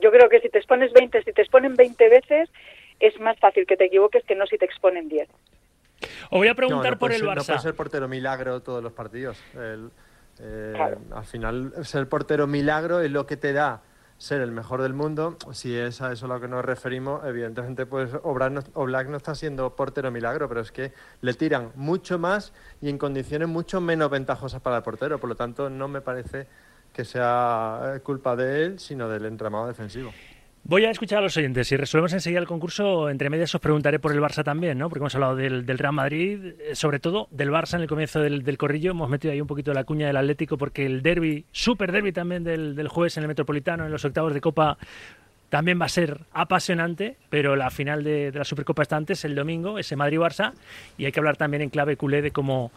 Yo 0.00 0.10
creo 0.10 0.28
que 0.28 0.40
si 0.40 0.48
te 0.48 0.58
expones 0.58 0.92
20, 0.92 1.22
si 1.22 1.32
te 1.32 1.42
exponen 1.42 1.76
20 1.76 2.08
veces, 2.08 2.50
es 2.98 3.18
más 3.20 3.38
fácil 3.38 3.66
que 3.66 3.76
te 3.76 3.84
equivoques 3.84 4.24
que 4.24 4.34
no 4.34 4.46
si 4.46 4.58
te 4.58 4.64
exponen 4.64 5.08
10. 5.08 5.28
Os 6.30 6.38
voy 6.38 6.48
a 6.48 6.54
preguntar 6.54 6.98
por 6.98 7.12
el 7.12 7.18
ser, 7.18 7.28
Barça. 7.28 7.36
No 7.36 7.44
puede 7.44 7.58
ser 7.60 7.74
portero 7.74 8.08
milagro 8.08 8.60
todos 8.60 8.82
los 8.82 8.92
partidos. 8.92 9.38
Eh, 10.42 10.74
al 11.14 11.24
final, 11.24 11.72
ser 11.84 12.08
portero 12.08 12.46
milagro 12.46 13.00
es 13.00 13.10
lo 13.10 13.26
que 13.26 13.36
te 13.36 13.52
da 13.52 13.82
ser 14.20 14.42
el 14.42 14.52
mejor 14.52 14.82
del 14.82 14.92
mundo. 14.92 15.38
Si 15.52 15.74
es 15.74 16.02
a 16.02 16.12
eso 16.12 16.26
a 16.26 16.28
lo 16.28 16.40
que 16.40 16.46
nos 16.46 16.62
referimos, 16.62 17.24
evidentemente, 17.24 17.86
pues 17.86 18.10
Oblak 18.22 19.08
no, 19.08 19.16
está 19.16 19.34
siendo 19.34 19.74
portero 19.74 20.10
milagro, 20.10 20.46
pero 20.46 20.60
es 20.60 20.70
que 20.70 20.92
le 21.22 21.32
tiran 21.32 21.72
mucho 21.74 22.18
más 22.18 22.52
y 22.82 22.90
en 22.90 22.98
condiciones 22.98 23.48
mucho 23.48 23.80
menos 23.80 24.10
ventajosas 24.10 24.60
para 24.60 24.76
el 24.76 24.82
portero. 24.82 25.18
Por 25.18 25.30
lo 25.30 25.36
tanto, 25.36 25.70
no 25.70 25.88
me 25.88 26.02
parece 26.02 26.46
que 26.92 27.06
sea 27.06 27.98
culpa 28.04 28.36
de 28.36 28.64
él, 28.64 28.78
sino 28.78 29.08
del 29.08 29.24
entramado 29.24 29.66
defensivo. 29.66 30.12
Voy 30.70 30.84
a 30.84 30.90
escuchar 30.92 31.18
a 31.18 31.22
los 31.22 31.36
oyentes. 31.36 31.66
Si 31.66 31.76
resolvemos 31.76 32.12
enseguida 32.12 32.38
el 32.38 32.46
concurso, 32.46 33.10
entre 33.10 33.28
medias 33.28 33.52
os 33.52 33.60
preguntaré 33.60 33.98
por 33.98 34.12
el 34.12 34.20
Barça 34.20 34.44
también, 34.44 34.78
¿no? 34.78 34.88
Porque 34.88 35.00
hemos 35.00 35.12
hablado 35.16 35.34
del, 35.34 35.66
Real 35.66 35.92
Madrid, 35.92 36.54
eh, 36.60 36.76
sobre 36.76 37.00
todo 37.00 37.26
del 37.32 37.50
Barça 37.50 37.74
en 37.74 37.80
el 37.80 37.88
comienzo 37.88 38.20
del, 38.20 38.56
corrillo. 38.56 38.92
Hemos 38.92 39.10
metido 39.10 39.32
ahí 39.32 39.40
un 39.40 39.48
poquito 39.48 39.74
la 39.74 39.82
cuña 39.82 40.06
del 40.06 40.16
Atlético 40.16 40.56
porque 40.56 40.86
el 40.86 41.02
derby, 41.02 41.44
super 41.50 41.90
derby 41.90 42.12
también 42.12 42.44
del, 42.44 42.86
jueves 42.86 43.16
en 43.16 43.24
el 43.24 43.26
Metropolitano, 43.26 43.84
en 43.84 43.90
los 43.90 44.04
octavos 44.04 44.32
de 44.32 44.40
Copa, 44.40 44.78
también 45.48 45.80
va 45.80 45.86
a 45.86 45.88
ser 45.88 46.20
apasionante, 46.32 47.16
pero 47.30 47.56
la 47.56 47.70
final 47.70 48.04
de, 48.04 48.30
de 48.30 48.38
la 48.38 48.44
Supercopa 48.44 48.82
está 48.82 48.94
antes, 48.94 49.24
el 49.24 49.34
domingo, 49.34 49.76
ese 49.76 49.96
Madrid-Barça, 49.96 50.52
y 50.96 51.04
hay 51.04 51.10
que 51.10 51.18
hablar 51.18 51.36
también 51.36 51.62
en 51.62 51.70
clave 51.70 51.96
culé 51.96 52.22
de 52.22 52.30
cómo 52.30 52.70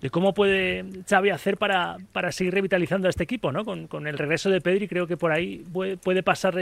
de 0.00 0.10
cómo 0.10 0.32
puede 0.32 0.84
Xavi 1.08 1.30
hacer 1.30 1.56
para, 1.56 1.96
para 2.12 2.32
seguir 2.32 2.54
revitalizando 2.54 3.06
a 3.06 3.10
este 3.10 3.24
equipo, 3.24 3.52
¿no? 3.52 3.64
Con, 3.64 4.06
el 4.06 4.18
regreso 4.18 4.50
de 4.50 4.60
Pedri 4.60 4.88
creo 4.88 5.06
que 5.06 5.16
por 5.16 5.32
ahí 5.32 5.64
puede, 5.72 6.22
pasar 6.22 6.54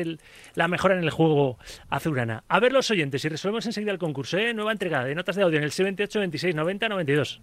la 0.54 0.68
mejora 0.68 0.96
en 0.96 1.04
el 1.04 1.10
juego 1.10 1.58
azulgrana. 1.88 2.44
A 2.48 2.60
ver 2.60 2.72
los 2.72 2.90
oyentes, 2.90 3.24
y 3.24 3.28
resolvemos 3.28 3.66
enseguida 3.66 3.92
el 3.92 3.98
concurso, 3.98 4.38
¿eh? 4.38 4.54
Nueva 4.54 4.72
entregada 4.72 5.04
de 5.04 5.14
notas 5.14 5.36
de 5.36 5.42
audio 5.42 5.58
en 5.58 5.64
el 5.64 5.72
78 5.72 6.18
26 6.18 6.54
90 6.54 6.88
92. 6.88 7.40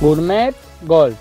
Gourmet 0.00 0.54
Gol. 0.82 1.14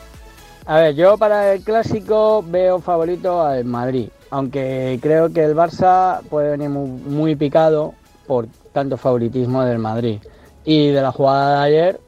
A 0.66 0.78
ver, 0.78 0.96
yo 0.96 1.18
para 1.18 1.54
el 1.54 1.64
clásico 1.64 2.44
veo 2.48 2.80
favorito 2.80 3.42
al 3.42 3.66
Madrid, 3.66 4.10
aunque 4.30 4.98
creo 5.02 5.32
que 5.32 5.44
el 5.44 5.56
Barça 5.56 6.22
puede 6.30 6.52
venir 6.52 6.70
muy 6.70 7.36
picado 7.36 7.94
por 8.26 8.48
tanto 8.72 8.98
favoritismo 8.98 9.64
del 9.64 9.80
Madrid. 9.80 10.20
Y 10.66 10.90
de 10.90 11.02
la 11.02 11.12
jugada 11.12 11.60
de 11.60 11.66
ayer, 11.68 12.00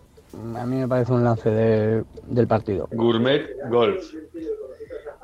a 0.58 0.66
mí 0.66 0.78
me 0.78 0.88
parece 0.88 1.14
un 1.14 1.24
lance 1.24 1.50
del 1.50 2.48
partido. 2.48 2.88
Gourmet 2.92 3.48
Golf. 3.70 4.14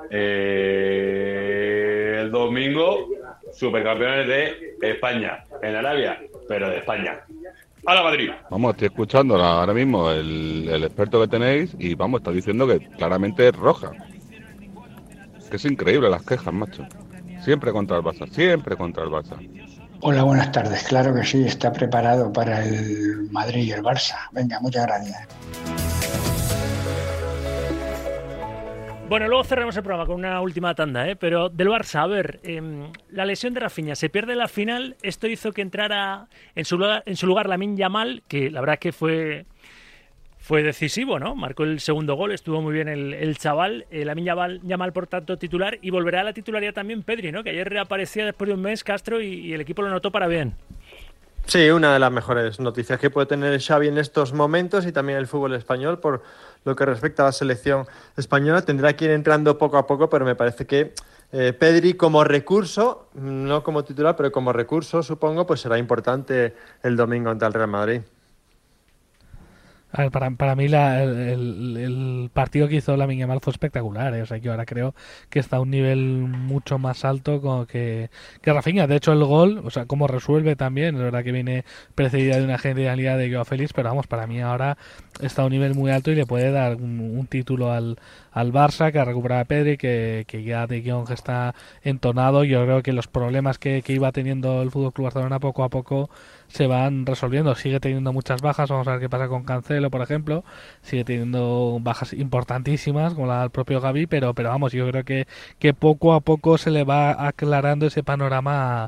Eh, 0.09 1.41
el 2.21 2.31
domingo, 2.31 3.07
supercampeones 3.53 4.27
de 4.27 4.71
España, 4.81 5.45
en 5.61 5.75
Arabia, 5.75 6.19
pero 6.47 6.69
de 6.69 6.77
España. 6.77 7.19
A 7.85 7.95
la 7.95 8.03
Madrid. 8.03 8.29
Vamos, 8.49 8.73
estoy 8.73 8.87
escuchando 8.89 9.35
ahora 9.35 9.73
mismo 9.73 10.11
el, 10.11 10.69
el 10.69 10.83
experto 10.83 11.19
que 11.21 11.27
tenéis 11.27 11.75
y 11.79 11.95
vamos, 11.95 12.19
está 12.21 12.31
diciendo 12.31 12.67
que 12.67 12.79
claramente 12.97 13.47
es 13.47 13.55
roja. 13.55 13.91
Que 15.49 15.55
es 15.55 15.65
increíble 15.65 16.09
las 16.09 16.23
quejas, 16.23 16.53
macho. 16.53 16.85
Siempre 17.43 17.71
contra 17.71 17.97
el 17.97 18.03
Barça, 18.03 18.27
siempre 18.29 18.75
contra 18.75 19.03
el 19.03 19.09
Barça. 19.09 19.37
Hola, 20.03 20.23
buenas 20.23 20.51
tardes. 20.51 20.83
Claro 20.87 21.13
que 21.13 21.23
sí, 21.23 21.43
está 21.43 21.71
preparado 21.71 22.33
para 22.33 22.65
el 22.65 23.29
Madrid 23.29 23.65
y 23.65 23.71
el 23.71 23.83
Barça. 23.83 24.15
Venga, 24.31 24.59
muchas 24.59 24.87
gracias. 24.87 25.27
Bueno, 29.07 29.27
luego 29.27 29.43
cerramos 29.43 29.77
el 29.77 29.83
programa 29.83 30.07
con 30.07 30.15
una 30.15 30.41
última 30.41 30.73
tanda, 30.73 31.07
¿eh? 31.07 31.15
pero 31.15 31.49
del 31.49 31.67
Barça, 31.67 32.01
a 32.01 32.07
ver, 32.07 32.39
em, 32.43 32.91
la 33.09 33.25
lesión 33.25 33.53
de 33.53 33.59
Rafinha, 33.59 33.93
se 33.93 34.09
pierde 34.09 34.35
la 34.35 34.47
final, 34.47 34.95
esto 35.03 35.27
hizo 35.27 35.51
que 35.51 35.61
entrara 35.61 36.29
en 36.55 36.65
su 36.65 36.79
lugar, 36.79 37.03
en 37.05 37.15
su 37.15 37.27
lugar 37.27 37.47
Lamin 37.47 37.77
Yamal, 37.77 38.23
que 38.27 38.49
la 38.49 38.61
verdad 38.61 38.79
que 38.79 38.93
fue 38.93 39.45
fue 40.51 40.63
decisivo, 40.63 41.17
¿no? 41.17 41.33
Marcó 41.33 41.63
el 41.63 41.79
segundo 41.79 42.15
gol, 42.15 42.33
estuvo 42.33 42.61
muy 42.61 42.73
bien 42.73 42.89
el, 42.89 43.37
chaval, 43.37 43.85
el 43.89 44.05
Lamin 44.05 44.25
Yamal, 44.25 44.91
por 44.91 45.07
tanto 45.07 45.37
titular 45.37 45.79
y 45.81 45.91
volverá 45.91 46.19
a 46.19 46.23
la 46.25 46.33
titularidad 46.33 46.73
también 46.73 47.03
Pedri, 47.03 47.31
¿no? 47.31 47.41
Que 47.41 47.51
ayer 47.51 47.69
reaparecía 47.69 48.25
después 48.25 48.49
de 48.49 48.55
un 48.55 48.61
mes 48.61 48.83
Castro 48.83 49.21
y, 49.21 49.53
el 49.53 49.61
equipo 49.61 49.81
lo 49.81 49.89
notó 49.89 50.11
para 50.11 50.27
bien. 50.27 50.53
Sí, 51.45 51.69
una 51.69 51.93
de 51.93 51.99
las 51.99 52.11
mejores 52.11 52.59
noticias 52.59 52.99
que 52.99 53.09
puede 53.09 53.27
tener 53.27 53.57
Xavi 53.61 53.87
en 53.87 53.97
estos 53.97 54.33
momentos 54.33 54.85
y 54.85 54.91
también 54.91 55.19
el 55.19 55.27
fútbol 55.27 55.53
español 55.53 55.99
por 55.99 56.21
lo 56.65 56.75
que 56.75 56.85
respecta 56.85 57.23
a 57.23 57.27
la 57.27 57.31
selección 57.31 57.87
española. 58.17 58.61
Tendrá 58.61 58.91
que 58.97 59.05
ir 59.05 59.11
entrando 59.11 59.57
poco 59.57 59.77
a 59.77 59.87
poco, 59.87 60.09
pero 60.09 60.25
me 60.25 60.35
parece 60.35 60.67
que 60.67 60.93
eh, 61.31 61.53
Pedri 61.53 61.93
como 61.93 62.25
recurso, 62.25 63.07
no 63.13 63.63
como 63.63 63.85
titular, 63.85 64.17
pero 64.17 64.33
como 64.33 64.51
recurso, 64.51 65.01
supongo, 65.01 65.47
pues 65.47 65.61
será 65.61 65.77
importante 65.77 66.55
el 66.83 66.97
domingo 66.97 67.29
ante 67.29 67.45
el 67.45 67.53
Real 67.53 67.69
Madrid. 67.69 68.01
A 69.93 70.03
ver, 70.03 70.11
para, 70.11 70.31
para 70.31 70.55
mí 70.55 70.67
la, 70.69 71.03
el, 71.03 72.29
partido 72.33 72.67
que 72.67 72.75
hizo 72.75 72.95
la 72.95 73.07
Mal 73.07 73.41
fue 73.41 73.51
espectacular. 73.51 74.13
¿eh? 74.15 74.21
O 74.21 74.25
sea, 74.25 74.37
yo 74.37 74.51
ahora 74.51 74.65
creo 74.65 74.95
que 75.29 75.39
está 75.39 75.57
a 75.57 75.59
un 75.59 75.69
nivel 75.69 75.99
mucho 75.99 76.77
más 76.77 77.03
alto 77.03 77.41
como 77.41 77.65
que, 77.65 78.09
que 78.41 78.53
Rafinha. 78.53 78.87
De 78.87 78.95
hecho, 78.95 79.11
el 79.11 79.23
gol, 79.25 79.61
o 79.65 79.69
sea, 79.69 79.85
cómo 79.85 80.07
resuelve 80.07 80.55
también. 80.55 80.95
Es 80.95 81.01
verdad 81.01 81.23
que 81.23 81.33
viene 81.33 81.65
precedida 81.93 82.37
de 82.37 82.45
una 82.45 82.57
genialidad 82.57 83.17
de 83.17 83.31
Joao 83.31 83.43
Félix, 83.43 83.73
pero 83.73 83.89
vamos, 83.89 84.07
para 84.07 84.27
mí 84.27 84.39
ahora 84.39 84.77
está 85.19 85.41
a 85.41 85.45
un 85.45 85.51
nivel 85.51 85.75
muy 85.75 85.91
alto 85.91 86.11
y 86.11 86.15
le 86.15 86.25
puede 86.25 86.51
dar 86.51 86.75
un, 86.77 87.27
título 87.29 87.71
al, 87.71 87.97
al 88.31 88.51
Barça, 88.51 88.91
que 88.91 88.99
ha 88.99 89.05
recuperado 89.05 89.41
a 89.41 89.45
Pedri, 89.45 89.77
que, 89.77 90.25
que 90.27 90.43
ya 90.43 90.67
de 90.67 90.83
Jong 90.89 91.11
está 91.11 91.53
entonado. 91.83 92.43
Yo 92.43 92.63
creo 92.63 92.81
que 92.81 92.93
los 92.93 93.07
problemas 93.07 93.57
que, 93.57 93.81
que 93.81 93.93
iba 93.93 94.11
teniendo 94.11 94.61
el 94.61 94.71
Fútbol 94.71 94.93
Club 94.93 95.05
Barcelona 95.05 95.39
poco 95.39 95.63
a 95.63 95.69
poco 95.69 96.09
se 96.51 96.67
van 96.67 97.05
resolviendo. 97.05 97.55
Sigue 97.55 97.79
teniendo 97.79 98.13
muchas 98.13 98.41
bajas, 98.41 98.69
vamos 98.69 98.87
a 98.87 98.91
ver 98.91 98.99
qué 98.99 99.09
pasa 99.09 99.27
con 99.27 99.43
Cancelo, 99.43 99.89
por 99.89 100.01
ejemplo. 100.01 100.43
Sigue 100.81 101.03
teniendo 101.03 101.77
bajas 101.81 102.13
importantísimas, 102.13 103.13
como 103.13 103.27
la 103.27 103.41
del 103.41 103.51
propio 103.51 103.81
Gaby, 103.81 104.07
pero, 104.07 104.33
pero 104.33 104.49
vamos, 104.49 104.73
yo 104.73 104.87
creo 104.89 105.03
que, 105.03 105.27
que 105.59 105.73
poco 105.73 106.13
a 106.13 106.19
poco 106.21 106.57
se 106.57 106.71
le 106.71 106.83
va 106.83 107.27
aclarando 107.27 107.85
ese 107.87 108.03
panorama 108.03 108.83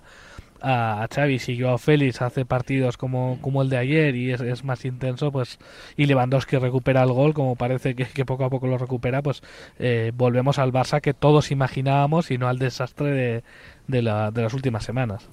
a, 0.62 1.04
a 1.04 1.08
Xavi. 1.14 1.40
Si 1.40 1.60
Joao 1.60 1.78
Félix 1.78 2.22
hace 2.22 2.46
partidos 2.46 2.98
como, 2.98 3.38
como 3.42 3.62
el 3.62 3.70
de 3.70 3.78
ayer 3.78 4.16
y 4.16 4.32
es, 4.32 4.64
más 4.64 4.86
intenso, 4.86 5.32
pues 5.32 5.60
y 5.98 6.06
Lewandowski 6.06 6.58
recupera 6.58 7.04
el 7.04 7.12
gol, 7.14 7.34
como 7.34 7.56
parece 7.56 7.96
que, 7.96 8.26
poco 8.26 8.46
a 8.46 8.50
poco 8.50 8.68
lo 8.68 8.78
recupera, 8.78 9.22
pues 9.22 9.42
eh, 9.80 10.12
volvemos 10.16 10.60
al 10.60 10.72
Barça 10.74 11.02
que 11.02 11.14
todos 11.14 11.52
imaginábamos 11.52 12.32
y 12.32 12.38
no 12.38 12.48
al 12.48 12.60
desastre 12.60 13.12
de, 13.12 13.44
de, 13.88 14.02
la, 14.02 14.32
de 14.32 14.42
las 14.44 14.54
últimas 14.54 14.84
semanas. 14.84 15.30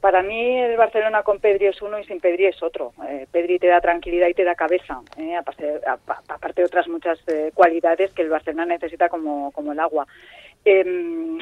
Para 0.00 0.22
mí 0.22 0.58
el 0.58 0.78
Barcelona 0.78 1.22
con 1.22 1.40
Pedri 1.40 1.66
es 1.66 1.82
uno 1.82 1.98
y 1.98 2.04
sin 2.04 2.20
Pedri 2.20 2.46
es 2.46 2.62
otro. 2.62 2.92
Eh, 3.06 3.26
Pedri 3.30 3.58
te 3.58 3.66
da 3.66 3.80
tranquilidad 3.80 4.28
y 4.28 4.34
te 4.34 4.44
da 4.44 4.54
cabeza, 4.54 5.02
eh, 5.18 5.36
aparte, 5.36 6.62
de 6.62 6.64
otras 6.64 6.88
muchas 6.88 7.18
eh, 7.28 7.50
cualidades 7.54 8.10
que 8.12 8.22
el 8.22 8.30
Barcelona 8.30 8.64
necesita 8.64 9.10
como, 9.10 9.52
como 9.52 9.72
el 9.72 9.80
agua. 9.80 10.06
Em, 10.64 11.38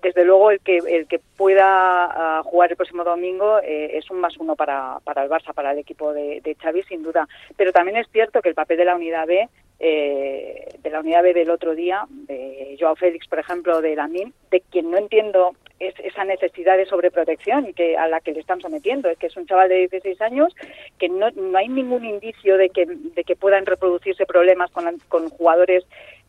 desde 0.00 0.24
luego 0.24 0.52
el 0.52 0.60
que 0.60 0.78
el 0.78 1.08
que 1.08 1.18
pueda 1.36 2.38
ah, 2.38 2.42
jugar 2.44 2.70
el 2.70 2.76
próximo 2.76 3.02
domingo 3.02 3.58
es 3.60 4.08
un 4.08 4.20
más 4.20 4.36
uno 4.36 4.54
para, 4.54 4.98
para 5.02 5.24
el 5.24 5.30
Barça, 5.30 5.52
para 5.52 5.72
el 5.72 5.78
equipo 5.78 6.12
de, 6.12 6.40
de 6.42 6.54
Xavi 6.54 6.84
sin 6.84 7.02
duda. 7.02 7.26
Pero 7.56 7.72
también 7.72 7.96
es 7.96 8.06
cierto 8.12 8.40
que 8.42 8.48
el 8.48 8.54
papel 8.54 8.76
de 8.78 8.84
la 8.84 8.94
unidad 8.94 9.26
B 9.26 9.48
de 9.78 10.90
la 10.90 11.00
unidad 11.00 11.22
B 11.22 11.34
del 11.34 11.50
otro 11.50 11.74
día, 11.74 12.06
de 12.08 12.76
Joao 12.80 12.96
Félix, 12.96 13.28
por 13.28 13.38
ejemplo, 13.38 13.82
de 13.82 13.94
Lamin, 13.94 14.32
de 14.50 14.62
quien 14.62 14.90
no 14.90 14.96
entiendo 14.96 15.54
es 15.78 15.94
esa 16.00 16.24
necesidad 16.24 16.76
de 16.76 16.86
sobreprotección 16.86 17.72
que 17.74 17.96
a 17.96 18.08
la 18.08 18.20
que 18.20 18.32
le 18.32 18.40
están 18.40 18.60
sometiendo. 18.60 19.08
Es 19.08 19.18
que 19.18 19.26
es 19.26 19.36
un 19.36 19.46
chaval 19.46 19.68
de 19.68 19.88
16 19.88 20.20
años 20.22 20.54
que 20.98 21.08
no, 21.08 21.30
no 21.30 21.58
hay 21.58 21.68
ningún 21.68 22.04
indicio 22.04 22.56
de 22.56 22.70
que, 22.70 22.86
de 22.86 23.24
que 23.24 23.36
puedan 23.36 23.66
reproducirse 23.66 24.26
problemas 24.26 24.70
con, 24.70 24.98
con 25.08 25.28
jugadores 25.28 25.84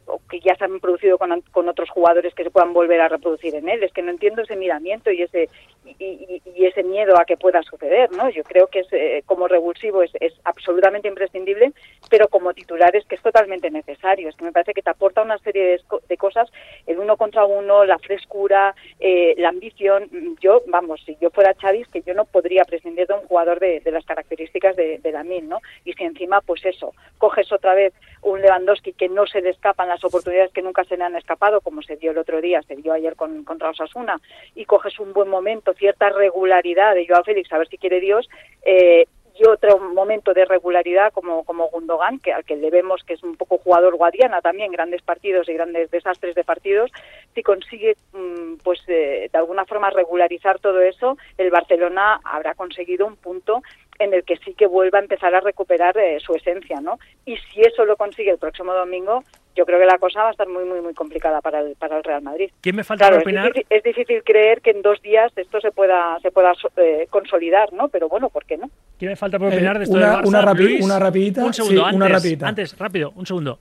o 0.07 0.21
que 0.29 0.39
ya 0.39 0.55
se 0.55 0.65
han 0.65 0.79
producido 0.79 1.17
con, 1.17 1.41
con, 1.51 1.67
otros 1.69 1.89
jugadores 1.89 2.33
que 2.33 2.43
se 2.43 2.51
puedan 2.51 2.73
volver 2.73 3.01
a 3.01 3.09
reproducir 3.09 3.55
en 3.55 3.69
él. 3.69 3.83
Es 3.83 3.91
que 3.93 4.01
no 4.01 4.11
entiendo 4.11 4.41
ese 4.41 4.55
miramiento 4.55 5.11
y 5.11 5.21
ese 5.21 5.49
y, 5.99 6.65
ese 6.65 6.83
miedo 6.83 7.17
a 7.17 7.25
que 7.25 7.37
pueda 7.37 7.61
suceder, 7.63 8.11
¿no? 8.11 8.29
Yo 8.29 8.43
creo 8.43 8.67
que 8.67 8.79
es, 8.79 8.87
eh, 8.91 9.23
como 9.25 9.47
revulsivo 9.47 10.01
es, 10.01 10.11
es, 10.19 10.33
absolutamente 10.43 11.07
imprescindible, 11.07 11.71
pero 12.09 12.27
como 12.27 12.53
titular 12.53 12.95
es 12.95 13.05
que 13.05 13.15
es 13.15 13.21
totalmente 13.21 13.69
necesario. 13.71 14.27
Es 14.27 14.35
que 14.35 14.43
me 14.43 14.51
parece 14.51 14.73
que 14.73 14.81
te 14.81 14.89
aporta 14.89 15.21
una 15.21 15.37
serie 15.39 15.63
de, 15.63 15.81
de 16.07 16.17
cosas, 16.17 16.49
el 16.85 16.99
uno 16.99 17.15
contra 17.15 17.45
uno, 17.45 17.85
la 17.85 17.99
frescura, 17.99 18.75
eh, 18.99 19.35
la 19.37 19.49
ambición. 19.49 20.09
Yo, 20.41 20.63
vamos, 20.67 21.01
si 21.05 21.17
yo 21.21 21.29
fuera 21.29 21.53
Chavis, 21.53 21.87
que 21.87 22.01
yo 22.01 22.13
no 22.13 22.25
podría 22.25 22.63
prescindir 22.65 23.07
de 23.07 23.13
un 23.13 23.27
jugador 23.27 23.59
de, 23.59 23.79
de 23.79 23.91
las 23.91 24.05
características 24.05 24.75
de, 24.75 24.99
de 24.99 25.11
Lamin, 25.11 25.47
¿no? 25.47 25.61
Y 25.85 25.93
si 25.93 26.03
encima, 26.03 26.41
pues 26.41 26.65
eso, 26.65 26.93
coges 27.17 27.51
otra 27.51 27.73
vez 27.75 27.93
un 28.21 28.41
Lewandowski 28.41 28.93
que 28.93 29.09
no 29.09 29.25
se 29.27 29.41
le 29.41 29.51
escapan 29.51 29.87
las 29.87 29.96
oportunidades 30.03 30.51
que 30.51 30.61
nunca 30.61 30.83
se 30.83 30.97
le 30.97 31.03
han 31.03 31.15
escapado, 31.15 31.61
como 31.61 31.81
se 31.81 31.95
dio 31.95 32.11
el 32.11 32.17
otro 32.17 32.41
día, 32.41 32.61
se 32.63 32.75
dio 32.75 32.93
ayer 32.93 33.15
con, 33.15 33.43
contra 33.43 33.69
Osasuna, 33.69 34.19
y 34.55 34.65
coges 34.65 34.99
un 34.99 35.13
buen 35.13 35.29
momento, 35.29 35.73
cierta 35.73 36.09
regularidad 36.09 36.95
de 36.95 37.07
Joao 37.07 37.23
Félix, 37.23 37.51
a 37.51 37.57
ver 37.57 37.67
si 37.67 37.77
quiere 37.77 37.99
Dios, 37.99 38.27
eh, 38.63 39.05
y 39.39 39.47
otro 39.47 39.77
momento 39.79 40.33
de 40.33 40.45
regularidad 40.45 41.13
como, 41.13 41.43
como 41.43 41.67
Gundogan, 41.69 42.19
que 42.19 42.33
al 42.33 42.43
que 42.43 42.55
le 42.55 42.69
vemos 42.69 43.03
que 43.03 43.13
es 43.13 43.23
un 43.23 43.35
poco 43.35 43.59
jugador 43.59 43.95
guadiana 43.95 44.41
también, 44.41 44.71
grandes 44.71 45.01
partidos 45.01 45.47
y 45.47 45.53
grandes 45.53 45.91
desastres 45.91 46.35
de 46.35 46.43
partidos, 46.43 46.91
si 47.35 47.43
consigue 47.43 47.95
mm, 48.13 48.55
pues 48.63 48.81
eh, 48.87 49.29
de 49.31 49.37
alguna 49.37 49.65
forma 49.65 49.89
regularizar 49.89 50.59
todo 50.59 50.81
eso, 50.81 51.17
el 51.37 51.51
Barcelona 51.51 52.19
habrá 52.23 52.55
conseguido 52.55 53.05
un 53.05 53.15
punto 53.15 53.61
en 53.99 54.13
el 54.13 54.23
que 54.23 54.37
sí 54.37 54.53
que 54.53 54.67
vuelva 54.67 54.99
a 54.99 55.01
empezar 55.01 55.33
a 55.35 55.41
recuperar 55.41 55.97
eh, 55.97 56.19
su 56.19 56.33
esencia, 56.33 56.81
¿no? 56.81 56.99
Y 57.25 57.37
si 57.37 57.61
eso 57.61 57.85
lo 57.85 57.95
consigue 57.95 58.31
el 58.31 58.37
próximo 58.37 58.73
domingo, 58.73 59.23
yo 59.57 59.65
creo 59.65 59.79
que 59.79 59.85
la 59.85 59.97
cosa 59.97 60.21
va 60.21 60.27
a 60.29 60.31
estar 60.31 60.47
muy, 60.47 60.63
muy, 60.63 60.79
muy 60.81 60.93
complicada 60.93 61.41
para 61.41 61.59
el, 61.61 61.75
para 61.75 61.97
el 61.97 62.03
Real 62.03 62.21
Madrid. 62.21 62.51
¿Quién 62.61 62.75
me 62.75 62.83
falta 62.83 63.05
Claro, 63.05 63.17
es 63.17 63.23
opinar? 63.23 63.47
difícil, 63.47 63.65
es 63.69 63.83
difícil 63.83 64.23
creer 64.23 64.61
que 64.61 64.69
en 64.71 64.81
dos 64.81 65.01
días 65.01 65.31
esto 65.35 65.59
se 65.59 65.71
pueda, 65.71 66.17
se 66.21 66.31
pueda 66.31 66.53
eh, 66.77 67.07
consolidar, 67.09 67.73
¿no? 67.73 67.89
Pero 67.89 68.07
bueno, 68.07 68.29
¿por 68.29 68.45
qué 68.45 68.57
no? 68.57 68.69
¿Quién 68.99 69.09
me 69.11 69.15
falta 69.15 69.39
por 69.39 69.51
Eh, 69.51 69.55
opinar 69.55 69.77
de 69.79 69.83
esto 69.85 69.97
una- 69.97 70.09
del 70.11 70.19
Barça? 70.19 70.27
una 70.27 70.41
rapi- 70.41 70.63
Luis, 70.63 70.85
una 70.85 70.99
rapidita, 70.99 71.43
Un 71.45 71.53
segundo, 71.53 71.81
sí, 71.81 71.85
antes, 71.85 71.95
una 71.95 72.07
rapidita. 72.07 72.47
antes, 72.47 72.77
rápido, 72.77 73.11
un 73.15 73.25
segundo. 73.25 73.59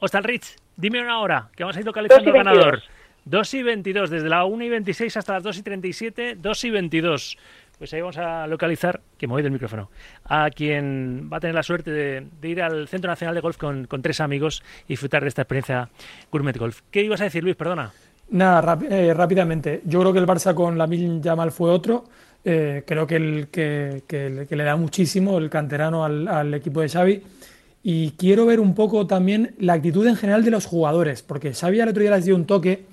Hostal 0.00 0.24
Rich, 0.24 0.56
dime 0.76 1.00
una 1.00 1.20
hora, 1.20 1.48
que 1.56 1.62
vamos 1.64 1.76
a 1.76 1.80
ir 1.80 1.86
localizando 1.86 2.24
Dos 2.24 2.34
y 2.34 2.38
el 2.38 2.44
ganador. 2.44 2.72
22. 2.72 2.90
2 3.28 3.54
y 3.54 3.62
22, 3.64 4.10
desde 4.10 4.28
la 4.28 4.44
1 4.44 4.62
y 4.64 4.68
26 4.68 5.16
hasta 5.16 5.32
las 5.32 5.42
2 5.42 5.58
y 5.58 5.62
37, 5.64 6.36
2 6.36 6.64
y 6.64 6.70
22. 6.70 7.36
Pues 7.78 7.92
ahí 7.92 8.00
vamos 8.00 8.16
a 8.16 8.46
localizar, 8.46 9.02
que 9.18 9.26
me 9.26 9.34
voy 9.34 9.42
del 9.42 9.52
micrófono, 9.52 9.90
a 10.24 10.48
quien 10.48 11.28
va 11.30 11.36
a 11.36 11.40
tener 11.40 11.54
la 11.54 11.62
suerte 11.62 11.90
de, 11.90 12.26
de 12.40 12.48
ir 12.48 12.62
al 12.62 12.88
Centro 12.88 13.10
Nacional 13.10 13.34
de 13.34 13.42
Golf 13.42 13.58
con, 13.58 13.86
con 13.86 14.00
tres 14.00 14.20
amigos 14.20 14.62
y 14.86 14.94
disfrutar 14.94 15.22
de 15.22 15.28
esta 15.28 15.42
experiencia 15.42 15.90
Gourmet 16.32 16.56
Golf. 16.56 16.80
¿Qué 16.90 17.02
ibas 17.02 17.20
a 17.20 17.24
decir, 17.24 17.44
Luis? 17.44 17.54
Perdona. 17.54 17.92
Nada, 18.30 18.78
eh, 18.88 19.12
rápidamente. 19.12 19.82
Yo 19.84 20.00
creo 20.00 20.12
que 20.14 20.18
el 20.18 20.26
Barça 20.26 20.54
con 20.54 20.78
Lamine 20.78 21.20
Yamal 21.20 21.52
fue 21.52 21.70
otro. 21.70 22.04
Eh, 22.44 22.82
creo 22.86 23.06
que, 23.06 23.16
el, 23.16 23.48
que, 23.48 24.04
que 24.06 24.46
que 24.48 24.56
le 24.56 24.64
da 24.64 24.76
muchísimo 24.76 25.36
el 25.36 25.50
canterano 25.50 26.02
al, 26.02 26.26
al 26.28 26.54
equipo 26.54 26.80
de 26.80 26.88
Xavi. 26.88 27.22
Y 27.82 28.12
quiero 28.12 28.46
ver 28.46 28.58
un 28.58 28.74
poco 28.74 29.06
también 29.06 29.54
la 29.58 29.74
actitud 29.74 30.06
en 30.06 30.16
general 30.16 30.44
de 30.44 30.50
los 30.50 30.64
jugadores, 30.64 31.22
porque 31.22 31.52
Xavi 31.52 31.80
al 31.80 31.90
otro 31.90 32.00
día 32.00 32.12
les 32.12 32.24
dio 32.24 32.34
un 32.34 32.46
toque 32.46 32.86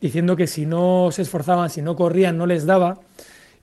diciendo 0.00 0.36
que 0.36 0.46
si 0.46 0.64
no 0.64 1.08
se 1.10 1.22
esforzaban, 1.22 1.70
si 1.70 1.82
no 1.82 1.96
corrían, 1.96 2.38
no 2.38 2.46
les 2.46 2.64
daba. 2.64 3.00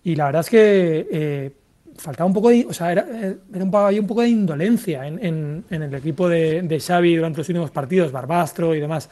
Y 0.05 0.15
la 0.15 0.25
verdad 0.27 0.41
es 0.41 0.49
que 0.49 1.07
eh, 1.11 1.51
faltaba 1.97 2.27
un 2.27 2.33
poco 2.33 2.49
de, 2.49 2.65
o 2.69 2.73
sea, 2.73 2.91
era, 2.91 3.05
eh, 3.11 3.37
era 3.53 3.63
un, 3.65 3.75
había 3.75 3.99
un 3.99 4.07
poco 4.07 4.21
de 4.21 4.29
indolencia 4.29 5.07
en, 5.07 5.23
en- 5.25 5.65
en 5.69 5.81
el 5.83 5.93
equipo 5.95 6.29
de, 6.29 6.61
de 6.61 6.79
Xavi 6.79 7.15
durante 7.17 7.39
los 7.39 7.49
últimos 7.49 7.71
partidos, 7.71 8.11
Barbastro 8.11 8.75
y 8.75 8.79
demás. 8.79 9.09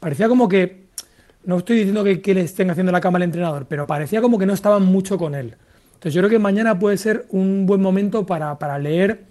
Parecía 0.00 0.28
como 0.28 0.48
que, 0.48 0.86
no 1.44 1.58
estoy 1.58 1.78
diciendo 1.78 2.04
que, 2.04 2.20
que 2.22 2.34
le 2.34 2.42
estén 2.42 2.70
haciendo 2.70 2.92
la 2.92 3.00
cama 3.00 3.16
al 3.18 3.24
entrenador, 3.24 3.66
pero 3.68 3.86
parecía 3.86 4.22
como 4.22 4.38
que 4.38 4.46
no 4.46 4.54
estaban 4.54 4.84
mucho 4.84 5.18
con 5.18 5.34
él. 5.34 5.56
Entonces 5.94 6.14
yo 6.14 6.20
creo 6.22 6.30
que 6.30 6.38
mañana 6.40 6.78
puede 6.78 6.96
ser 6.98 7.26
un 7.30 7.66
buen 7.66 7.80
momento 7.80 8.26
para, 8.26 8.58
para 8.58 8.78
leer, 8.78 9.24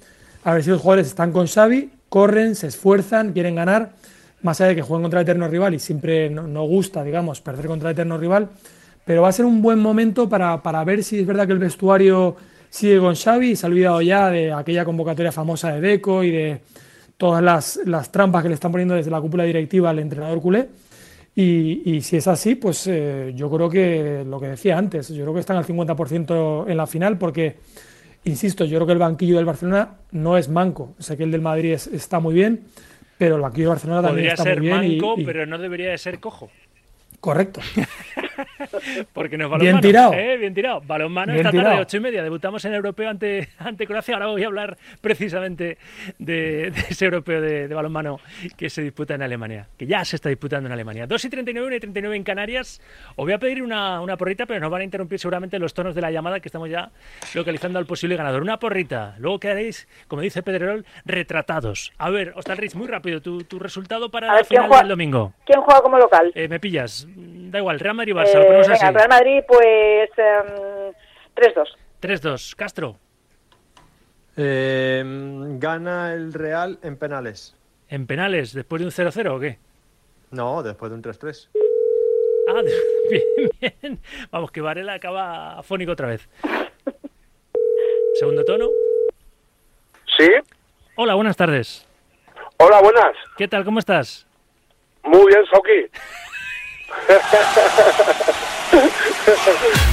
a 0.44 0.54
ver 0.54 0.64
si 0.64 0.70
los 0.70 0.82
jugadores 0.82 1.08
están 1.08 1.32
con 1.32 1.48
Xavi, 1.48 1.92
corren, 2.10 2.56
se 2.56 2.68
esfuerzan, 2.68 3.34
quieren 3.34 3.56
ganar, 3.56 3.94
más 4.42 4.60
allá 4.62 4.70
de 4.70 4.76
que 4.76 4.82
jueguen 4.82 5.04
contra 5.04 5.22
el 5.22 5.26
eterno 5.26 5.48
rival 5.48 5.74
y 5.74 5.80
siempre 5.80 6.30
no, 6.30 6.48
no 6.48 6.64
gusta, 6.64 7.04
digamos, 7.04 7.42
perder 7.42 7.68
contra 7.68 7.90
el 7.90 7.94
eterno 7.94 8.18
rival, 8.18 8.50
pero 9.08 9.24
va 9.24 9.30
a 9.30 9.32
ser 9.32 9.46
un 9.46 9.62
buen 9.64 9.80
momento 9.80 10.30
para, 10.30 10.62
para 10.62 10.84
ver 10.84 11.04
si 11.04 11.20
es 11.22 11.26
verdad 11.26 11.48
que 11.48 11.54
el 11.54 11.60
vestuario 11.60 12.36
sigue 12.70 13.00
con 13.00 13.16
Xavi 13.16 13.52
y 13.52 13.56
se 13.56 13.66
ha 13.66 13.70
olvidado 13.70 14.02
ya 14.04 14.30
de 14.30 14.52
aquella 14.54 14.86
convocatoria 14.86 15.32
famosa 15.32 15.72
de 15.74 15.82
Deco 15.82 16.24
y 16.24 16.30
de 16.32 16.60
todas 17.18 17.42
las, 17.42 17.80
las 17.86 18.12
trampas 18.12 18.44
que 18.44 18.50
le 18.50 18.56
están 18.56 18.72
poniendo 18.72 18.94
desde 18.94 19.10
la 19.10 19.20
cúpula 19.22 19.44
directiva 19.46 19.90
al 19.90 19.98
entrenador 20.00 20.40
culé. 20.42 20.68
Y, 21.34 21.82
y 21.86 22.02
si 22.02 22.18
es 22.18 22.28
así, 22.28 22.56
pues 22.56 22.86
eh, 22.88 23.32
yo 23.36 23.50
creo 23.50 23.70
que 23.70 24.24
lo 24.28 24.40
que 24.40 24.48
decía 24.50 24.78
antes, 24.78 25.08
yo 25.10 25.24
creo 25.24 25.34
que 25.36 25.40
están 25.40 25.56
al 25.58 25.66
50% 25.66 26.66
en 26.68 26.76
la 26.78 26.86
final 26.88 27.18
porque, 27.18 27.56
insisto, 28.26 28.66
yo 28.66 28.78
creo 28.80 28.88
que 28.88 28.94
el 28.94 29.00
banquillo 29.00 29.38
del 29.38 29.46
Barcelona 29.46 29.98
no 30.12 30.36
es 30.38 30.50
manco. 30.50 30.96
Sé 31.00 31.16
que 31.16 31.24
el 31.24 31.32
del 31.32 31.42
Madrid 31.42 31.74
es- 31.74 31.88
está 31.88 32.20
muy 32.20 32.34
bien, 32.34 32.66
pero 33.20 33.36
el 33.36 33.42
banquillo 33.42 33.66
del 33.68 33.76
Barcelona 33.76 34.02
también 34.02 34.16
Podría 34.26 34.34
está 34.34 34.44
ser 34.44 34.58
muy 34.60 34.68
bien. 34.68 34.84
y- 34.84 35.00
manco, 35.00 35.22
y- 35.22 35.26
pero 35.26 35.46
no 35.46 35.58
debería 35.60 35.92
de 35.92 35.98
ser 36.00 36.20
cojo. 36.20 36.50
Correcto. 37.20 37.62
Porque 39.14 39.38
no 39.38 39.46
es 39.46 39.50
Bien 39.62 39.76
balonmano. 39.76 39.82
tirado. 39.82 40.14
¿eh? 40.14 40.38
Bien 40.38 40.54
tirado. 40.54 40.82
Balonmano 40.82 41.34
Bien 41.34 41.46
esta 41.46 41.52
tarde, 41.52 41.64
tirado. 41.66 41.82
ocho 41.82 41.98
y 41.98 42.00
media. 42.00 42.24
Debutamos 42.24 42.64
en 42.66 42.74
europeo 42.74 43.10
ante, 43.10 43.50
ante 43.58 43.88
Croacia. 43.88 44.16
Ahora 44.16 44.28
voy 44.28 44.44
a 44.44 44.48
hablar 44.48 44.78
precisamente 45.02 45.78
de, 46.20 46.72
de 46.72 46.80
ese 46.90 47.06
europeo 47.06 47.42
de, 47.42 47.68
de 47.68 47.76
balonmano 47.76 48.20
que 48.56 48.70
se 48.70 48.82
disputa 48.82 49.16
en 49.16 49.22
Alemania. 49.22 49.68
Que 49.78 49.88
ya 49.88 50.04
se 50.06 50.16
está 50.16 50.30
disputando 50.30 50.68
en 50.68 50.74
Alemania. 50.74 51.08
2 51.08 51.26
y 51.26 51.30
39, 51.30 51.68
1 51.68 51.76
y 51.76 51.80
39 51.80 52.16
en 52.16 52.24
Canarias. 52.24 52.82
Os 53.16 53.26
voy 53.26 53.34
a 53.34 53.40
pedir 53.40 53.62
una, 53.64 54.02
una 54.02 54.18
porrita, 54.18 54.46
pero 54.46 54.60
nos 54.60 54.70
van 54.72 54.82
a 54.82 54.84
interrumpir 54.84 55.20
seguramente 55.20 55.60
los 55.60 55.74
tonos 55.74 55.96
de 55.96 56.02
la 56.02 56.12
llamada 56.12 56.40
que 56.40 56.48
estamos 56.48 56.70
ya 56.70 56.92
localizando 57.34 57.80
al 57.80 57.86
posible 57.86 58.16
ganador. 58.16 58.42
Una 58.42 58.58
porrita. 58.60 59.16
Luego 59.20 59.40
quedaréis, 59.40 59.88
como 60.08 60.22
dice 60.22 60.44
Pedrerol, 60.44 60.86
retratados. 61.06 61.92
A 61.98 62.10
ver, 62.10 62.34
Ostalrich, 62.36 62.76
muy 62.76 62.88
rápido. 62.88 63.22
Tu, 63.22 63.44
tu 63.44 63.60
resultado 63.60 64.10
para 64.10 64.28
A 64.28 64.30
la 64.30 64.36
ver, 64.36 64.46
¿quién 64.46 64.58
final 64.60 64.68
juega- 64.70 64.82
del 64.84 64.90
domingo. 64.90 65.34
¿Quién 65.46 65.62
juega 65.62 65.82
como 65.82 65.98
local? 65.98 66.32
Eh, 66.36 66.48
me 66.48 66.60
pillas. 66.60 67.08
Da 67.16 67.60
igual, 67.60 67.80
Real 67.80 67.96
Madrid 67.96 68.14
Barça, 68.28 68.40
lo 68.40 68.46
ponemos 68.46 68.68
venga, 68.68 68.88
así. 68.88 68.96
Real 68.96 69.10
Madrid, 69.10 69.44
pues 69.48 70.10
em, 70.18 70.94
3-2. 71.36 71.76
3-2. 72.02 72.56
Castro. 72.56 72.98
Eh, 74.36 75.04
gana 75.58 76.14
el 76.14 76.34
Real 76.34 76.78
en 76.84 76.98
penales. 76.98 77.56
¿En 77.90 78.06
penales? 78.06 78.54
¿Después 78.54 78.80
de 78.82 78.86
un 78.86 78.92
0-0 78.92 79.36
o 79.36 79.40
qué? 79.40 79.58
No, 80.32 80.62
después 80.62 80.92
de 80.92 80.96
un 80.96 81.04
3-3. 81.04 81.50
Ah, 82.50 82.62
bien, 83.10 83.72
bien. 83.82 84.00
Vamos, 84.32 84.52
que 84.52 84.62
Varela 84.62 84.94
acaba 84.94 85.58
afónico 85.58 85.94
otra 85.94 86.08
vez. 86.08 86.30
Segundo 88.20 88.44
tono. 88.46 88.70
Sí. 90.18 90.28
Hola, 90.96 91.16
buenas 91.16 91.38
tardes. 91.38 91.88
Hola, 92.58 92.82
buenas. 92.82 93.16
¿Qué 93.38 93.48
tal? 93.48 93.64
¿Cómo 93.64 93.80
estás? 93.80 94.26
Muy 95.04 95.28
bien, 95.28 95.46
Soki. 95.46 95.90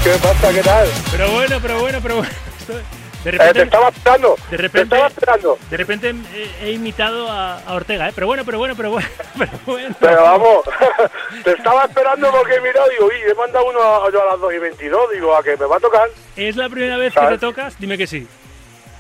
¿Qué 0.03 0.11
pasa? 0.23 0.53
¿Qué 0.53 0.61
tal? 0.63 0.89
Pero 1.11 1.31
bueno, 1.33 1.59
pero 1.61 1.81
bueno, 1.81 1.99
pero 2.03 2.17
bueno. 2.17 2.31
De 3.25 3.31
Eh, 3.31 3.33
repente, 3.33 3.55
te 3.55 3.63
estaba 3.63 3.89
esperando. 3.89 4.37
de 4.37 4.43
Te 4.51 4.57
repente, 4.59 4.83
estaba 4.97 5.07
esperando. 5.09 5.59
de 5.71 5.77
repente 5.79 6.15
he, 6.35 6.67
he 6.67 6.73
imitado 6.73 7.31
a, 7.31 7.59
a 7.61 7.73
Ortega, 7.73 8.07
¿eh? 8.11 8.13
Pero 8.15 8.27
bueno, 8.27 8.45
pero 8.45 8.59
bueno, 8.59 8.75
pero 8.77 8.91
bueno, 8.91 9.09
pero 9.39 9.51
bueno. 9.65 9.97
Pero 9.99 10.23
vamos, 10.23 10.59
te 11.45 11.53
estaba 11.53 11.85
esperando 11.85 12.31
porque 12.31 12.57
he 12.57 12.61
mirado 12.61 12.87
y 12.91 12.95
digo, 12.97 13.07
uy, 13.07 13.15
he 13.31 13.35
mandado 13.35 13.65
uno 13.71 13.81
a, 13.81 14.13
yo 14.13 14.21
a 14.23 14.33
las 14.33 14.41
2 14.41 14.53
y 14.53 14.59
22. 14.59 15.11
Digo, 15.15 15.35
¿a 15.35 15.43
que 15.43 15.57
me 15.57 15.65
va 15.65 15.77
a 15.79 15.81
tocar? 15.81 16.07
¿Es 16.37 16.57
la 16.57 16.69
primera 16.69 16.99
vez 16.99 17.15
que 17.15 17.27
te 17.27 17.39
tocas? 17.39 17.79
Dime 17.79 17.97
que 17.97 18.07
sí. 18.07 18.29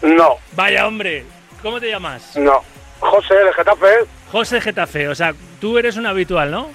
No, 0.01 0.39
Vaya, 0.53 0.87
hombre. 0.87 1.27
¿Cómo 1.63 1.79
te 1.79 1.91
llamas? 1.91 2.35
no. 2.37 2.63
José, 3.01 3.35
de 3.35 3.53
Getafe. 3.53 3.95
José 4.33 4.61
Getafe. 4.63 5.09
O 5.09 5.15
sea, 5.15 5.35
tú 5.61 5.77
eres 5.77 5.97
un 5.99 6.07
habitual, 6.07 6.51
¿no? 6.51 6.71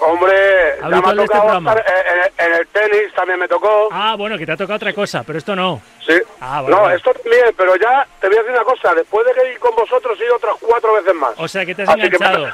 Hombre, 0.00 0.34
ya 0.80 0.88
me 0.88 0.96
ha 0.96 0.98
este 0.98 1.16
tocado 1.16 1.42
programa. 1.42 1.72
estar 1.74 1.84
en, 2.38 2.52
el 2.54 2.66
tenis, 2.68 3.14
también 3.14 3.38
me 3.38 3.48
tocó. 3.48 3.88
Ah, 3.92 4.14
bueno, 4.16 4.38
que 4.38 4.46
te 4.46 4.52
ha 4.52 4.56
tocado 4.56 4.76
otra 4.76 4.92
cosa, 4.92 5.22
pero 5.26 5.38
esto 5.38 5.54
no. 5.56 5.80
Sí. 6.06 6.14
Ah, 6.40 6.62
no, 6.66 6.80
vale. 6.82 6.96
esto 6.96 7.12
también, 7.14 7.54
pero 7.56 7.76
ya 7.76 8.06
te 8.20 8.28
voy 8.28 8.36
a 8.36 8.40
decir 8.40 8.54
una 8.54 8.64
cosa. 8.64 8.94
Después 8.94 9.26
de 9.26 9.32
que 9.34 9.52
ir 9.52 9.58
con 9.58 9.74
vosotros 9.74 10.18
he 10.20 10.24
ido 10.24 10.36
otras 10.36 10.54
cuatro 10.60 10.92
veces 10.94 11.14
más. 11.14 11.32
O 11.38 11.48
sea, 11.48 11.64
que 11.66 11.74
te 11.74 11.82
has 11.82 11.88
Así 11.90 12.00
que 12.02 12.10
me- 12.10 12.16
enganchado. 12.16 12.48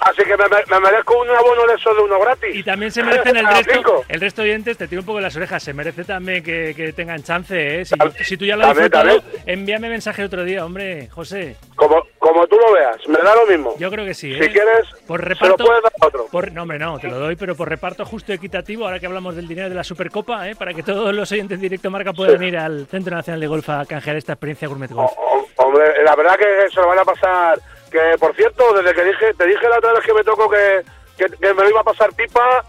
Así 0.00 0.22
que 0.24 0.36
me, 0.36 0.44
me- 0.48 0.64
me 0.68 0.80
merezco 0.80 1.18
un 1.20 1.28
abono 1.30 1.66
de 1.66 1.74
eso 1.74 1.94
de 1.94 2.02
uno 2.02 2.18
gratis. 2.20 2.54
Y 2.54 2.62
también 2.62 2.90
se 2.92 3.02
merecen 3.02 3.36
el 3.36 3.46
A 3.46 3.50
resto, 3.62 4.04
el 4.08 4.20
resto 4.20 4.42
de 4.42 4.48
oyentes, 4.50 4.76
te 4.78 4.88
tiro 4.88 5.00
un 5.02 5.06
poco 5.06 5.20
las 5.20 5.34
orejas, 5.36 5.62
se 5.62 5.72
merece 5.72 6.04
también 6.04 6.42
que, 6.42 6.74
que 6.76 6.92
tengan 6.92 7.22
chance, 7.22 7.80
¿eh? 7.80 7.84
Si, 7.84 7.94
si 8.24 8.36
tú 8.36 8.44
ya 8.44 8.56
lo 8.56 8.64
has 8.66 8.74
disfrutado, 8.76 9.22
envíame 9.46 9.88
mensaje 9.88 10.24
otro 10.24 10.44
día, 10.44 10.64
hombre, 10.64 11.08
José. 11.10 11.56
Como, 11.76 12.02
como 12.18 12.46
tú 12.46 12.56
lo 12.56 12.72
veas, 12.72 12.96
me 13.08 13.18
da 13.18 13.34
lo 13.34 13.46
mismo. 13.46 13.74
Yo 13.78 13.90
creo 13.90 14.04
que 14.04 14.14
sí, 14.14 14.34
Si 14.34 14.42
¿eh? 14.42 14.50
quieres, 14.50 14.86
por 15.06 15.20
se 15.20 15.26
lo 15.26 15.34
reparto, 15.34 15.64
puedes 15.64 15.82
dar 15.82 15.92
a 16.00 16.06
otro. 16.06 16.26
por- 16.30 16.52
no, 16.52 16.62
hombre, 16.62 16.78
no, 16.78 16.98
te 16.98 17.08
lo 17.08 17.18
doy, 17.18 17.36
pero 17.36 17.54
por 17.54 17.68
reparto 17.68 18.04
justo 18.04 18.32
y 18.32 18.36
equitativo, 18.36 18.84
ahora 18.84 18.98
que 19.00 19.06
hablamos 19.06 19.34
del 19.36 19.48
dinero 19.48 19.68
de 19.68 19.74
la 19.74 19.84
Supercopa, 19.84 20.48
¿eh? 20.48 20.54
para 20.56 20.72
que 20.74 20.82
todos 20.82 21.14
los 21.14 21.30
oyentes 21.32 21.58
de 21.58 21.62
Directo 21.64 21.90
Marca 21.90 22.12
puedan 22.12 22.42
ir 22.42 22.56
al 22.56 22.86
Centro 22.86 23.14
Nacional 23.16 23.40
de 23.40 23.46
Golf 23.46 23.68
a 23.70 23.84
canjear 23.86 24.16
esta 24.16 24.32
experiencia 24.34 24.68
Gourmet 24.68 24.90
Golf. 24.90 25.10
Hombre, 25.56 25.84
la 26.04 26.14
verdad 26.16 26.36
que 26.36 26.68
se 26.70 26.80
lo 26.80 26.88
van 26.88 26.98
a 26.98 27.04
pasar. 27.04 27.58
Que 27.94 28.18
por 28.18 28.34
cierto, 28.34 28.72
desde 28.74 28.92
que 28.92 29.04
dije, 29.04 29.34
te 29.34 29.46
dije 29.46 29.68
la 29.68 29.78
otra 29.78 29.92
vez 29.92 30.04
que 30.04 30.12
me 30.12 30.24
tocó 30.24 30.50
que, 30.50 30.82
que, 31.16 31.26
que 31.26 31.54
me 31.54 31.62
lo 31.62 31.70
iba 31.70 31.80
a 31.80 31.84
pasar 31.84 32.12
pipa, 32.12 32.64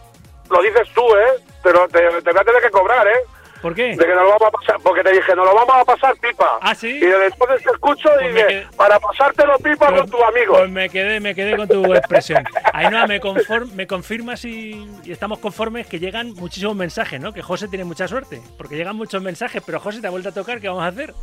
lo 0.51 0.61
dices 0.61 0.87
tú, 0.93 1.01
¿eh? 1.17 1.41
Pero 1.63 1.87
te, 1.87 1.97
te 1.99 2.31
voy 2.31 2.41
a 2.41 2.43
tener 2.43 2.61
que 2.61 2.69
cobrar, 2.69 3.07
¿eh? 3.07 3.21
¿Por 3.59 3.73
qué? 3.73 3.95
De 3.95 4.05
que 4.05 4.13
nos 4.13 4.23
lo 4.25 4.29
vamos 4.37 4.47
a 4.47 4.51
pasar, 4.51 4.75
porque 4.83 5.01
te 5.01 5.11
dije, 5.13 5.35
nos 5.35 5.47
lo 5.47 5.55
vamos 5.55 5.75
a 5.77 5.83
pasar 5.83 6.15
pipa. 6.17 6.59
¿Ah, 6.61 6.75
sí? 6.75 6.99
Y 7.01 7.05
entonces 7.05 7.63
te 7.63 7.71
escucho 7.71 8.07
y 8.21 8.31
Pues 8.31 8.35
dije, 8.35 8.67
para 8.77 8.99
pasártelo 8.99 9.57
pipa 9.57 9.91
con 9.95 10.07
tu 10.07 10.23
amigo. 10.23 10.57
Pues 10.59 10.69
me 10.69 10.89
quedé, 10.89 11.19
me 11.19 11.33
quedé 11.33 11.57
con 11.57 11.67
tu 11.67 11.91
expresión. 11.95 12.43
Ainhoa, 12.73 13.07
me, 13.07 13.19
conform- 13.19 13.71
me 13.71 13.87
confirmas 13.87 14.45
y, 14.45 14.87
y 15.03 15.11
estamos 15.11 15.39
conformes 15.39 15.87
que 15.87 15.97
llegan 15.97 16.33
muchísimos 16.35 16.75
mensajes, 16.75 17.19
¿no? 17.19 17.33
Que 17.33 17.41
José 17.41 17.67
tiene 17.67 17.85
mucha 17.85 18.07
suerte, 18.07 18.39
porque 18.59 18.75
llegan 18.75 18.95
muchos 18.95 19.23
mensajes, 19.23 19.63
pero 19.65 19.79
José 19.79 19.99
te 19.99 20.05
ha 20.05 20.11
vuelto 20.11 20.29
a 20.29 20.33
tocar, 20.33 20.61
¿qué 20.61 20.67
vamos 20.67 20.83
a 20.83 20.87
hacer? 20.89 21.15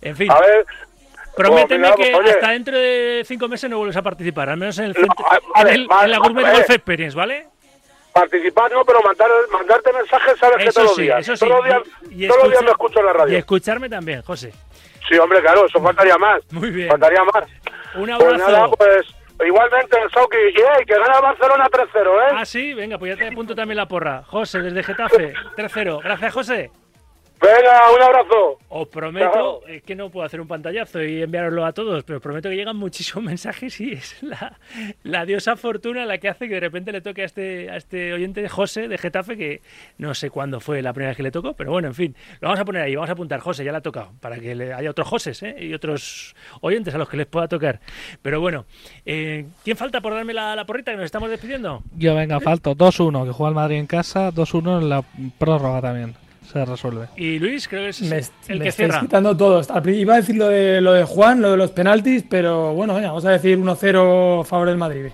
En 0.00 0.16
fin. 0.16 0.32
A 0.32 0.40
ver. 0.40 0.66
Prométeme 1.36 1.92
pues 1.94 2.08
que 2.08 2.14
oye. 2.14 2.30
hasta 2.30 2.50
dentro 2.50 2.76
de 2.78 3.22
cinco 3.26 3.48
meses 3.48 3.68
no 3.68 3.78
vuelves 3.78 3.96
a 3.96 4.02
participar, 4.02 4.48
al 4.50 4.56
menos 4.56 4.78
en, 4.78 4.84
el 4.86 4.94
centro- 4.94 5.24
vale, 5.54 5.70
en, 5.70 5.76
el- 5.80 5.86
vale, 5.88 6.04
en 6.04 6.10
la 6.12 6.18
Gourmet 6.18 6.42
vale. 6.42 6.56
Golf 6.58 6.70
Experience, 6.70 7.16
¿vale? 7.16 7.46
Participar 8.12 8.70
no, 8.70 8.84
pero 8.84 9.00
mandar, 9.02 9.28
mandarte 9.50 9.92
mensajes 9.92 10.38
sabes 10.38 10.56
que 10.58 10.70
todos 10.70 10.86
los 10.86 10.96
sí, 10.96 11.02
días. 11.02 11.20
eso 11.20 11.36
sí. 11.36 11.44
Todos 11.46 11.56
los 11.56 11.64
días, 11.64 11.82
Y- 12.10 12.24
y 12.24 12.28
todos 12.28 12.42
los 12.44 12.50
días 12.50 12.60
escucha- 12.60 12.64
me 12.64 12.70
escucho 12.70 13.00
en 13.00 13.06
la 13.06 13.12
radio. 13.12 13.32
Y 13.32 13.36
escucharme 13.36 13.88
también, 13.88 14.22
José. 14.22 14.52
Sí, 15.08 15.18
hombre, 15.18 15.40
claro, 15.40 15.66
eso 15.66 15.80
faltaría 15.82 16.16
más. 16.16 16.40
Muy 16.52 16.70
bien. 16.70 16.88
Faltaría 16.88 17.24
más. 17.24 17.44
Un 17.96 18.06
Pues 18.06 18.12
abrazo. 18.22 18.50
nada, 18.52 18.68
pues 18.68 19.06
igualmente, 19.44 19.96
Sauki. 20.14 20.36
Y 20.36 20.54
hey, 20.56 20.84
que 20.86 20.94
gana 20.94 21.16
el 21.16 21.22
Barcelona 21.22 21.66
3-0, 21.70 22.20
¿eh? 22.20 22.32
Ah, 22.36 22.44
sí, 22.44 22.72
venga, 22.74 22.96
pues 22.98 23.16
ya 23.16 23.18
te 23.24 23.28
apunto 23.32 23.54
también 23.54 23.76
la 23.76 23.86
porra. 23.88 24.22
José, 24.28 24.60
desde 24.62 24.82
Getafe, 24.84 25.34
3-0. 25.56 26.00
Gracias, 26.02 26.32
José. 26.32 26.70
Venga, 27.44 27.92
un 27.94 28.02
abrazo. 28.02 28.58
Os 28.68 28.88
prometo, 28.88 29.32
Chao. 29.32 29.66
es 29.68 29.82
que 29.82 29.94
no 29.94 30.10
puedo 30.10 30.26
hacer 30.26 30.40
un 30.40 30.48
pantallazo 30.48 31.02
y 31.02 31.22
enviároslo 31.22 31.64
a 31.64 31.72
todos, 31.72 32.02
pero 32.04 32.16
os 32.16 32.22
prometo 32.22 32.48
que 32.48 32.56
llegan 32.56 32.76
muchísimos 32.76 33.22
mensajes 33.30 33.80
y 33.80 33.92
es 33.92 34.22
la, 34.22 34.58
la 35.02 35.24
diosa 35.26 35.56
fortuna 35.56 36.04
la 36.06 36.18
que 36.18 36.28
hace 36.28 36.48
que 36.48 36.54
de 36.54 36.60
repente 36.60 36.90
le 36.92 37.00
toque 37.00 37.22
a 37.22 37.24
este, 37.26 37.70
a 37.70 37.76
este 37.76 38.12
oyente 38.12 38.48
José 38.48 38.88
de 38.88 38.98
Getafe, 38.98 39.36
que 39.36 39.60
no 39.98 40.14
sé 40.14 40.30
cuándo 40.30 40.58
fue 40.60 40.82
la 40.82 40.92
primera 40.92 41.10
vez 41.10 41.16
que 41.16 41.22
le 41.22 41.30
tocó, 41.30 41.52
pero 41.54 41.70
bueno, 41.70 41.88
en 41.88 41.94
fin, 41.94 42.16
lo 42.40 42.48
vamos 42.48 42.60
a 42.60 42.64
poner 42.64 42.82
ahí, 42.82 42.94
vamos 42.96 43.10
a 43.10 43.12
apuntar, 43.12 43.40
José, 43.40 43.64
ya 43.64 43.70
le 43.72 43.78
ha 43.78 43.82
tocado, 43.82 44.12
para 44.20 44.38
que 44.38 44.54
le- 44.54 44.72
haya 44.72 44.90
otros 44.90 45.06
Joses 45.08 45.42
¿eh? 45.42 45.54
y 45.60 45.74
otros 45.74 46.34
oyentes 46.62 46.94
a 46.94 46.98
los 46.98 47.08
que 47.08 47.16
les 47.16 47.26
pueda 47.26 47.46
tocar. 47.46 47.80
Pero 48.22 48.40
bueno, 48.40 48.64
eh, 49.06 49.46
¿quién 49.62 49.76
falta 49.76 50.00
por 50.00 50.14
darme 50.14 50.32
la, 50.32 50.56
la 50.56 50.64
porrita 50.64 50.90
que 50.90 50.96
nos 50.96 51.06
estamos 51.06 51.30
despidiendo? 51.30 51.82
Yo, 51.96 52.14
venga, 52.14 52.40
falto 52.40 52.74
2-1, 52.74 53.26
que 53.26 53.32
juega 53.32 53.48
el 53.50 53.54
Madrid 53.54 53.76
en 53.78 53.86
casa, 53.86 54.30
2-1 54.32 54.82
en 54.82 54.88
la 54.88 55.04
prórroga 55.38 55.80
también. 55.80 56.14
Se 56.52 56.64
resuelve. 56.64 57.08
Y 57.16 57.38
Luis, 57.38 57.66
creo 57.68 57.82
que 57.84 57.88
es 57.90 58.02
Me, 58.02 58.18
el 58.48 58.58
me 58.58 58.66
que 58.66 58.72
cierra. 58.72 59.00
quitando 59.00 59.36
todos. 59.36 59.68
Iba 59.86 60.14
a 60.14 60.16
decir 60.18 60.36
lo 60.36 60.48
de, 60.48 60.80
lo 60.80 60.92
de 60.92 61.04
Juan, 61.04 61.40
lo 61.40 61.50
de 61.52 61.56
los 61.56 61.70
penaltis, 61.70 62.24
pero 62.28 62.74
bueno, 62.74 62.94
venga, 62.94 63.08
vamos 63.08 63.24
a 63.24 63.30
decir 63.30 63.58
1-0 63.58 64.42
a 64.42 64.44
favor 64.44 64.68
del 64.68 64.76
Madrid. 64.76 65.06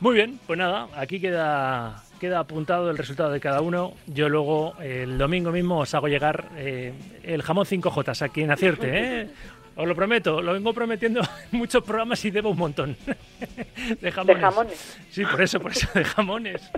Muy 0.00 0.14
bien, 0.14 0.38
pues 0.46 0.58
nada, 0.58 0.88
aquí 0.96 1.18
queda, 1.20 2.02
queda 2.20 2.38
apuntado 2.40 2.90
el 2.90 2.98
resultado 2.98 3.30
de 3.30 3.40
cada 3.40 3.60
uno. 3.62 3.92
Yo 4.06 4.28
luego 4.28 4.74
el 4.80 5.16
domingo 5.18 5.50
mismo 5.50 5.78
os 5.80 5.94
hago 5.94 6.06
llegar 6.08 6.50
eh, 6.56 6.92
el 7.22 7.42
jamón 7.42 7.64
5J 7.66 8.22
a 8.22 8.28
quien 8.28 8.50
acierte, 8.50 8.88
¿eh? 9.22 9.28
Os 9.76 9.86
lo 9.86 9.94
prometo, 9.94 10.40
lo 10.40 10.54
vengo 10.54 10.72
prometiendo 10.72 11.20
en 11.52 11.58
muchos 11.58 11.84
programas 11.84 12.24
y 12.24 12.30
debo 12.30 12.50
un 12.50 12.56
montón. 12.56 12.96
De 14.00 14.10
jamones. 14.10 14.36
De 14.36 14.40
jamones. 14.40 14.98
Sí, 15.10 15.24
por 15.24 15.42
eso, 15.42 15.60
por 15.60 15.70
eso, 15.70 15.86
de 15.94 16.02
jamones. 16.02 16.70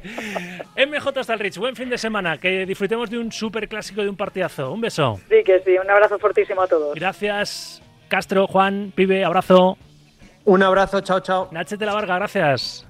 MJ 0.77 1.21
hasta 1.21 1.33
el 1.35 1.39
Rich, 1.39 1.59
buen 1.59 1.77
fin 1.77 1.89
de 1.89 1.97
semana, 1.97 2.39
que 2.39 2.67
disfrutemos 2.67 3.09
de 3.09 3.19
un 3.19 3.31
super 3.31 3.69
clásico, 3.69 4.03
de 4.03 4.09
un 4.11 4.17
partidazo. 4.17 4.73
Un 4.73 4.81
beso. 4.81 5.21
Sí, 5.29 5.37
que 5.45 5.61
sí. 5.61 5.79
Un 5.83 5.89
abrazo 5.89 6.19
fortísimo 6.19 6.63
a 6.63 6.67
todos. 6.67 6.95
Gracias, 6.95 7.81
Castro, 8.09 8.47
Juan, 8.49 8.93
Pibe, 8.95 9.25
abrazo. 9.25 9.79
Un 10.45 10.63
abrazo, 10.63 11.01
chao, 11.01 11.21
chao. 11.21 11.49
Nachete 11.53 11.87
La 11.87 11.95
Varga, 11.95 12.17
gracias. 12.17 12.87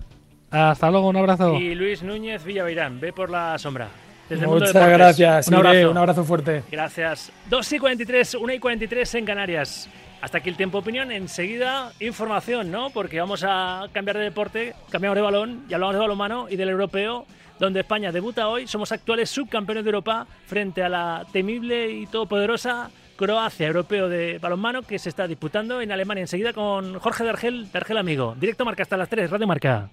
Hasta 0.51 0.91
luego, 0.91 1.09
un 1.09 1.17
abrazo. 1.17 1.55
Y 1.55 1.75
Luis 1.75 2.03
Núñez 2.03 2.45
Villaveirán, 2.45 2.99
ve 2.99 3.13
por 3.13 3.29
la 3.29 3.59
sombra. 3.59 3.89
Desde 4.29 4.43
el 4.45 4.49
mundo 4.51 4.67
Muchas 4.67 4.89
gracias. 4.89 5.49
Un 5.49 5.55
Iré, 5.55 5.69
abrazo. 5.69 5.91
un 5.91 5.97
abrazo 5.99 6.25
fuerte. 6.25 6.63
Gracias. 6.71 7.33
2 7.49 7.73
y 7.73 7.79
43, 7.79 8.35
1 8.35 8.53
y 8.53 8.59
43 8.59 9.15
en 9.15 9.25
Canarias. 9.25 9.89
Hasta 10.21 10.39
aquí 10.39 10.49
el 10.51 10.57
tiempo 10.57 10.79
opinión. 10.79 11.11
Enseguida, 11.13 11.93
información, 12.01 12.71
¿no? 12.71 12.91
Porque 12.91 13.21
vamos 13.21 13.45
a 13.47 13.87
cambiar 13.93 14.19
de 14.19 14.25
deporte, 14.25 14.75
cambiamos 14.91 15.17
de 15.17 15.23
balón, 15.23 15.65
ya 15.69 15.77
hablamos 15.77 15.95
de 15.95 16.01
balonmano 16.01 16.47
y 16.51 16.57
del 16.57 16.69
europeo, 16.71 17.25
donde 17.59 17.81
España 17.81 18.13
debuta 18.13 18.49
hoy. 18.49 18.67
Somos 18.67 18.93
actuales 18.93 19.31
subcampeones 19.31 19.85
de 19.85 19.89
Europa 19.91 20.27
frente 20.47 20.83
a 20.83 20.89
la 20.89 21.25
temible 21.33 21.91
y 21.91 22.07
todopoderosa 22.07 22.91
Croacia, 23.17 23.67
europeo 23.67 24.09
de 24.09 24.39
balonmano, 24.39 24.83
que 24.83 24.99
se 24.99 25.09
está 25.09 25.27
disputando 25.27 25.81
en 25.81 25.91
Alemania. 25.91 26.21
Enseguida 26.23 26.53
con 26.53 26.99
Jorge 27.01 27.25
de 27.25 27.31
Argel, 27.31 27.73
de 27.73 27.79
Argel 27.79 27.97
Amigo. 27.99 28.37
Directo 28.39 28.65
Marca 28.65 28.83
hasta 28.83 28.97
las 28.97 29.09
3, 29.09 29.31
Radio 29.31 29.47
Marca. 29.47 29.89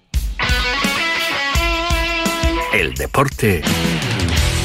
El 2.72 2.94
deporte 2.94 3.62